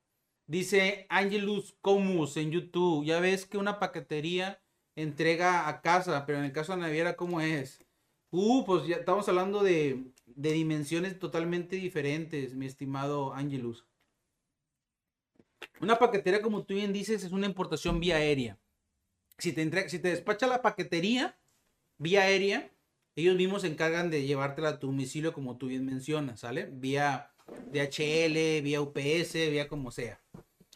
Dice 0.48 1.06
Angelus 1.10 1.78
Comus 1.82 2.36
en 2.38 2.52
YouTube, 2.52 3.06
ya 3.06 3.20
ves 3.20 3.46
que 3.46 3.60
una 3.60 3.78
paquetería 3.80 4.62
entrega 4.96 5.68
a 5.68 5.82
casa, 5.82 6.26
pero 6.26 6.40
en 6.40 6.46
el 6.46 6.52
caso 6.52 6.74
de 6.74 6.80
Naviera, 6.80 7.16
¿cómo 7.16 7.40
es? 7.40 7.86
Uh, 8.32 8.66
pues 8.66 8.88
ya 8.88 8.98
estamos 8.98 9.28
hablando 9.30 9.64
de, 9.64 10.12
de 10.26 10.52
dimensiones 10.52 11.20
totalmente 11.20 11.76
diferentes, 11.76 12.56
mi 12.56 12.66
estimado 12.66 13.34
Angelus. 13.34 13.86
Una 15.82 15.98
paquetería, 15.98 16.42
como 16.42 16.66
tú 16.66 16.74
bien 16.74 16.94
dices, 16.94 17.24
es 17.24 17.32
una 17.32 17.46
importación 17.46 18.00
vía 18.00 18.18
aérea. 18.18 18.60
Si 19.38 19.54
te, 19.54 19.90
si 19.90 20.00
te 20.00 20.10
despacha 20.10 20.48
la 20.48 20.62
paquetería 20.62 21.39
vía 22.00 22.24
aérea, 22.24 22.72
ellos 23.16 23.36
mismos 23.36 23.62
se 23.62 23.68
encargan 23.68 24.10
de 24.10 24.26
llevártela 24.26 24.70
a 24.70 24.80
tu 24.80 24.88
domicilio, 24.88 25.34
como 25.34 25.58
tú 25.58 25.68
bien 25.68 25.86
mencionas, 25.86 26.40
¿sale? 26.40 26.70
Vía 26.72 27.32
DHL, 27.72 28.62
vía 28.64 28.82
UPS, 28.82 29.34
vía 29.34 29.68
como 29.68 29.92
sea. 29.92 30.20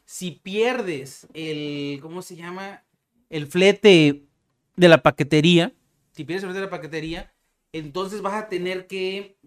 Si 0.05 0.31
pierdes 0.31 1.27
el, 1.33 1.99
¿cómo 2.01 2.21
se 2.21 2.35
llama? 2.35 2.83
El 3.29 3.47
flete 3.47 4.25
de 4.75 4.87
la 4.87 5.01
paquetería, 5.01 5.73
si 6.11 6.25
pierdes 6.25 6.43
el 6.43 6.49
flete 6.49 6.59
de 6.59 6.65
la 6.65 6.69
paquetería, 6.69 7.33
entonces 7.71 8.21
vas 8.21 8.35
a 8.35 8.49
tener 8.49 8.85
que 8.85 9.37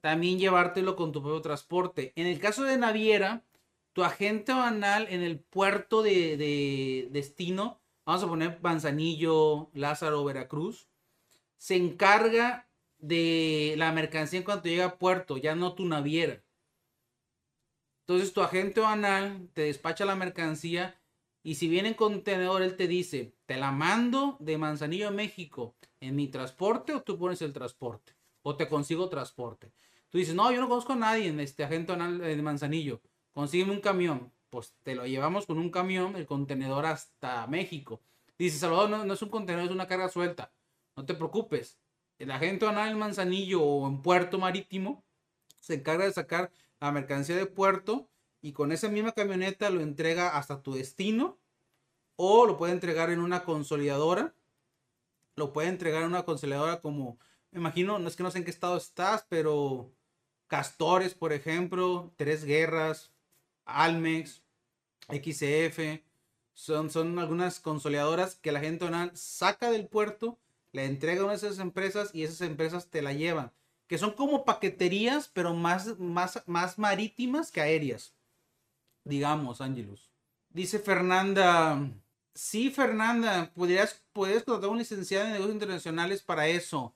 también 0.00 0.38
llevártelo 0.38 0.94
con 0.94 1.10
tu 1.10 1.22
propio 1.22 1.40
transporte. 1.40 2.12
En 2.14 2.26
el 2.26 2.38
caso 2.38 2.62
de 2.62 2.76
naviera, 2.76 3.44
tu 3.92 4.04
agente 4.04 4.52
banal 4.52 5.06
en 5.10 5.22
el 5.22 5.40
puerto 5.40 6.02
de, 6.02 6.36
de 6.36 7.08
destino, 7.10 7.80
vamos 8.04 8.22
a 8.22 8.28
poner 8.28 8.58
Manzanillo, 8.62 9.70
Lázaro, 9.74 10.22
Veracruz, 10.24 10.87
se 11.58 11.76
encarga 11.76 12.68
de 12.98 13.74
la 13.76 13.92
mercancía 13.92 14.38
en 14.38 14.44
cuanto 14.44 14.68
llega 14.68 14.86
a 14.86 14.98
puerto, 14.98 15.36
ya 15.36 15.54
no 15.54 15.74
tu 15.74 15.84
naviera. 15.86 16.42
Entonces 18.00 18.32
tu 18.32 18.40
agente 18.40 18.80
banal 18.80 19.50
te 19.52 19.62
despacha 19.62 20.04
la 20.06 20.16
mercancía 20.16 20.98
y 21.42 21.56
si 21.56 21.68
viene 21.68 21.88
en 21.88 21.94
contenedor, 21.94 22.62
él 22.62 22.76
te 22.76 22.88
dice, 22.88 23.34
te 23.46 23.56
la 23.56 23.70
mando 23.70 24.36
de 24.40 24.58
Manzanillo 24.58 25.08
a 25.08 25.12
México 25.12 25.76
en 26.00 26.16
mi 26.16 26.28
transporte 26.28 26.94
o 26.94 27.02
tú 27.02 27.18
pones 27.18 27.42
el 27.42 27.52
transporte 27.52 28.14
o 28.42 28.56
te 28.56 28.68
consigo 28.68 29.08
transporte. 29.08 29.72
Tú 30.08 30.18
dices, 30.18 30.34
no, 30.34 30.50
yo 30.50 30.60
no 30.60 30.68
conozco 30.68 30.94
a 30.94 30.96
nadie 30.96 31.28
en 31.28 31.38
este 31.38 31.64
agente 31.64 31.94
de 31.94 32.42
Manzanillo. 32.42 33.02
Consígueme 33.32 33.72
un 33.72 33.80
camión. 33.80 34.32
Pues 34.48 34.74
te 34.82 34.94
lo 34.94 35.06
llevamos 35.06 35.44
con 35.44 35.58
un 35.58 35.70
camión, 35.70 36.16
el 36.16 36.24
contenedor 36.24 36.86
hasta 36.86 37.46
México. 37.46 38.00
Dices, 38.38 38.60
Salvador, 38.60 39.04
no 39.06 39.12
es 39.12 39.20
un 39.20 39.28
contenedor, 39.28 39.66
es 39.66 39.74
una 39.74 39.86
carga 39.86 40.08
suelta. 40.08 40.50
No 40.98 41.06
te 41.06 41.14
preocupes. 41.14 41.78
El 42.18 42.32
agente 42.32 42.64
aduanal 42.64 42.90
en 42.90 42.98
Manzanillo 42.98 43.62
o 43.62 43.86
en 43.86 44.02
Puerto 44.02 44.36
Marítimo 44.36 45.04
se 45.60 45.74
encarga 45.74 46.04
de 46.04 46.12
sacar 46.12 46.50
la 46.80 46.90
mercancía 46.90 47.36
de 47.36 47.46
puerto 47.46 48.10
y 48.40 48.50
con 48.50 48.72
esa 48.72 48.88
misma 48.88 49.12
camioneta 49.12 49.70
lo 49.70 49.80
entrega 49.80 50.36
hasta 50.36 50.60
tu 50.60 50.74
destino 50.74 51.38
o 52.16 52.46
lo 52.46 52.56
puede 52.56 52.72
entregar 52.72 53.10
en 53.10 53.20
una 53.20 53.44
consolidadora. 53.44 54.34
Lo 55.36 55.52
puede 55.52 55.68
entregar 55.68 56.02
en 56.02 56.08
una 56.08 56.24
consolidadora 56.24 56.80
como, 56.80 57.16
me 57.52 57.60
imagino, 57.60 58.00
no 58.00 58.08
es 58.08 58.16
que 58.16 58.24
no 58.24 58.32
sé 58.32 58.38
en 58.38 58.44
qué 58.44 58.50
estado 58.50 58.76
estás, 58.76 59.24
pero 59.28 59.92
Castores, 60.48 61.14
por 61.14 61.32
ejemplo, 61.32 62.12
Tres 62.16 62.44
Guerras, 62.44 63.12
Almex, 63.66 64.42
XF, 65.08 66.02
son, 66.54 66.90
son 66.90 67.20
algunas 67.20 67.60
consolidadoras 67.60 68.34
que 68.34 68.50
la 68.50 68.58
gente 68.58 68.90
saca 69.14 69.70
del 69.70 69.86
puerto, 69.86 70.40
le 70.78 70.84
entrega 70.84 71.28
a 71.28 71.34
esas 71.34 71.58
empresas 71.58 72.10
y 72.14 72.22
esas 72.22 72.40
empresas 72.42 72.88
te 72.88 73.02
la 73.02 73.12
llevan. 73.12 73.52
Que 73.88 73.98
son 73.98 74.12
como 74.12 74.44
paqueterías, 74.44 75.28
pero 75.28 75.52
más, 75.54 75.98
más, 75.98 76.42
más 76.46 76.78
marítimas 76.78 77.50
que 77.50 77.60
aéreas. 77.60 78.14
Digamos, 79.04 79.60
Angelus. 79.60 80.12
Dice 80.50 80.78
Fernanda. 80.78 81.90
Sí, 82.32 82.70
Fernanda, 82.70 83.50
podrías, 83.54 84.04
podrías 84.12 84.44
contratar 84.44 84.70
un 84.70 84.78
licenciado 84.78 85.26
en 85.26 85.32
negocios 85.32 85.54
internacionales 85.54 86.22
para 86.22 86.46
eso. 86.46 86.94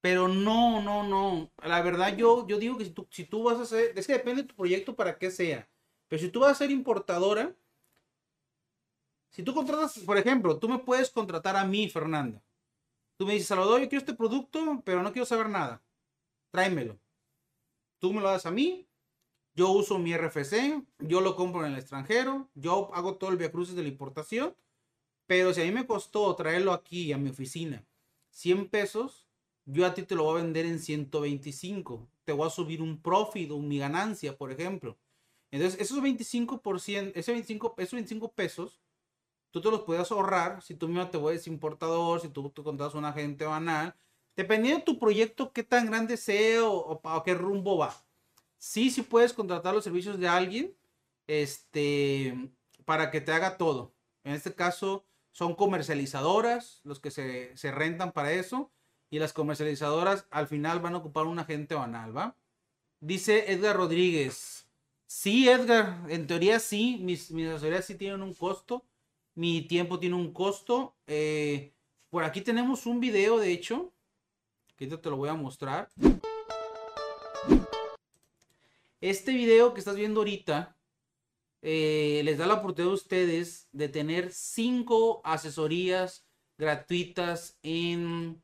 Pero 0.00 0.28
no, 0.28 0.80
no, 0.80 1.02
no. 1.02 1.50
La 1.64 1.82
verdad, 1.82 2.16
yo, 2.16 2.46
yo 2.46 2.58
digo 2.58 2.78
que 2.78 2.84
si 2.84 2.90
tú, 2.90 3.08
si 3.10 3.24
tú 3.24 3.42
vas 3.42 3.58
a 3.58 3.62
hacer, 3.62 3.92
es 3.98 4.06
que 4.06 4.12
depende 4.12 4.42
de 4.42 4.48
tu 4.48 4.54
proyecto 4.54 4.94
para 4.94 5.18
qué 5.18 5.32
sea. 5.32 5.68
Pero 6.06 6.22
si 6.22 6.28
tú 6.28 6.40
vas 6.40 6.52
a 6.52 6.54
ser 6.54 6.70
importadora, 6.70 7.52
si 9.30 9.42
tú 9.42 9.52
contratas, 9.52 9.98
por 9.98 10.16
ejemplo, 10.16 10.58
tú 10.58 10.68
me 10.68 10.78
puedes 10.78 11.10
contratar 11.10 11.56
a 11.56 11.64
mí, 11.64 11.88
Fernanda. 11.88 12.40
Tú 13.16 13.26
me 13.26 13.32
dices, 13.32 13.48
Salvador, 13.48 13.80
yo 13.80 13.88
quiero 13.88 14.00
este 14.00 14.14
producto, 14.14 14.82
pero 14.84 15.02
no 15.02 15.12
quiero 15.12 15.26
saber 15.26 15.48
nada. 15.48 15.82
Tráemelo. 16.50 16.98
Tú 17.98 18.12
me 18.12 18.20
lo 18.20 18.28
das 18.28 18.46
a 18.46 18.50
mí. 18.50 18.86
Yo 19.54 19.70
uso 19.70 19.98
mi 19.98 20.14
RFC. 20.14 20.82
Yo 20.98 21.20
lo 21.20 21.34
compro 21.34 21.64
en 21.64 21.72
el 21.72 21.78
extranjero. 21.78 22.50
Yo 22.54 22.94
hago 22.94 23.16
todo 23.16 23.30
el 23.30 23.38
via 23.38 23.50
cruces 23.50 23.74
de 23.74 23.82
la 23.82 23.88
importación. 23.88 24.54
Pero 25.26 25.54
si 25.54 25.62
a 25.62 25.64
mí 25.64 25.72
me 25.72 25.86
costó 25.86 26.34
traerlo 26.36 26.72
aquí 26.72 27.12
a 27.12 27.18
mi 27.18 27.30
oficina 27.30 27.84
100 28.30 28.68
pesos, 28.68 29.26
yo 29.64 29.86
a 29.86 29.94
ti 29.94 30.02
te 30.02 30.14
lo 30.14 30.24
voy 30.24 30.38
a 30.38 30.42
vender 30.42 30.66
en 30.66 30.78
125. 30.78 32.06
Te 32.24 32.32
voy 32.32 32.46
a 32.46 32.50
subir 32.50 32.82
un 32.82 33.00
profit 33.00 33.50
o 33.50 33.58
mi 33.58 33.78
ganancia, 33.78 34.36
por 34.36 34.52
ejemplo. 34.52 34.98
Entonces, 35.50 35.80
esos 35.80 36.02
25%, 36.02 37.12
ese 37.14 37.32
25, 37.32 37.74
esos 37.78 37.92
25 37.92 38.32
pesos, 38.32 38.80
tú 39.50 39.60
te 39.60 39.70
los 39.70 39.82
puedes 39.82 40.10
ahorrar 40.10 40.62
si 40.62 40.74
tú 40.74 40.88
mismo 40.88 41.08
te 41.08 41.18
vuelves 41.18 41.46
importador, 41.46 42.20
si 42.20 42.28
tú, 42.28 42.50
tú 42.50 42.62
contratas 42.64 42.94
a 42.94 42.98
un 42.98 43.04
agente 43.04 43.44
banal. 43.44 43.94
Dependiendo 44.36 44.80
de 44.80 44.84
tu 44.84 44.98
proyecto, 44.98 45.52
qué 45.52 45.62
tan 45.62 45.86
grande 45.86 46.16
sea 46.16 46.64
o, 46.64 47.00
o, 47.02 47.22
qué 47.22 47.34
rumbo 47.34 47.78
va. 47.78 47.94
Sí, 48.58 48.90
sí 48.90 49.02
puedes 49.02 49.32
contratar 49.32 49.74
los 49.74 49.84
servicios 49.84 50.18
de 50.18 50.28
alguien 50.28 50.74
este, 51.26 52.50
para 52.84 53.10
que 53.10 53.20
te 53.20 53.32
haga 53.32 53.56
todo. 53.56 53.94
En 54.24 54.34
este 54.34 54.54
caso, 54.54 55.04
son 55.32 55.54
comercializadoras 55.54 56.80
los 56.84 57.00
que 57.00 57.10
se, 57.10 57.56
se 57.56 57.70
rentan 57.70 58.12
para 58.12 58.32
eso. 58.32 58.70
Y 59.08 59.18
las 59.18 59.32
comercializadoras 59.32 60.26
al 60.30 60.48
final 60.48 60.80
van 60.80 60.94
a 60.94 60.98
ocupar 60.98 61.26
un 61.26 61.38
agente 61.38 61.74
banal, 61.74 62.16
¿va? 62.16 62.36
Dice 63.00 63.52
Edgar 63.52 63.76
Rodríguez. 63.76 64.66
Sí, 65.06 65.48
Edgar, 65.48 66.04
en 66.08 66.26
teoría 66.26 66.58
sí, 66.58 66.98
mis, 67.00 67.30
mis 67.30 67.48
asesorías 67.48 67.84
sí 67.84 67.94
tienen 67.94 68.22
un 68.22 68.34
costo, 68.34 68.84
mi 69.36 69.62
tiempo 69.62 70.00
tiene 70.00 70.16
un 70.16 70.32
costo. 70.32 70.96
Eh, 71.06 71.72
por 72.10 72.24
aquí 72.24 72.40
tenemos 72.40 72.86
un 72.86 72.98
video, 72.98 73.38
de 73.38 73.52
hecho, 73.52 73.92
que 74.76 74.86
te 74.86 75.10
lo 75.10 75.16
voy 75.16 75.28
a 75.28 75.34
mostrar. 75.34 75.88
Este 79.00 79.32
video 79.32 79.72
que 79.72 79.80
estás 79.80 79.94
viendo 79.94 80.20
ahorita 80.20 80.76
eh, 81.62 82.22
les 82.24 82.38
da 82.38 82.46
la 82.46 82.54
oportunidad 82.54 82.92
a 82.92 82.94
ustedes 82.94 83.68
de 83.72 83.88
tener 83.88 84.32
cinco 84.32 85.20
asesorías 85.22 86.26
gratuitas 86.58 87.58
en 87.62 88.42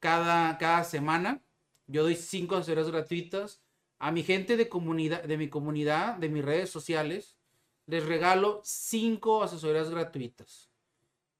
cada, 0.00 0.56
cada 0.58 0.84
semana. 0.84 1.42
Yo 1.86 2.04
doy 2.04 2.16
cinco 2.16 2.56
asesorías 2.56 2.90
gratuitas 2.90 3.60
a 3.98 4.10
mi 4.10 4.22
gente 4.22 4.56
de 4.56 4.68
comunidad, 4.68 5.22
de 5.24 5.36
mi 5.36 5.48
comunidad, 5.48 6.16
de 6.16 6.28
mis 6.28 6.44
redes 6.44 6.70
sociales, 6.70 7.36
les 7.86 8.04
regalo 8.04 8.60
cinco 8.64 9.42
asesorías 9.42 9.90
gratuitas. 9.90 10.70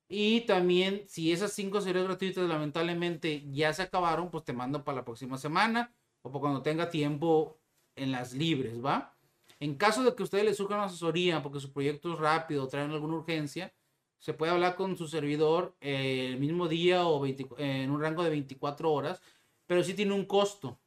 Y 0.09 0.43
también, 0.43 1.05
si 1.09 1.32
esas 1.32 1.53
cinco 1.53 1.78
asesorías 1.78 2.05
gratuitas 2.05 2.49
lamentablemente 2.49 3.49
ya 3.51 3.72
se 3.72 3.82
acabaron, 3.82 4.30
pues 4.30 4.45
te 4.45 4.53
mando 4.53 4.84
para 4.84 4.97
la 4.97 5.05
próxima 5.05 5.38
semana 5.38 5.95
o 6.20 6.30
para 6.30 6.40
cuando 6.40 6.62
tenga 6.62 6.90
tiempo 6.90 7.59
en 7.97 8.12
las 8.12 8.34
libres, 8.34 8.84
¿va? 8.84 9.16
En 9.59 9.76
caso 9.76 10.03
de 10.03 10.14
que 10.14 10.22
ustedes 10.22 10.45
les 10.45 10.57
surja 10.57 10.74
una 10.74 10.84
asesoría 10.84 11.43
porque 11.43 11.61
su 11.61 11.72
proyecto 11.72 12.12
es 12.12 12.18
rápido 12.18 12.64
o 12.64 12.68
traen 12.68 12.90
alguna 12.90 13.16
urgencia, 13.16 13.72
se 14.18 14.34
puede 14.34 14.53
hablar 14.53 14.76
con 14.76 14.97
su 14.97 15.09
servidor 15.09 15.76
el 15.80 16.38
mismo 16.38 16.68
día 16.68 17.07
o 17.07 17.24
en 17.26 17.90
un 17.90 18.01
rango 18.01 18.22
de 18.22 18.30
24 18.30 18.93
horas, 18.93 19.22
pero 19.66 19.82
sí 19.82 19.95
tiene 19.95 20.12
un 20.12 20.26
costo. 20.26 20.78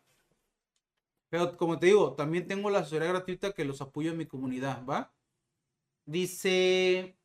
Pero 1.29 1.57
como 1.57 1.79
te 1.79 1.87
digo, 1.87 2.13
también 2.13 2.47
tengo 2.47 2.69
la 2.69 2.77
asesoría 2.79 3.07
gratuita 3.09 3.53
que 3.53 3.65
los 3.65 3.81
apoyo 3.81 4.11
en 4.11 4.17
mi 4.17 4.27
comunidad, 4.27 4.85
¿va? 4.85 5.11
Dice 6.05 7.17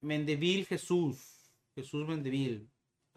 Mendeville 0.00 0.66
Jesús. 0.66 1.54
Jesús 1.74 2.06
Mendeville. 2.06 2.68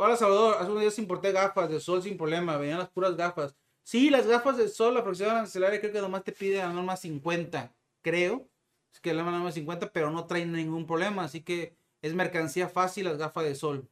Hola 0.03 0.17
Salvador, 0.17 0.55
hace 0.59 0.71
unos 0.71 0.81
días 0.81 0.97
importé 0.97 1.31
gafas 1.31 1.69
de 1.69 1.79
sol 1.79 2.01
sin 2.01 2.17
problema, 2.17 2.57
venían 2.57 2.79
las 2.79 2.89
puras 2.89 3.15
gafas. 3.15 3.55
Sí, 3.83 4.09
las 4.09 4.25
gafas 4.25 4.57
de 4.57 4.67
sol, 4.67 4.95
la 4.95 5.03
fracción 5.03 5.29
arancelaria 5.29 5.79
creo 5.79 5.93
que 5.93 6.01
nomás 6.01 6.23
te 6.23 6.31
pide 6.31 6.57
la 6.57 6.73
norma 6.73 6.97
50, 6.97 7.71
creo. 8.01 8.49
Es 8.91 8.99
que 8.99 9.13
la 9.13 9.21
norma 9.21 9.51
50, 9.51 9.93
pero 9.93 10.09
no 10.09 10.25
trae 10.25 10.43
ningún 10.43 10.87
problema, 10.87 11.25
así 11.25 11.41
que 11.41 11.75
es 12.01 12.15
mercancía 12.15 12.67
fácil 12.67 13.03
las 13.03 13.19
gafas 13.19 13.43
de 13.43 13.53
sol. 13.53 13.87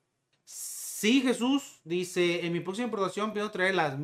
Sí, 0.45 1.21
Jesús 1.21 1.79
dice, 1.83 2.43
en 2.43 2.53
mi 2.53 2.59
próxima 2.61 2.85
importación 2.85 3.31
pienso 3.31 3.51
traerlas, 3.51 3.95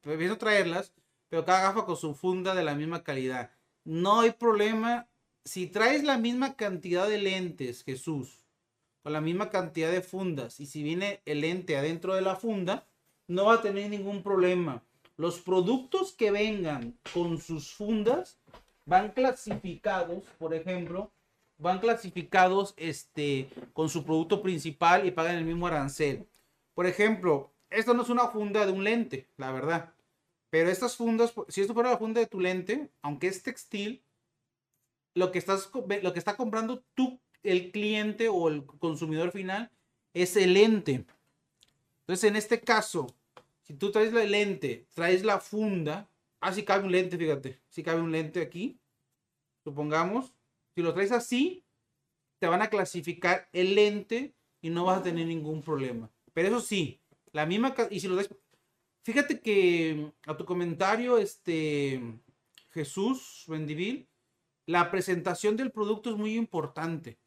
pienso 0.00 0.38
traerlas, 0.38 0.94
pero 1.28 1.44
cada 1.44 1.60
gafa 1.60 1.84
con 1.84 1.98
su 1.98 2.14
funda 2.14 2.54
de 2.54 2.64
la 2.64 2.74
misma 2.74 3.04
calidad. 3.04 3.50
No 3.84 4.22
hay 4.22 4.30
problema. 4.30 5.06
Si 5.44 5.66
traes 5.66 6.02
la 6.02 6.16
misma 6.16 6.56
cantidad 6.56 7.06
de 7.06 7.18
lentes, 7.18 7.84
Jesús, 7.84 8.39
con 9.02 9.12
la 9.12 9.20
misma 9.20 9.50
cantidad 9.50 9.90
de 9.90 10.02
fundas 10.02 10.60
y 10.60 10.66
si 10.66 10.82
viene 10.82 11.20
el 11.24 11.40
lente 11.40 11.76
adentro 11.76 12.14
de 12.14 12.22
la 12.22 12.36
funda, 12.36 12.86
no 13.26 13.46
va 13.46 13.54
a 13.54 13.62
tener 13.62 13.88
ningún 13.90 14.22
problema. 14.22 14.82
Los 15.16 15.40
productos 15.40 16.12
que 16.12 16.30
vengan 16.30 16.98
con 17.12 17.38
sus 17.40 17.72
fundas 17.72 18.38
van 18.86 19.10
clasificados, 19.12 20.24
por 20.38 20.54
ejemplo, 20.54 21.10
van 21.58 21.78
clasificados 21.78 22.74
este, 22.76 23.48
con 23.72 23.88
su 23.88 24.04
producto 24.04 24.42
principal 24.42 25.06
y 25.06 25.10
pagan 25.10 25.36
el 25.36 25.44
mismo 25.44 25.66
arancel. 25.66 26.26
Por 26.74 26.86
ejemplo, 26.86 27.52
esto 27.68 27.94
no 27.94 28.02
es 28.02 28.08
una 28.08 28.28
funda 28.28 28.66
de 28.66 28.72
un 28.72 28.82
lente, 28.82 29.28
la 29.36 29.52
verdad. 29.52 29.92
Pero 30.48 30.68
estas 30.68 30.96
fundas, 30.96 31.32
si 31.48 31.60
esto 31.60 31.74
fuera 31.74 31.90
la 31.90 31.98
funda 31.98 32.20
de 32.20 32.26
tu 32.26 32.40
lente, 32.40 32.90
aunque 33.02 33.28
es 33.28 33.42
textil, 33.42 34.02
lo 35.14 35.30
que, 35.30 35.38
estás, 35.38 35.70
lo 36.02 36.12
que 36.12 36.18
está 36.18 36.36
comprando 36.36 36.82
tú 36.94 37.20
el 37.42 37.70
cliente 37.70 38.28
o 38.28 38.48
el 38.48 38.64
consumidor 38.64 39.30
final 39.32 39.70
es 40.14 40.36
el 40.36 40.54
lente. 40.54 41.04
Entonces, 42.00 42.28
en 42.28 42.36
este 42.36 42.60
caso, 42.60 43.06
si 43.62 43.74
tú 43.74 43.90
traes 43.90 44.12
la 44.12 44.24
lente, 44.24 44.86
traes 44.94 45.24
la 45.24 45.40
funda, 45.40 46.08
ah, 46.40 46.52
si 46.52 46.64
cabe 46.64 46.84
un 46.84 46.92
lente, 46.92 47.16
fíjate, 47.16 47.60
si 47.68 47.82
cabe 47.82 48.00
un 48.00 48.12
lente 48.12 48.40
aquí, 48.40 48.78
supongamos, 49.64 50.34
si 50.74 50.82
lo 50.82 50.92
traes 50.92 51.12
así, 51.12 51.64
te 52.38 52.46
van 52.46 52.62
a 52.62 52.70
clasificar 52.70 53.48
el 53.52 53.74
lente 53.74 54.34
y 54.60 54.70
no 54.70 54.84
vas 54.84 54.98
a 54.98 55.02
tener 55.02 55.26
ningún 55.26 55.62
problema. 55.62 56.10
Pero 56.32 56.48
eso 56.48 56.60
sí, 56.60 57.00
la 57.32 57.46
misma, 57.46 57.74
y 57.90 58.00
si 58.00 58.08
lo 58.08 58.14
traes, 58.16 58.34
fíjate 59.02 59.40
que 59.40 60.10
a 60.26 60.36
tu 60.36 60.44
comentario, 60.44 61.18
este, 61.18 62.00
Jesús 62.70 63.44
Bendivil, 63.46 64.08
la 64.66 64.90
presentación 64.90 65.56
del 65.56 65.70
producto 65.70 66.10
es 66.10 66.16
muy 66.16 66.36
importante 66.36 67.18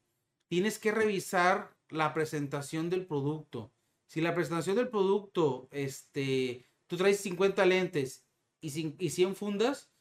tienes 0.47 0.79
que 0.79 0.91
revisar 0.91 1.75
la 1.89 2.13
presentación 2.13 2.89
del 2.89 3.05
producto. 3.05 3.71
Si 4.07 4.21
la 4.21 4.35
presentación 4.35 4.75
del 4.75 4.89
producto, 4.89 5.67
este, 5.71 6.65
tú 6.87 6.97
traes 6.97 7.19
50 7.21 7.65
lentes 7.65 8.25
y, 8.61 8.69
100 8.69 9.35
fundas, 9.35 9.91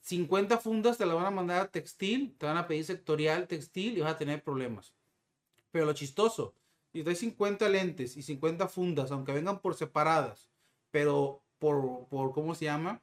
50 0.00 0.58
fundas 0.58 0.98
te 0.98 1.06
la 1.06 1.14
van 1.14 1.26
a 1.26 1.30
mandar 1.30 1.62
a 1.62 1.70
textil, 1.70 2.36
te 2.38 2.46
van 2.46 2.56
a 2.56 2.66
pedir 2.66 2.84
sectorial 2.84 3.48
textil 3.48 3.96
y 3.96 4.00
vas 4.00 4.14
a 4.14 4.18
tener 4.18 4.42
problemas. 4.42 4.94
Pero 5.70 5.86
lo 5.86 5.92
chistoso, 5.92 6.54
si 6.92 7.02
traes 7.02 7.18
50 7.20 7.68
lentes 7.68 8.16
y 8.16 8.22
50 8.22 8.68
fundas, 8.68 9.10
aunque 9.10 9.32
vengan 9.32 9.60
por 9.60 9.74
separadas, 9.74 10.50
pero 10.90 11.42
por, 11.58 12.06
por 12.08 12.32
¿cómo 12.32 12.54
se 12.54 12.66
llama? 12.66 13.02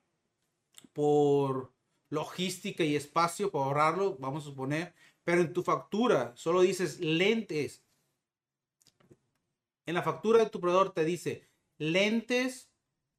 Por 0.94 1.72
logística 2.10 2.84
y 2.84 2.96
espacio 2.96 3.52
para 3.52 3.66
ahorrarlo, 3.66 4.18
vamos 4.20 4.44
a 4.44 4.50
suponer, 4.50 4.94
pero 5.24 5.42
en 5.42 5.54
tu 5.54 5.64
factura 5.64 6.34
solo 6.36 6.62
dices 6.62 7.00
lentes. 7.00 7.84
En 9.86 9.96
la 9.96 10.04
factura 10.04 10.40
de 10.40 10.50
tu 10.50 10.60
proveedor 10.60 10.94
te 10.94 11.06
dice 11.06 11.48
lentes 11.78 12.70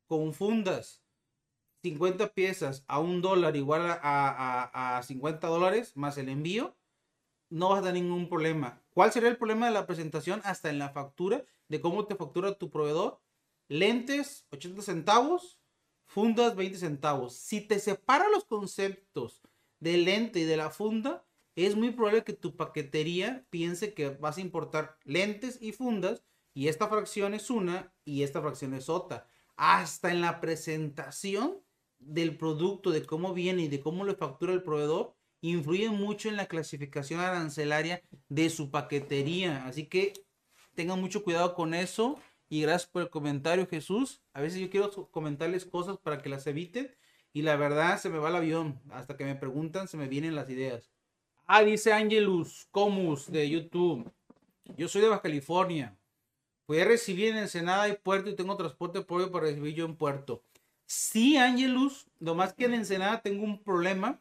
con 0.07 0.33
fundas, 0.35 1.03
50 1.83 2.33
piezas 2.35 2.85
a 2.87 3.01
un 3.01 3.23
dólar 3.23 3.57
igual 3.57 3.91
a, 3.91 3.99
a, 4.03 4.99
a 4.99 5.03
50 5.03 5.47
dólares 5.49 5.97
más 5.97 6.17
el 6.19 6.29
envío, 6.29 6.77
no 7.51 7.71
vas 7.71 7.81
a 7.81 7.83
tener 7.83 8.03
ningún 8.03 8.29
problema. 8.29 8.83
¿Cuál 8.95 9.13
sería 9.13 9.29
el 9.29 9.37
problema 9.37 9.67
de 9.67 9.73
la 9.73 9.87
presentación 9.87 10.41
hasta 10.45 10.71
en 10.71 10.79
la 10.79 10.91
factura 10.91 11.45
de 11.69 11.81
cómo 11.81 12.07
te 12.07 12.15
factura 12.15 12.57
tu 12.57 12.71
proveedor? 12.71 13.21
Lentes 13.69 14.47
80 14.51 14.83
centavos, 14.83 15.59
fundas 16.05 16.57
20 16.57 16.79
centavos. 16.79 17.35
Si 17.35 17.61
te 17.61 17.79
separa 17.79 18.29
los 18.29 18.45
conceptos 18.45 19.43
del 19.81 20.05
lente 20.05 20.41
y 20.41 20.45
de 20.45 20.57
la 20.57 20.71
funda, 20.71 21.25
es 21.57 21.77
muy 21.77 21.91
probable 21.91 22.25
que 22.25 22.33
tu 22.33 22.57
paquetería 22.57 23.45
piense 23.51 23.95
que 23.95 24.11
vas 24.11 24.39
a 24.39 24.41
importar 24.41 24.99
lentes 25.05 25.59
y 25.61 25.73
fundas 25.73 26.23
y 26.55 26.69
esta 26.69 26.89
fracción 26.89 27.35
es 27.35 27.51
una 27.51 27.93
y 28.05 28.23
esta 28.23 28.41
fracción 28.41 28.75
es 28.75 28.89
otra. 28.89 29.27
Hasta 29.57 30.11
en 30.11 30.21
la 30.21 30.41
presentación 30.41 31.63
del 31.99 32.37
producto, 32.37 32.91
de 32.91 33.05
cómo 33.05 33.33
viene 33.33 33.63
y 33.63 33.69
de 33.69 33.81
cómo 33.81 34.05
lo 34.05 34.17
factura 34.17 34.53
el 34.53 34.63
proveedor, 34.63 35.15
influye 35.41 35.89
mucho 35.91 36.29
en 36.29 36.37
la 36.37 36.47
clasificación 36.47 37.21
arancelaria 37.21 38.03
de 38.29 38.51
su 38.51 38.71
paquetería. 38.71 39.67
Así 39.67 39.87
que 39.87 40.13
tengan 40.75 41.01
mucho 41.01 41.25
cuidado 41.25 41.55
con 41.55 41.75
eso. 41.75 42.19
Y 42.49 42.63
gracias 42.63 42.91
por 42.91 43.03
el 43.03 43.11
comentario, 43.11 43.67
Jesús. 43.67 44.23
A 44.35 44.43
veces 44.43 44.61
yo 44.61 44.69
quiero 44.69 44.91
comentarles 45.11 45.65
cosas 45.65 45.97
para 45.99 46.21
que 46.23 46.29
las 46.29 46.47
eviten. 46.47 46.95
Y 47.33 47.43
la 47.43 47.57
verdad 47.57 47.99
se 47.99 48.11
me 48.11 48.19
va 48.19 48.29
el 48.29 48.37
avión. 48.37 48.81
Hasta 48.91 49.17
que 49.17 49.25
me 49.25 49.35
preguntan, 49.35 49.89
se 49.89 49.97
me 49.97 50.07
vienen 50.09 50.35
las 50.35 50.51
ideas. 50.51 50.93
Ah, 51.47 51.63
dice 51.63 51.93
Angelus 51.93 52.67
Comus 52.71 53.31
de 53.31 53.49
YouTube. 53.49 54.11
Yo 54.77 54.89
soy 54.89 55.03
de 55.03 55.09
Baja 55.09 55.23
California. 55.23 55.97
Voy 56.67 56.79
a 56.79 56.85
recibir 56.85 57.31
en 57.31 57.39
Ensenada 57.39 57.89
y 57.89 57.97
Puerto 57.97 58.31
y 58.31 58.37
tengo 58.37 58.57
transporte 58.57 59.03
propio 59.03 59.31
para 59.31 59.47
recibir 59.47 59.75
yo 59.75 59.85
en 59.85 59.97
Puerto. 59.97 60.43
Sí, 60.87 61.37
Angelus, 61.37 62.07
más 62.21 62.55
que 62.55 62.67
en 62.67 62.75
Ensenada 62.75 63.23
tengo 63.23 63.45
un 63.45 63.63
problema. 63.63 64.21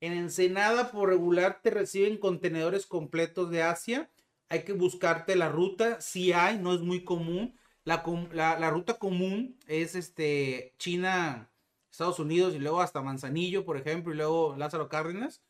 En 0.00 0.14
Ensenada 0.14 0.90
por 0.90 1.10
regular 1.10 1.60
te 1.62 1.70
reciben 1.70 2.16
contenedores 2.16 2.86
completos 2.86 3.50
de 3.50 3.62
Asia. 3.62 4.10
Hay 4.48 4.64
que 4.64 4.72
buscarte 4.72 5.36
la 5.36 5.50
ruta. 5.50 6.00
Sí 6.00 6.32
hay, 6.32 6.58
no 6.58 6.72
es 6.74 6.80
muy 6.80 7.04
común. 7.04 7.54
La, 7.84 8.02
la 8.32 8.70
ruta 8.70 8.94
común 8.94 9.58
es 9.68 9.94
este 9.94 10.72
China, 10.78 11.50
Estados 11.90 12.18
Unidos 12.18 12.54
y 12.54 12.58
luego 12.58 12.80
hasta 12.80 13.02
Manzanillo, 13.02 13.66
por 13.66 13.76
ejemplo, 13.76 14.14
y 14.14 14.16
luego 14.16 14.56
Lázaro 14.56 14.88
Cárdenas 14.88 15.42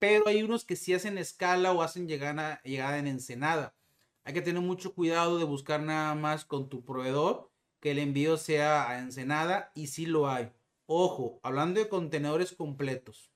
pero 0.00 0.26
hay 0.26 0.42
unos 0.42 0.64
que 0.64 0.76
sí 0.76 0.94
hacen 0.94 1.18
escala 1.18 1.72
o 1.72 1.82
hacen 1.82 2.08
llegada, 2.08 2.60
llegada 2.64 2.98
en 2.98 3.06
Ensenada. 3.06 3.76
Hay 4.24 4.32
que 4.32 4.42
tener 4.42 4.62
mucho 4.62 4.94
cuidado 4.94 5.38
de 5.38 5.44
buscar 5.44 5.82
nada 5.82 6.14
más 6.14 6.44
con 6.44 6.68
tu 6.68 6.82
proveedor 6.82 7.50
que 7.80 7.92
el 7.92 7.98
envío 7.98 8.38
sea 8.38 8.88
a 8.88 8.98
Ensenada 8.98 9.70
y 9.74 9.88
sí 9.88 10.06
lo 10.06 10.28
hay. 10.28 10.50
Ojo, 10.86 11.38
hablando 11.42 11.80
de 11.80 11.88
contenedores 11.88 12.52
completos. 12.52 13.30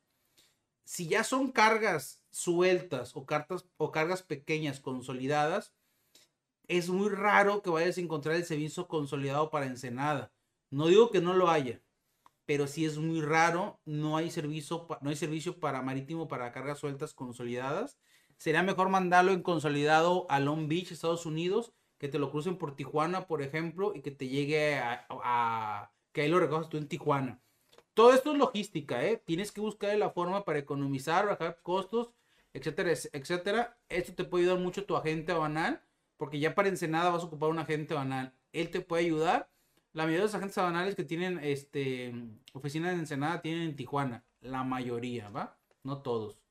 Si 0.84 1.06
ya 1.06 1.22
son 1.22 1.52
cargas 1.52 2.22
sueltas 2.30 3.14
o, 3.14 3.26
cartas, 3.26 3.66
o 3.76 3.92
cargas 3.92 4.22
pequeñas 4.22 4.80
consolidadas, 4.80 5.74
es 6.66 6.88
muy 6.88 7.10
raro 7.10 7.62
que 7.62 7.70
vayas 7.70 7.98
a 7.98 8.00
encontrar 8.00 8.36
el 8.36 8.44
servicio 8.46 8.88
consolidado 8.88 9.50
para 9.50 9.66
Ensenada. 9.66 10.32
No 10.70 10.86
digo 10.86 11.10
que 11.10 11.20
no 11.20 11.34
lo 11.34 11.50
haya, 11.50 11.82
pero 12.46 12.66
si 12.66 12.84
es 12.84 12.98
muy 12.98 13.20
raro, 13.20 13.80
no 13.84 14.16
hay 14.16 14.30
servicio, 14.30 14.86
no 15.00 15.10
hay 15.10 15.16
servicio 15.16 15.58
para 15.60 15.82
marítimo 15.82 16.28
para 16.28 16.52
cargas 16.52 16.78
sueltas 16.78 17.14
consolidadas. 17.14 17.98
Sería 18.36 18.62
mejor 18.62 18.88
mandarlo 18.88 19.32
en 19.32 19.42
consolidado 19.42 20.26
a 20.28 20.40
Long 20.40 20.68
Beach, 20.68 20.92
Estados 20.92 21.24
Unidos, 21.24 21.72
que 21.98 22.08
te 22.08 22.18
lo 22.18 22.30
crucen 22.30 22.58
por 22.58 22.76
Tijuana, 22.76 23.26
por 23.26 23.40
ejemplo, 23.42 23.92
y 23.94 24.02
que 24.02 24.10
te 24.10 24.28
llegue 24.28 24.78
a, 24.78 25.90
que 26.12 26.22
ahí 26.22 26.28
lo 26.28 26.40
recojas 26.40 26.68
tú 26.68 26.76
en 26.76 26.88
Tijuana. 26.88 27.40
Todo 27.94 28.12
esto 28.12 28.32
es 28.32 28.38
logística, 28.38 29.04
¿eh? 29.04 29.22
Tienes 29.24 29.52
que 29.52 29.60
buscar 29.60 29.96
la 29.96 30.10
forma 30.10 30.44
para 30.44 30.58
economizar, 30.58 31.26
bajar 31.26 31.60
costos, 31.62 32.10
etcétera, 32.52 32.92
etcétera. 33.12 33.78
Esto 33.88 34.14
te 34.14 34.24
puede 34.24 34.44
ayudar 34.44 34.60
mucho 34.60 34.84
tu 34.84 34.96
agente 34.96 35.32
banal, 35.32 35.82
porque 36.16 36.40
ya 36.40 36.54
para 36.54 36.68
Ensenada 36.68 37.10
vas 37.10 37.22
a 37.22 37.26
ocupar 37.26 37.50
un 37.50 37.60
agente 37.60 37.94
banal. 37.94 38.34
Él 38.52 38.70
te 38.70 38.80
puede 38.80 39.04
ayudar 39.04 39.48
la 39.94 40.02
mayoría 40.02 40.18
de 40.18 40.26
los 40.26 40.34
agentes 40.34 40.58
aduanales 40.58 40.96
que 40.96 41.04
tienen 41.04 41.38
este, 41.38 42.12
oficinas 42.52 42.92
en 42.92 43.00
Ensenada 43.00 43.40
tienen 43.40 43.62
en 43.62 43.76
Tijuana. 43.76 44.24
La 44.40 44.64
mayoría, 44.64 45.30
¿va? 45.30 45.56
No 45.84 46.02
todos. 46.02 46.42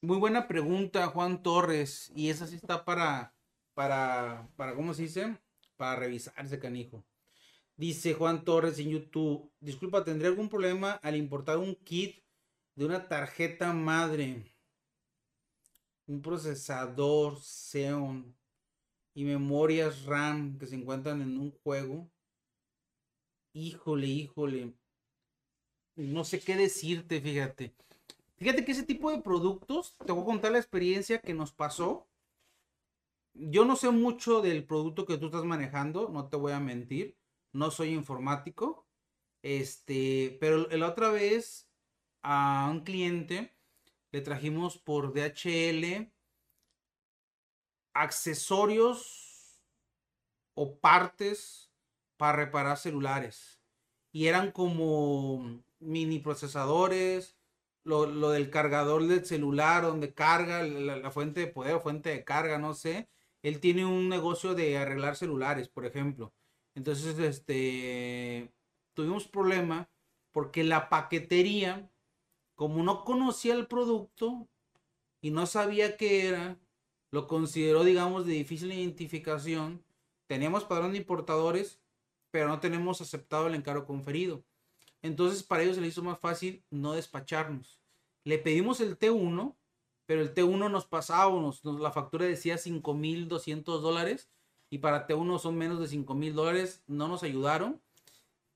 Muy 0.00 0.18
buena 0.18 0.46
pregunta, 0.46 1.08
Juan 1.08 1.42
Torres. 1.42 2.12
Y 2.14 2.30
esa 2.30 2.46
sí 2.46 2.54
está 2.54 2.84
para, 2.84 3.34
para, 3.74 4.48
para, 4.56 4.76
¿cómo 4.76 4.94
se 4.94 5.02
dice? 5.02 5.36
Para 5.76 5.96
revisarse, 5.96 6.60
canijo. 6.60 7.04
Dice 7.76 8.14
Juan 8.14 8.44
Torres 8.44 8.78
en 8.78 8.90
YouTube. 8.90 9.50
Disculpa, 9.58 10.04
¿tendré 10.04 10.28
algún 10.28 10.48
problema 10.48 10.92
al 11.02 11.16
importar 11.16 11.58
un 11.58 11.74
kit 11.74 12.22
de 12.76 12.84
una 12.84 13.08
tarjeta 13.08 13.72
madre? 13.72 14.54
Un 16.06 16.22
procesador 16.22 17.36
Xeon 17.40 18.32
y 19.12 19.24
memorias 19.24 20.04
RAM 20.04 20.56
que 20.56 20.66
se 20.66 20.76
encuentran 20.76 21.20
en 21.20 21.36
un 21.36 21.50
juego. 21.50 22.08
Híjole, 23.52 24.06
híjole. 24.06 24.74
No 25.96 26.24
sé 26.24 26.40
qué 26.40 26.56
decirte, 26.56 27.20
fíjate. 27.20 27.74
Fíjate 28.36 28.64
que 28.64 28.72
ese 28.72 28.84
tipo 28.84 29.10
de 29.10 29.20
productos, 29.20 29.96
te 30.06 30.12
voy 30.12 30.22
a 30.22 30.26
contar 30.26 30.52
la 30.52 30.58
experiencia 30.58 31.20
que 31.20 31.34
nos 31.34 31.52
pasó. 31.52 32.08
Yo 33.34 33.64
no 33.64 33.76
sé 33.76 33.90
mucho 33.90 34.40
del 34.40 34.64
producto 34.64 35.04
que 35.06 35.18
tú 35.18 35.26
estás 35.26 35.44
manejando, 35.44 36.08
no 36.08 36.28
te 36.28 36.36
voy 36.36 36.52
a 36.52 36.60
mentir. 36.60 37.16
No 37.52 37.70
soy 37.70 37.90
informático. 37.90 38.86
Este, 39.42 40.36
pero 40.40 40.68
la 40.68 40.88
otra 40.88 41.10
vez 41.10 41.68
a 42.22 42.68
un 42.70 42.80
cliente 42.80 43.54
le 44.12 44.20
trajimos 44.20 44.78
por 44.78 45.12
DHL 45.12 46.12
accesorios 47.94 49.62
o 50.54 50.78
partes 50.78 51.69
para 52.20 52.36
reparar 52.36 52.76
celulares. 52.76 53.62
Y 54.12 54.26
eran 54.26 54.52
como 54.52 55.62
mini 55.78 56.18
procesadores, 56.18 57.38
lo, 57.82 58.30
del 58.30 58.50
cargador 58.50 59.06
del 59.06 59.24
celular, 59.24 59.84
donde 59.84 60.12
carga 60.12 60.62
la, 60.62 61.10
fuente 61.10 61.40
de 61.40 61.46
poder, 61.46 61.80
fuente 61.80 62.10
de 62.10 62.22
carga, 62.22 62.58
no 62.58 62.74
sé. 62.74 63.08
Él 63.42 63.58
tiene 63.58 63.86
un 63.86 64.10
negocio 64.10 64.54
de 64.54 64.76
arreglar 64.76 65.16
celulares, 65.16 65.70
por 65.70 65.86
ejemplo. 65.86 66.34
Entonces, 66.74 67.18
este, 67.18 68.52
tuvimos 68.92 69.26
problema 69.26 69.88
porque 70.30 70.62
la 70.62 70.90
paquetería, 70.90 71.90
como 72.54 72.82
no 72.82 73.02
conocía 73.02 73.54
el 73.54 73.66
producto 73.66 74.46
y 75.22 75.30
no 75.30 75.46
sabía 75.46 75.96
qué 75.96 76.28
era, 76.28 76.58
lo 77.10 77.26
consideró, 77.26 77.82
digamos, 77.82 78.26
de 78.26 78.34
difícil 78.34 78.72
identificación. 78.72 79.82
Teníamos 80.26 80.64
padrón 80.64 80.92
de 80.92 80.98
importadores 80.98 81.79
pero 82.30 82.48
no 82.48 82.60
tenemos 82.60 83.00
aceptado 83.00 83.46
el 83.46 83.54
encargo 83.54 83.86
conferido. 83.86 84.44
Entonces 85.02 85.42
para 85.42 85.62
ellos 85.62 85.76
se 85.76 85.82
les 85.82 85.92
hizo 85.92 86.02
más 86.02 86.18
fácil 86.18 86.64
no 86.70 86.92
despacharnos. 86.92 87.80
Le 88.24 88.38
pedimos 88.38 88.80
el 88.80 88.98
T1, 88.98 89.56
pero 90.06 90.20
el 90.20 90.34
T1 90.34 90.70
nos 90.70 90.86
pasaba, 90.86 91.32
la 91.64 91.92
factura 91.92 92.26
decía 92.26 92.56
5.200 92.56 93.80
dólares 93.80 94.30
y 94.68 94.78
para 94.78 95.06
T1 95.06 95.38
son 95.38 95.56
menos 95.56 95.80
de 95.80 95.86
5.000 95.86 96.32
dólares, 96.32 96.82
no 96.86 97.08
nos 97.08 97.22
ayudaron. 97.22 97.80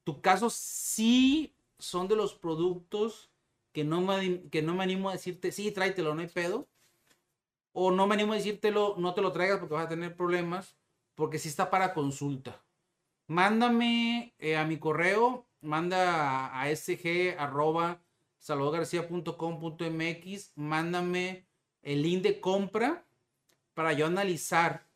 Tu 0.05 0.20
caso 0.20 0.51
sí 0.51 1.55
son 1.79 2.09
de 2.09 2.16
los 2.16 2.35
productos 2.35 3.31
que 3.72 3.85
no, 3.85 4.01
me, 4.01 4.43
que 4.51 4.62
no 4.62 4.75
me 4.75 4.85
animo 4.85 5.09
a 5.09 5.12
decirte, 5.12 5.51
sí, 5.51 5.72
tráetelo, 5.72 6.14
no 6.14 6.20
hay 6.20 6.29
pedo. 6.29 6.68
O 7.72 7.91
no 7.91 8.07
me 8.07 8.14
animo 8.14 8.33
a 8.33 8.37
decírtelo, 8.37 8.95
no 8.99 9.14
te 9.14 9.22
lo 9.22 9.33
traigas 9.33 9.59
porque 9.59 9.75
vas 9.75 9.87
a 9.87 9.89
tener 9.89 10.14
problemas, 10.14 10.77
porque 11.16 11.41
sí 11.41 11.49
está 11.49 11.70
para 11.70 11.93
consulta 11.93 12.64
mándame 13.27 14.35
eh, 14.39 14.57
a 14.57 14.64
mi 14.64 14.79
correo, 14.79 15.47
manda 15.61 16.61
a, 16.61 16.70
sg 16.75 17.37
arroba 17.39 18.01
salvadorgarcia.com.mx, 18.39 20.53
mándame 20.57 21.47
el 21.83 22.03
link 22.03 22.22
de 22.22 22.41
compra 22.41 23.05
para 23.75 23.93
yo 23.93 24.07
analizar. 24.07 24.87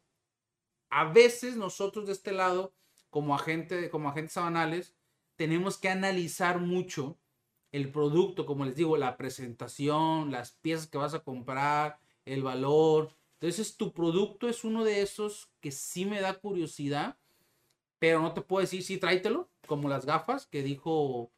A 0.91 1.05
veces 1.05 1.57
nosotros 1.57 2.07
de 2.07 2.13
este 2.13 2.33
lado, 2.33 2.73
como 3.11 3.35
agente, 3.35 3.91
como 3.91 4.11
agentes 4.11 4.35
sabanales, 4.35 4.95
tenemos 5.37 5.79
que 5.79 5.89
analizar 5.89 6.61
mucho 6.61 7.19
el 7.73 7.91
producto, 7.91 8.47
como 8.47 8.65
les 8.65 8.77
digo, 8.77 8.97
la 8.97 9.17
presentación, 9.17 10.31
las 10.31 10.53
piezas 10.53 10.87
que 10.87 10.99
vas 10.99 11.15
a 11.15 11.21
comprar, 11.21 11.99
el 12.25 12.43
valor. 12.43 13.11
Entonces, 13.35 13.77
tu 13.77 13.93
producto 13.93 14.49
es 14.49 14.65
uno 14.65 14.85
de 14.85 15.03
esos 15.03 15.51
que 15.61 15.71
sí 15.71 16.05
me 16.05 16.21
da 16.21 16.35
curiosidad 16.35 17.17
pero 17.99 18.21
no 18.21 18.33
te 18.33 18.41
puedo 18.43 18.61
decir 18.61 18.83
si 18.83 18.99
tráetelo, 18.99 19.51
como 19.67 19.89
las 19.89 20.07
gafas 20.07 20.47
que 20.47 20.63
dijo 20.63 21.33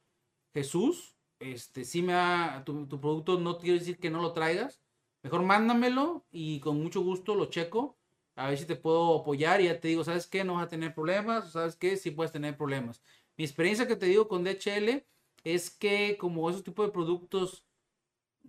Jesús. 0.55 1.17
Este, 1.39 1.85
si 1.85 2.03
me 2.03 2.13
da, 2.13 2.65
tu, 2.65 2.87
producto 2.89 3.39
no 3.39 3.59
quiere 3.59 3.79
decir 3.79 3.99
que 3.99 4.11
no 4.11 4.21
lo 4.21 4.33
traigas. 4.33 4.81
Mejor 5.23 5.43
mándamelo 5.43 6.25
y 6.31 6.61
con 6.61 6.81
mucho 6.83 7.03
gusto 7.03 7.35
lo 7.35 7.47
checo. 7.47 7.97
A 8.37 8.49
ver 8.49 8.59
si 8.59 8.67
te 8.67 8.77
puedo 8.77 9.21
apoyar 9.21 9.61
y 9.61 9.65
ya 9.65 9.81
te 9.81 9.89
digo, 9.89 10.05
¿sabes 10.05 10.27
qué? 10.27 10.45
No 10.45 10.55
vas 10.55 10.67
a 10.67 10.69
tener 10.69 10.95
problemas, 10.95 11.53
¿sabes 11.53 11.77
qué? 11.77 11.97
Sí 11.97 12.11
puedes 12.11 12.33
tener 12.33 12.57
problemas. 12.57 13.03
Mi 13.37 13.45
experiencia 13.45 13.87
que 13.87 13.97
te 13.97 14.07
digo 14.07 14.29
con 14.29 14.45
DHL 14.45 15.05
es 15.45 15.71
que 15.71 16.17
como 16.19 16.49
esos 16.49 16.65
tipos 16.65 16.87
de 16.87 16.93
productos 16.93 17.65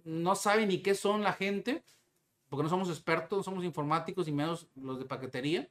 no 0.03 0.35
saben 0.35 0.69
ni 0.69 0.81
qué 0.81 0.95
son 0.95 1.23
la 1.23 1.33
gente, 1.33 1.83
porque 2.49 2.63
no 2.63 2.69
somos 2.69 2.89
expertos, 2.89 3.39
no 3.39 3.43
somos 3.43 3.63
informáticos 3.65 4.27
y 4.27 4.31
menos 4.31 4.67
los 4.75 4.99
de 4.99 5.05
paquetería 5.05 5.69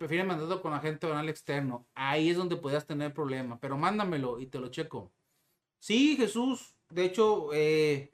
prefieren 0.00 0.26
mandarlo 0.26 0.62
con 0.62 0.72
agente 0.72 1.06
banal 1.06 1.28
externo. 1.28 1.86
Ahí 1.94 2.30
es 2.30 2.36
donde 2.38 2.56
podías 2.56 2.86
tener 2.86 3.12
problema. 3.12 3.60
Pero 3.60 3.76
mándamelo 3.76 4.40
y 4.40 4.46
te 4.46 4.58
lo 4.58 4.70
checo. 4.70 5.12
Sí, 5.78 6.16
Jesús. 6.16 6.74
De 6.88 7.04
hecho, 7.04 7.50
eh, 7.52 8.10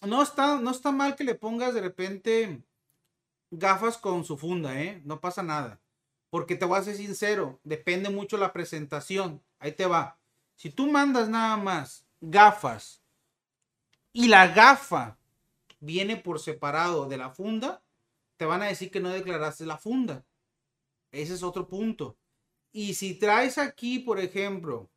no, 0.00 0.22
está, 0.22 0.58
no 0.58 0.70
está 0.70 0.90
mal 0.90 1.16
que 1.16 1.24
le 1.24 1.34
pongas 1.34 1.74
de 1.74 1.82
repente 1.82 2.62
gafas 3.50 3.98
con 3.98 4.24
su 4.24 4.38
funda, 4.38 4.80
¿eh? 4.80 5.02
No 5.04 5.20
pasa 5.20 5.42
nada. 5.42 5.82
Porque 6.30 6.56
te 6.56 6.64
voy 6.64 6.78
a 6.78 6.82
ser 6.82 6.96
sincero, 6.96 7.60
depende 7.62 8.08
mucho 8.08 8.38
la 8.38 8.54
presentación. 8.54 9.42
Ahí 9.58 9.72
te 9.72 9.84
va. 9.84 10.18
Si 10.56 10.70
tú 10.70 10.90
mandas 10.90 11.28
nada 11.28 11.58
más 11.58 12.06
gafas 12.22 13.02
y 14.14 14.28
la 14.28 14.48
gafa 14.48 15.18
viene 15.78 16.16
por 16.16 16.40
separado 16.40 17.06
de 17.06 17.18
la 17.18 17.28
funda, 17.28 17.82
te 18.38 18.46
van 18.46 18.62
a 18.62 18.68
decir 18.68 18.90
que 18.90 19.00
no 19.00 19.10
declaraste 19.10 19.66
la 19.66 19.76
funda. 19.76 20.24
Ese 21.12 21.34
es 21.34 21.42
otro 21.42 21.68
punto. 21.68 22.16
Y 22.72 22.94
si 22.94 23.14
traes 23.14 23.58
aquí, 23.58 23.98
por 23.98 24.20
ejemplo, 24.20 24.90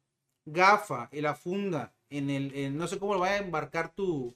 gafa 0.46 1.10
y 1.12 1.22
la 1.22 1.36
funda 1.36 1.96
en 2.10 2.30
el, 2.30 2.78
no 2.78 2.88
sé 2.88 3.00
cómo 3.00 3.16
lo 3.16 3.22
va 3.22 3.30
a 3.30 3.38
embarcar 3.38 3.94
tu, 3.96 4.36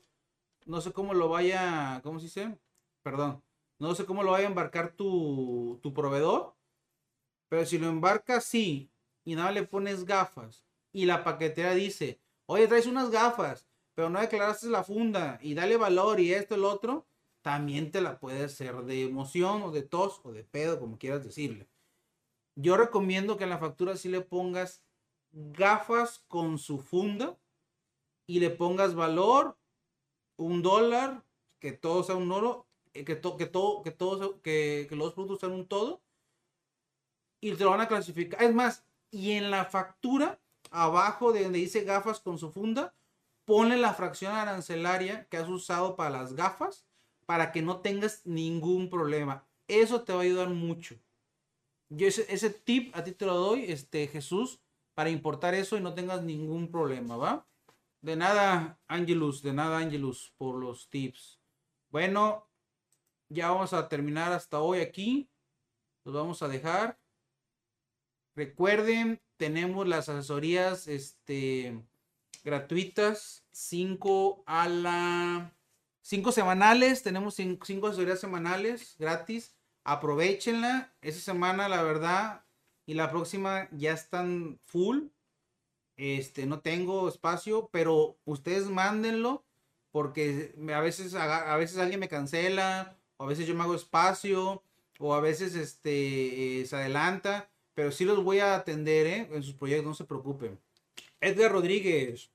no 0.66 0.82
sé 0.82 0.92
cómo 0.92 1.14
lo 1.14 1.30
vaya, 1.30 2.02
¿cómo 2.04 2.20
se 2.20 2.26
dice? 2.26 2.60
Perdón, 3.04 3.44
no 3.80 3.94
sé 3.94 4.06
cómo 4.06 4.24
lo 4.24 4.32
vaya 4.32 4.48
a 4.48 4.50
embarcar 4.50 4.94
tu, 4.94 5.80
tu 5.84 5.94
proveedor, 5.94 6.56
pero 7.50 7.66
si 7.66 7.78
lo 7.78 7.88
embarca 7.88 8.38
así 8.38 8.92
y 9.24 9.36
nada 9.36 9.52
le 9.52 9.64
pones 9.64 10.06
gafas 10.06 10.66
y 10.92 11.06
la 11.06 11.24
paquetera 11.24 11.76
dice, 11.76 12.20
oye, 12.48 12.68
traes 12.68 12.88
unas 12.88 13.12
gafas, 13.12 13.68
pero 13.94 14.10
no 14.10 14.20
declaraste 14.20 14.68
la 14.68 14.84
funda 14.84 15.40
y 15.42 15.54
dale 15.54 15.78
valor 15.78 16.20
y 16.20 16.34
esto, 16.34 16.56
el 16.56 16.66
otro, 16.66 17.08
también 17.48 17.92
te 17.92 18.02
la 18.02 18.20
puede 18.20 18.44
hacer 18.44 18.76
de 18.84 19.06
emoción 19.06 19.64
o 19.64 19.72
de 19.72 19.82
tos 19.82 20.20
o 20.26 20.34
de 20.34 20.44
pedo, 20.44 20.82
como 20.82 20.98
quieras 20.98 21.24
decirle. 21.24 21.70
Yo 22.56 22.76
recomiendo 22.76 23.38
que 23.38 23.46
en 23.46 23.52
la 23.52 23.58
factura 23.58 23.96
sí 23.96 24.10
le 24.10 24.20
pongas 24.20 24.84
gafas 25.32 26.26
con 26.28 26.58
su 26.58 26.78
funda 26.78 27.38
y 28.26 28.42
le 28.42 28.50
pongas 28.50 28.96
valor, 28.96 29.58
un 30.36 30.62
dólar, 30.62 31.24
que 31.62 31.72
todo 31.72 32.04
sea 32.04 32.16
un 32.16 32.30
oro, 32.34 32.68
eh, 32.94 33.06
que, 33.06 33.22
que 33.22 33.46
todo, 33.46 33.82
que 33.82 33.92
todo, 33.92 34.42
que, 34.42 34.86
que 34.90 34.96
los 34.98 35.14
productos 35.14 35.40
sean 35.40 35.54
un 35.54 35.70
todo 35.70 36.02
y 37.40 37.54
te 37.54 37.64
lo 37.64 37.70
van 37.70 37.80
a 37.80 37.88
clasificar. 37.88 38.44
Es 38.44 38.54
más, 38.54 38.84
y 39.10 39.32
en 39.32 39.52
la 39.52 39.64
factura, 39.64 40.38
abajo 40.70 41.32
de 41.32 41.44
donde 41.44 41.60
dice 41.60 41.86
gafas 41.86 42.20
con 42.20 42.38
su 42.38 42.52
funda, 42.52 42.94
ponle 43.46 43.78
la 43.78 43.94
fracción 43.94 44.36
arancelaria 44.36 45.30
que 45.30 45.38
has 45.38 45.48
usado 45.48 45.96
para 45.96 46.10
las 46.10 46.34
gafas 46.34 46.87
para 47.28 47.52
que 47.52 47.62
no 47.62 47.82
tengas 47.82 48.26
ningún 48.26 48.90
problema. 48.90 49.46
Eso 49.68 50.02
te 50.02 50.14
va 50.14 50.20
a 50.20 50.24
ayudar 50.24 50.50
mucho. 50.50 50.96
Yo 51.90 52.08
ese, 52.08 52.26
ese 52.34 52.50
tip 52.50 52.96
a 52.96 53.04
ti 53.04 53.12
te 53.12 53.26
lo 53.26 53.36
doy, 53.36 53.66
este 53.66 54.08
Jesús, 54.08 54.62
para 54.96 55.10
importar 55.10 55.54
eso 55.54 55.78
y 55.78 55.82
no 55.82 55.94
tengas 55.94 56.24
ningún 56.24 56.72
problema, 56.72 57.18
¿va? 57.18 57.46
De 58.02 58.16
nada, 58.16 58.80
Angelus, 58.88 59.42
de 59.42 59.54
nada, 59.54 59.78
Angelus, 59.78 60.34
por 60.38 60.56
los 60.56 60.90
tips. 60.90 61.42
Bueno, 61.90 62.48
ya 63.28 63.52
vamos 63.52 63.74
a 63.74 63.90
terminar 63.90 64.32
hasta 64.32 64.62
hoy 64.62 64.80
aquí. 64.80 65.30
Los 66.06 66.16
vamos 66.16 66.42
a 66.42 66.48
dejar. 66.48 66.98
Recuerden, 68.36 69.22
tenemos 69.36 69.86
las 69.86 70.08
asesorías 70.08 70.88
este, 70.88 71.84
gratuitas, 72.46 73.44
5 73.52 74.44
a 74.46 74.70
la 74.70 75.57
5 76.08 76.32
semanales, 76.32 77.04
tenemos 77.04 77.36
5 77.36 77.88
asesorías 77.88 78.20
semanales 78.20 78.96
gratis. 78.98 79.54
Aprovechenla. 79.84 80.94
Esa 81.02 81.20
semana, 81.20 81.70
la 81.70 81.84
verdad, 81.84 82.44
y 82.86 82.94
la 82.94 83.10
próxima 83.10 83.68
ya 83.72 83.94
están 83.94 84.60
full. 84.66 85.08
Este, 85.98 86.46
no 86.46 86.60
tengo 86.60 87.08
espacio, 87.10 87.70
pero 87.72 88.18
ustedes 88.26 88.68
mándenlo 88.70 89.44
porque 89.92 90.54
a 90.74 90.80
veces, 90.80 91.16
a 91.16 91.56
veces 91.58 91.78
alguien 91.80 92.00
me 92.00 92.10
cancela, 92.10 92.98
o 93.18 93.24
a 93.24 93.28
veces 93.28 93.48
yo 93.48 93.56
me 93.56 93.64
hago 93.64 93.74
espacio, 93.76 94.64
o 95.00 95.14
a 95.14 95.22
veces 95.22 95.56
este, 95.56 96.62
eh, 96.62 96.66
se 96.66 96.76
adelanta 96.76 97.50
pero 97.78 97.92
sí 97.92 98.06
los 98.06 98.24
voy 98.24 98.40
a 98.40 98.56
atender 98.56 99.06
¿eh? 99.06 99.30
en 99.32 99.44
sus 99.44 99.54
proyectos, 99.54 99.86
no 99.86 99.94
se 99.94 100.04
preocupen. 100.04 100.60
Edgar 101.22 101.52
Rodríguez. 101.52 102.32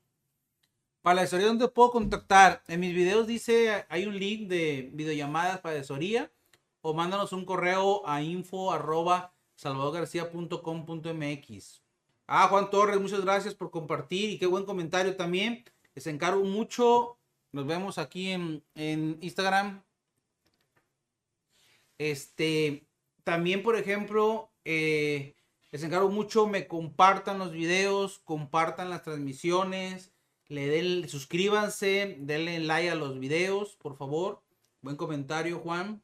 Para 1.02 1.16
la 1.16 1.22
asesoría, 1.22 1.48
¿dónde 1.48 1.66
puedo 1.66 1.90
contactar? 1.90 2.62
En 2.68 2.78
mis 2.78 2.94
videos 2.94 3.26
dice, 3.26 3.84
hay 3.88 4.06
un 4.06 4.16
link 4.16 4.48
de 4.48 4.88
videollamadas 4.92 5.58
para 5.58 5.74
asesoría 5.74 6.30
o 6.80 6.94
mándanos 6.94 7.32
un 7.32 7.44
correo 7.44 8.06
a 8.06 8.22
info 8.22 8.72
arroba. 8.72 9.34
Ah, 12.28 12.46
Juan 12.48 12.70
Torres, 12.70 13.00
muchas 13.00 13.20
gracias 13.20 13.52
por 13.52 13.72
compartir 13.72 14.30
y 14.30 14.38
qué 14.38 14.46
buen 14.46 14.64
comentario 14.64 15.16
también. 15.16 15.64
Les 15.96 16.06
encargo 16.06 16.44
mucho. 16.44 17.18
Nos 17.50 17.66
vemos 17.66 17.98
aquí 17.98 18.30
en, 18.30 18.62
en 18.76 19.18
Instagram. 19.22 19.82
Este, 21.98 22.86
también, 23.24 23.64
por 23.64 23.74
ejemplo, 23.74 24.52
eh, 24.64 25.34
les 25.72 25.82
encargo 25.82 26.10
mucho, 26.10 26.46
me 26.46 26.68
compartan 26.68 27.40
los 27.40 27.50
videos, 27.50 28.20
compartan 28.20 28.88
las 28.88 29.02
transmisiones, 29.02 30.11
le 30.52 30.68
den, 30.68 31.08
suscríbanse, 31.08 32.16
denle 32.20 32.60
like 32.60 32.90
a 32.90 32.94
los 32.94 33.18
videos, 33.18 33.76
por 33.76 33.96
favor. 33.96 34.42
Buen 34.82 34.96
comentario, 34.96 35.58
Juan. 35.58 36.02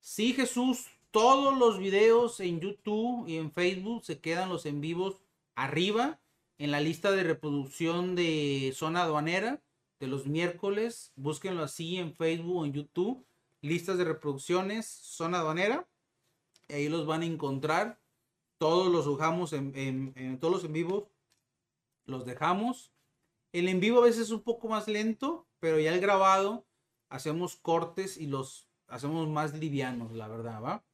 Sí, 0.00 0.32
Jesús, 0.32 0.86
todos 1.10 1.56
los 1.56 1.78
videos 1.78 2.40
en 2.40 2.60
YouTube 2.60 3.28
y 3.28 3.36
en 3.36 3.52
Facebook 3.52 4.04
se 4.04 4.18
quedan 4.20 4.48
los 4.48 4.66
en 4.66 4.80
vivos 4.80 5.20
arriba 5.54 6.18
en 6.58 6.70
la 6.70 6.80
lista 6.80 7.12
de 7.12 7.22
reproducción 7.22 8.14
de 8.14 8.72
zona 8.74 9.02
aduanera 9.02 9.62
de 10.00 10.06
los 10.06 10.26
miércoles. 10.26 11.12
Búsquenlo 11.16 11.62
así 11.62 11.96
en 11.96 12.14
Facebook 12.14 12.56
o 12.56 12.64
en 12.64 12.72
YouTube. 12.72 13.24
Listas 13.60 13.96
de 13.98 14.04
reproducciones, 14.04 14.86
zona 14.86 15.38
aduanera 15.38 15.86
ahí 16.68 16.88
los 16.88 17.06
van 17.06 17.22
a 17.22 17.26
encontrar. 17.26 17.98
Todos 18.58 18.90
los 18.90 19.06
dejamos 19.06 19.52
en, 19.52 20.38
todos 20.40 20.54
los 20.54 20.64
en 20.64 20.72
vivo. 20.72 21.10
Los 22.06 22.24
dejamos. 22.24 22.93
El 23.54 23.68
en 23.68 23.78
vivo 23.78 24.00
a 24.00 24.06
veces 24.06 24.22
es 24.22 24.30
un 24.32 24.42
poco 24.42 24.66
más 24.66 24.88
lento, 24.88 25.46
pero 25.60 25.78
ya 25.78 25.94
el 25.94 26.00
grabado 26.00 26.66
hacemos 27.08 27.54
cortes 27.54 28.16
y 28.16 28.26
los 28.26 28.68
hacemos 28.88 29.28
más 29.28 29.54
livianos, 29.54 30.10
la 30.10 30.26
verdad, 30.26 30.60
¿va? 30.60 30.84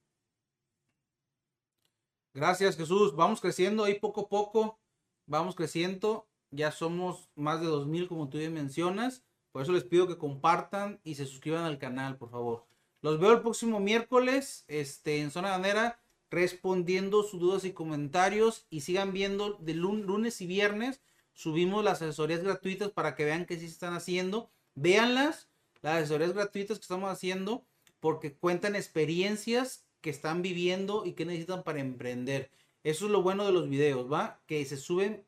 Gracias 2.34 2.76
Jesús. 2.76 3.16
Vamos 3.16 3.40
creciendo 3.40 3.84
ahí 3.84 3.98
poco 3.98 4.20
a 4.20 4.28
poco. 4.28 4.78
Vamos 5.24 5.54
creciendo. 5.54 6.28
Ya 6.50 6.70
somos 6.70 7.30
más 7.34 7.62
de 7.62 7.66
2000 7.66 8.08
como 8.08 8.28
tú 8.28 8.38
ya 8.38 8.50
mencionas. 8.50 9.24
Por 9.52 9.62
eso 9.62 9.72
les 9.72 9.84
pido 9.84 10.06
que 10.06 10.18
compartan 10.18 11.00
y 11.02 11.14
se 11.14 11.24
suscriban 11.24 11.64
al 11.64 11.78
canal, 11.78 12.18
por 12.18 12.28
favor. 12.28 12.66
Los 13.00 13.18
veo 13.18 13.32
el 13.32 13.40
próximo 13.40 13.80
miércoles 13.80 14.66
este, 14.68 15.22
en 15.22 15.30
Zona 15.30 15.48
Ganera 15.48 15.98
respondiendo 16.30 17.22
sus 17.22 17.40
dudas 17.40 17.64
y 17.64 17.72
comentarios 17.72 18.66
y 18.68 18.82
sigan 18.82 19.14
viendo 19.14 19.54
de 19.54 19.72
lunes 19.72 20.42
y 20.42 20.46
viernes 20.46 21.00
subimos 21.41 21.82
las 21.82 22.03
asesorías 22.03 22.43
gratuitas 22.43 22.91
para 22.91 23.14
que 23.14 23.24
vean 23.24 23.47
que 23.47 23.55
sí 23.55 23.62
se 23.62 23.72
están 23.72 23.95
haciendo. 23.95 24.51
Véanlas, 24.74 25.49
las 25.80 25.97
asesorías 25.97 26.34
gratuitas 26.34 26.78
que 26.78 26.82
estamos 26.82 27.11
haciendo 27.11 27.64
porque 27.99 28.34
cuentan 28.34 28.76
experiencias 28.76 29.86
que 30.03 30.11
están 30.11 30.43
viviendo 30.43 31.07
y 31.07 31.14
que 31.14 31.24
necesitan 31.24 31.62
para 31.62 31.80
emprender. 31.80 32.51
Eso 32.84 33.07
es 33.07 33.11
lo 33.11 33.22
bueno 33.22 33.47
de 33.47 33.53
los 33.53 33.70
videos, 33.70 34.12
¿va? 34.12 34.43
Que 34.45 34.66
se 34.66 34.76
suben 34.76 35.24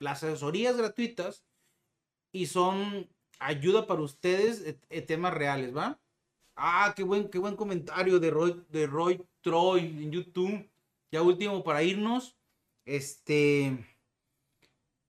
las 0.00 0.24
asesorías 0.24 0.76
gratuitas 0.76 1.44
y 2.32 2.46
son 2.46 3.08
ayuda 3.38 3.86
para 3.86 4.02
ustedes 4.02 4.76
en 4.90 5.06
temas 5.06 5.34
reales, 5.34 5.76
¿va? 5.76 6.00
Ah, 6.56 6.94
qué 6.96 7.04
buen, 7.04 7.28
qué 7.30 7.38
buen 7.38 7.54
comentario 7.54 8.18
de 8.18 8.30
Roy, 8.32 8.64
de 8.70 8.88
Roy 8.88 9.24
Troy 9.40 9.82
en 9.82 10.10
YouTube. 10.10 10.68
Ya 11.12 11.22
último 11.22 11.62
para 11.62 11.84
irnos. 11.84 12.36
Este. 12.84 13.97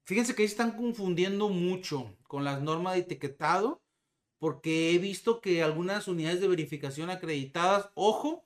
Fíjense 0.09 0.33
que 0.33 0.41
ahí 0.41 0.47
están 0.47 0.71
confundiendo 0.71 1.49
mucho 1.49 2.17
con 2.23 2.43
las 2.43 2.63
normas 2.63 2.95
de 2.95 3.01
etiquetado. 3.01 3.83
Porque 4.39 4.89
he 4.91 4.97
visto 4.97 5.39
que 5.39 5.61
algunas 5.61 6.07
unidades 6.07 6.41
de 6.41 6.47
verificación 6.47 7.11
acreditadas, 7.11 7.91
ojo, 7.93 8.43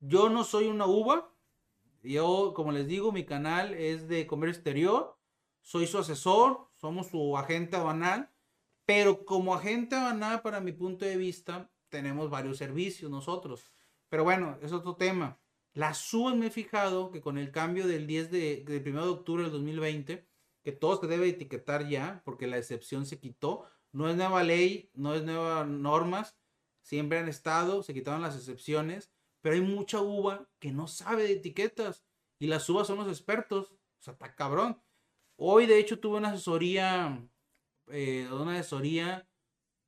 yo 0.00 0.28
no 0.28 0.44
soy 0.44 0.66
una 0.66 0.84
uva. 0.84 1.34
Yo, 2.02 2.52
como 2.54 2.70
les 2.70 2.86
digo, 2.86 3.12
mi 3.12 3.24
canal 3.24 3.72
es 3.72 4.08
de 4.08 4.26
comercio 4.26 4.56
exterior. 4.56 5.18
Soy 5.62 5.86
su 5.86 5.96
asesor, 5.96 6.68
somos 6.74 7.06
su 7.06 7.38
agente 7.38 7.78
banal. 7.78 8.30
Pero 8.84 9.24
como 9.24 9.54
agente 9.54 9.96
banal, 9.96 10.42
para 10.42 10.60
mi 10.60 10.72
punto 10.72 11.06
de 11.06 11.16
vista, 11.16 11.72
tenemos 11.88 12.28
varios 12.28 12.58
servicios 12.58 13.10
nosotros. 13.10 13.72
Pero 14.10 14.24
bueno, 14.24 14.58
es 14.60 14.72
otro 14.72 14.96
tema. 14.96 15.40
La 15.72 15.94
SUA 15.94 16.34
me 16.34 16.48
he 16.48 16.50
fijado 16.50 17.10
que 17.10 17.22
con 17.22 17.38
el 17.38 17.50
cambio 17.52 17.86
del 17.86 18.06
10 18.06 18.30
de, 18.30 18.64
del 18.66 18.86
1 18.86 19.02
de 19.02 19.10
octubre 19.12 19.44
del 19.44 19.52
2020, 19.52 20.30
que 20.62 20.72
todos 20.72 21.00
se 21.00 21.06
debe 21.06 21.28
etiquetar 21.28 21.88
ya, 21.88 22.22
porque 22.24 22.46
la 22.46 22.58
excepción 22.58 23.06
se 23.06 23.18
quitó. 23.18 23.66
No 23.92 24.08
es 24.08 24.16
nueva 24.16 24.42
ley, 24.42 24.90
no 24.94 25.14
es 25.14 25.22
nuevas 25.22 25.66
normas, 25.66 26.36
siempre 26.82 27.18
han 27.18 27.28
estado, 27.28 27.82
se 27.82 27.94
quitaron 27.94 28.22
las 28.22 28.36
excepciones, 28.36 29.12
pero 29.40 29.54
hay 29.54 29.60
mucha 29.60 30.00
uva 30.00 30.48
que 30.58 30.72
no 30.72 30.86
sabe 30.86 31.24
de 31.24 31.32
etiquetas 31.32 32.04
y 32.38 32.46
las 32.46 32.68
uvas 32.68 32.86
son 32.86 32.98
los 32.98 33.08
expertos. 33.08 33.72
O 33.72 34.02
sea, 34.02 34.14
está 34.14 34.34
cabrón. 34.34 34.80
Hoy, 35.36 35.66
de 35.66 35.78
hecho, 35.78 35.98
tuve 36.00 36.18
una 36.18 36.30
asesoría, 36.30 37.28
eh, 37.88 38.28
una 38.32 38.54
asesoría 38.54 39.28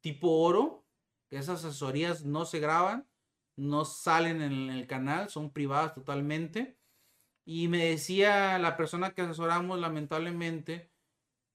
tipo 0.01 0.29
oro, 0.31 0.85
esas 1.31 1.65
asesorías 1.65 2.25
no 2.25 2.45
se 2.45 2.61
graban, 2.61 3.09
no 3.57 3.85
salen 3.85 4.43
en 4.43 4.71
el 4.71 4.87
canal, 4.87 5.31
son 5.31 5.51
privadas 5.51 5.95
totalmente. 5.95 6.79
Y 7.45 7.69
me 7.69 7.85
decía 7.85 8.59
la 8.59 8.77
persona 8.77 9.11
que 9.15 9.23
asesoramos, 9.23 9.79
lamentablemente, 9.79 10.91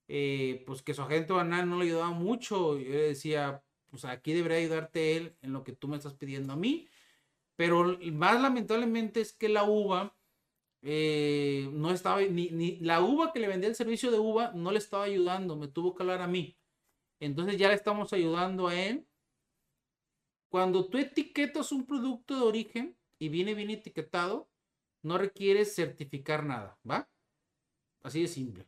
eh, 0.08 0.64
pues 0.66 0.82
que 0.82 0.94
su 0.94 1.02
agente 1.02 1.34
banal 1.34 1.70
no 1.70 1.78
le 1.78 1.86
ayudaba 1.86 2.12
mucho. 2.12 2.78
Yo 2.78 2.90
le 2.90 3.10
decía, 3.10 3.64
pues 3.90 4.06
aquí 4.06 4.34
debería 4.34 4.58
ayudarte 4.60 5.18
él 5.18 5.38
en 5.42 5.54
lo 5.54 5.64
que 5.64 5.74
tú 5.74 5.88
me 5.88 5.98
estás 5.98 6.14
pidiendo 6.14 6.54
a 6.54 6.56
mí. 6.56 6.88
Pero 7.56 7.98
más 8.14 8.42
lamentablemente 8.42 9.22
es 9.22 9.34
que 9.34 9.50
la 9.50 9.64
uva 9.64 10.16
eh, 10.82 11.70
no 11.74 11.92
estaba, 11.92 12.22
ni, 12.22 12.50
ni, 12.52 12.78
la 12.80 13.02
uva 13.02 13.34
que 13.34 13.40
le 13.40 13.48
vendía 13.48 13.70
el 13.70 13.76
servicio 13.76 14.12
de 14.12 14.20
uva 14.20 14.52
no 14.56 14.72
le 14.72 14.78
estaba 14.78 15.04
ayudando, 15.04 15.58
me 15.58 15.68
tuvo 15.68 15.96
que 15.96 16.04
hablar 16.04 16.22
a 16.22 16.28
mí. 16.28 16.58
Entonces 17.20 17.58
ya 17.58 17.68
le 17.70 17.76
estamos 17.76 18.14
ayudando 18.14 18.68
a 18.68 18.80
él. 18.80 19.06
Cuando 20.50 20.88
tú 20.90 20.98
etiquetas 20.98 21.72
un 21.72 21.86
producto 21.86 22.36
de 22.36 22.42
origen 22.42 22.98
y 23.20 23.30
viene 23.30 23.54
bien 23.54 23.70
etiquetado, 23.70 24.49
no 25.02 25.18
requieres 25.18 25.76
certificar 25.76 26.44
nada, 26.44 26.78
¿va? 26.90 27.10
Así 28.02 28.22
de 28.22 28.28
simple. 28.28 28.68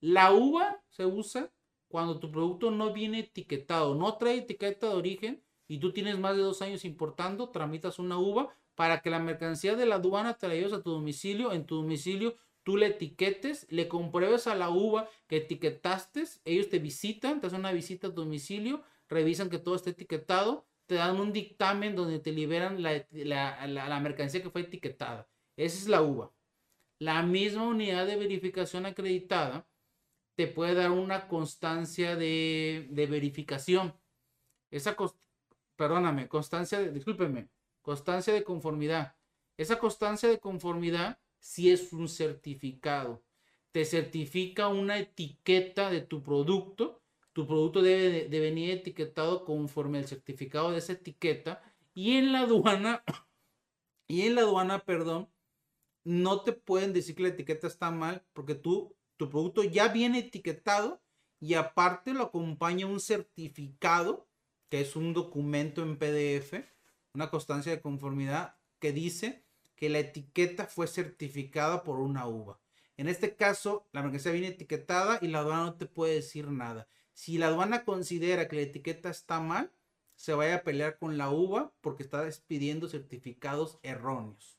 La 0.00 0.32
uva 0.32 0.82
se 0.88 1.06
usa 1.06 1.52
cuando 1.88 2.20
tu 2.20 2.30
producto 2.30 2.70
no 2.70 2.92
viene 2.92 3.20
etiquetado, 3.20 3.94
no 3.94 4.16
trae 4.16 4.38
etiqueta 4.38 4.88
de 4.88 4.94
origen 4.94 5.42
y 5.66 5.78
tú 5.78 5.92
tienes 5.92 6.18
más 6.18 6.36
de 6.36 6.42
dos 6.42 6.62
años 6.62 6.84
importando, 6.84 7.50
tramitas 7.50 7.98
una 7.98 8.18
uva 8.18 8.54
para 8.74 9.00
que 9.00 9.10
la 9.10 9.18
mercancía 9.18 9.74
de 9.74 9.86
la 9.86 9.96
aduana 9.96 10.34
te 10.34 10.48
la 10.48 10.54
lleves 10.54 10.72
a 10.72 10.82
tu 10.82 10.90
domicilio. 10.90 11.52
En 11.52 11.66
tu 11.66 11.76
domicilio 11.76 12.36
tú 12.62 12.76
le 12.76 12.86
etiquetes, 12.86 13.66
le 13.70 13.88
compruebes 13.88 14.46
a 14.46 14.54
la 14.54 14.70
uva 14.70 15.08
que 15.26 15.38
etiquetaste, 15.38 16.24
ellos 16.44 16.68
te 16.68 16.78
visitan, 16.78 17.40
te 17.40 17.48
hacen 17.48 17.60
una 17.60 17.72
visita 17.72 18.08
a 18.08 18.14
tu 18.14 18.22
domicilio, 18.22 18.82
revisan 19.08 19.50
que 19.50 19.58
todo 19.58 19.74
esté 19.74 19.90
etiquetado, 19.90 20.66
te 20.86 20.94
dan 20.94 21.18
un 21.20 21.32
dictamen 21.32 21.96
donde 21.96 22.18
te 22.18 22.32
liberan 22.32 22.82
la, 22.82 23.04
la 23.66 24.00
mercancía 24.00 24.42
que 24.42 24.50
fue 24.50 24.62
etiquetada. 24.62 25.28
Esa 25.58 25.78
es 25.78 25.88
la 25.88 26.02
uva. 26.02 26.32
La 27.00 27.22
misma 27.24 27.64
unidad 27.64 28.06
de 28.06 28.14
verificación 28.14 28.86
acreditada 28.86 29.66
te 30.36 30.46
puede 30.46 30.74
dar 30.74 30.92
una 30.92 31.26
constancia 31.26 32.14
de, 32.14 32.86
verificación. 33.10 33.92
Esa, 34.70 34.96
perdóname, 35.74 36.28
constancia, 36.28 36.78
de, 36.78 36.92
discúlpeme, 36.92 37.48
constancia 37.82 38.32
de 38.32 38.44
conformidad. 38.44 39.16
Esa 39.56 39.80
constancia 39.80 40.28
de 40.28 40.38
conformidad 40.38 41.18
si 41.40 41.72
es 41.72 41.92
un 41.92 42.08
certificado. 42.08 43.24
Te 43.72 43.84
certifica 43.84 44.68
una 44.68 44.98
etiqueta 44.98 45.90
de 45.90 46.02
tu 46.02 46.22
producto. 46.22 47.02
Tu 47.32 47.48
producto 47.48 47.82
debe 47.82 48.28
de, 48.28 48.40
venir 48.40 48.70
etiquetado 48.70 49.44
conforme 49.44 49.98
al 49.98 50.06
certificado 50.06 50.70
de 50.70 50.78
esa 50.78 50.92
etiqueta. 50.92 51.60
Y 51.94 52.16
en 52.16 52.30
la 52.30 52.42
aduana, 52.42 53.02
y 54.06 54.22
en 54.22 54.36
la 54.36 54.42
aduana, 54.42 54.78
perdón, 54.78 55.28
no 56.08 56.42
te 56.42 56.52
pueden 56.52 56.92
decir 56.92 57.14
que 57.14 57.22
la 57.22 57.28
etiqueta 57.28 57.66
está 57.66 57.90
mal 57.90 58.24
porque 58.32 58.54
tú 58.54 58.96
tu 59.18 59.28
producto 59.28 59.64
ya 59.64 59.88
viene 59.88 60.20
etiquetado 60.20 61.02
y 61.40 61.54
aparte 61.54 62.14
lo 62.14 62.22
acompaña 62.22 62.86
un 62.86 63.00
certificado, 63.00 64.28
que 64.70 64.80
es 64.80 64.96
un 64.96 65.12
documento 65.12 65.82
en 65.82 65.98
PDF, 65.98 66.64
una 67.12 67.28
constancia 67.28 67.72
de 67.72 67.80
conformidad 67.80 68.56
que 68.78 68.92
dice 68.92 69.44
que 69.74 69.88
la 69.88 69.98
etiqueta 69.98 70.66
fue 70.66 70.86
certificada 70.86 71.82
por 71.82 71.98
una 71.98 72.26
uva. 72.26 72.60
En 72.96 73.08
este 73.08 73.34
caso, 73.34 73.88
la 73.92 74.02
mercancía 74.02 74.32
viene 74.32 74.48
etiquetada 74.48 75.18
y 75.20 75.28
la 75.28 75.40
aduana 75.40 75.64
no 75.64 75.74
te 75.74 75.86
puede 75.86 76.14
decir 76.14 76.48
nada. 76.50 76.88
Si 77.12 77.38
la 77.38 77.48
aduana 77.48 77.84
considera 77.84 78.48
que 78.48 78.56
la 78.56 78.62
etiqueta 78.62 79.10
está 79.10 79.40
mal, 79.40 79.72
se 80.14 80.32
vaya 80.32 80.56
a 80.56 80.62
pelear 80.62 80.98
con 80.98 81.18
la 81.18 81.30
uva 81.30 81.72
porque 81.80 82.04
está 82.04 82.22
despidiendo 82.24 82.88
certificados 82.88 83.80
erróneos. 83.82 84.57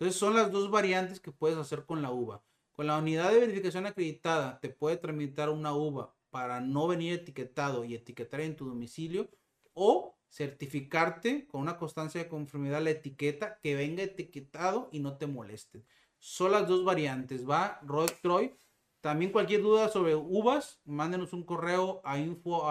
Entonces 0.00 0.18
son 0.18 0.34
las 0.34 0.50
dos 0.50 0.70
variantes 0.70 1.20
que 1.20 1.30
puedes 1.30 1.58
hacer 1.58 1.84
con 1.84 2.00
la 2.00 2.10
uva. 2.10 2.42
Con 2.72 2.86
la 2.86 2.96
unidad 2.96 3.30
de 3.32 3.40
verificación 3.40 3.84
acreditada 3.84 4.58
te 4.58 4.70
puede 4.70 4.96
tramitar 4.96 5.50
una 5.50 5.74
uva 5.74 6.16
para 6.30 6.62
no 6.62 6.88
venir 6.88 7.12
etiquetado 7.12 7.84
y 7.84 7.94
etiquetar 7.94 8.40
en 8.40 8.56
tu 8.56 8.66
domicilio 8.66 9.28
o 9.74 10.16
certificarte 10.30 11.46
con 11.46 11.60
una 11.60 11.76
constancia 11.76 12.22
de 12.22 12.30
conformidad 12.30 12.80
la 12.80 12.90
etiqueta 12.90 13.58
que 13.62 13.74
venga 13.74 14.02
etiquetado 14.02 14.88
y 14.90 15.00
no 15.00 15.18
te 15.18 15.26
moleste. 15.26 15.84
Son 16.18 16.52
las 16.52 16.66
dos 16.66 16.82
variantes, 16.82 17.46
¿va? 17.46 17.78
Rod 17.82 18.10
Troy. 18.22 18.54
También 19.02 19.32
cualquier 19.32 19.60
duda 19.60 19.90
sobre 19.90 20.14
uvas, 20.16 20.80
mándenos 20.86 21.34
un 21.34 21.44
correo 21.44 22.00
a 22.04 22.18
info 22.18 22.64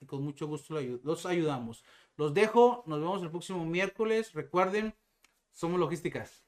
y 0.00 0.06
con 0.06 0.22
mucho 0.22 0.46
gusto 0.46 0.80
los 1.02 1.26
ayudamos. 1.26 1.82
Los 2.16 2.32
dejo, 2.32 2.82
nos 2.86 3.00
vemos 3.00 3.22
el 3.22 3.30
próximo 3.30 3.64
miércoles. 3.66 4.32
Recuerden, 4.32 4.94
somos 5.52 5.78
logísticas. 5.78 6.45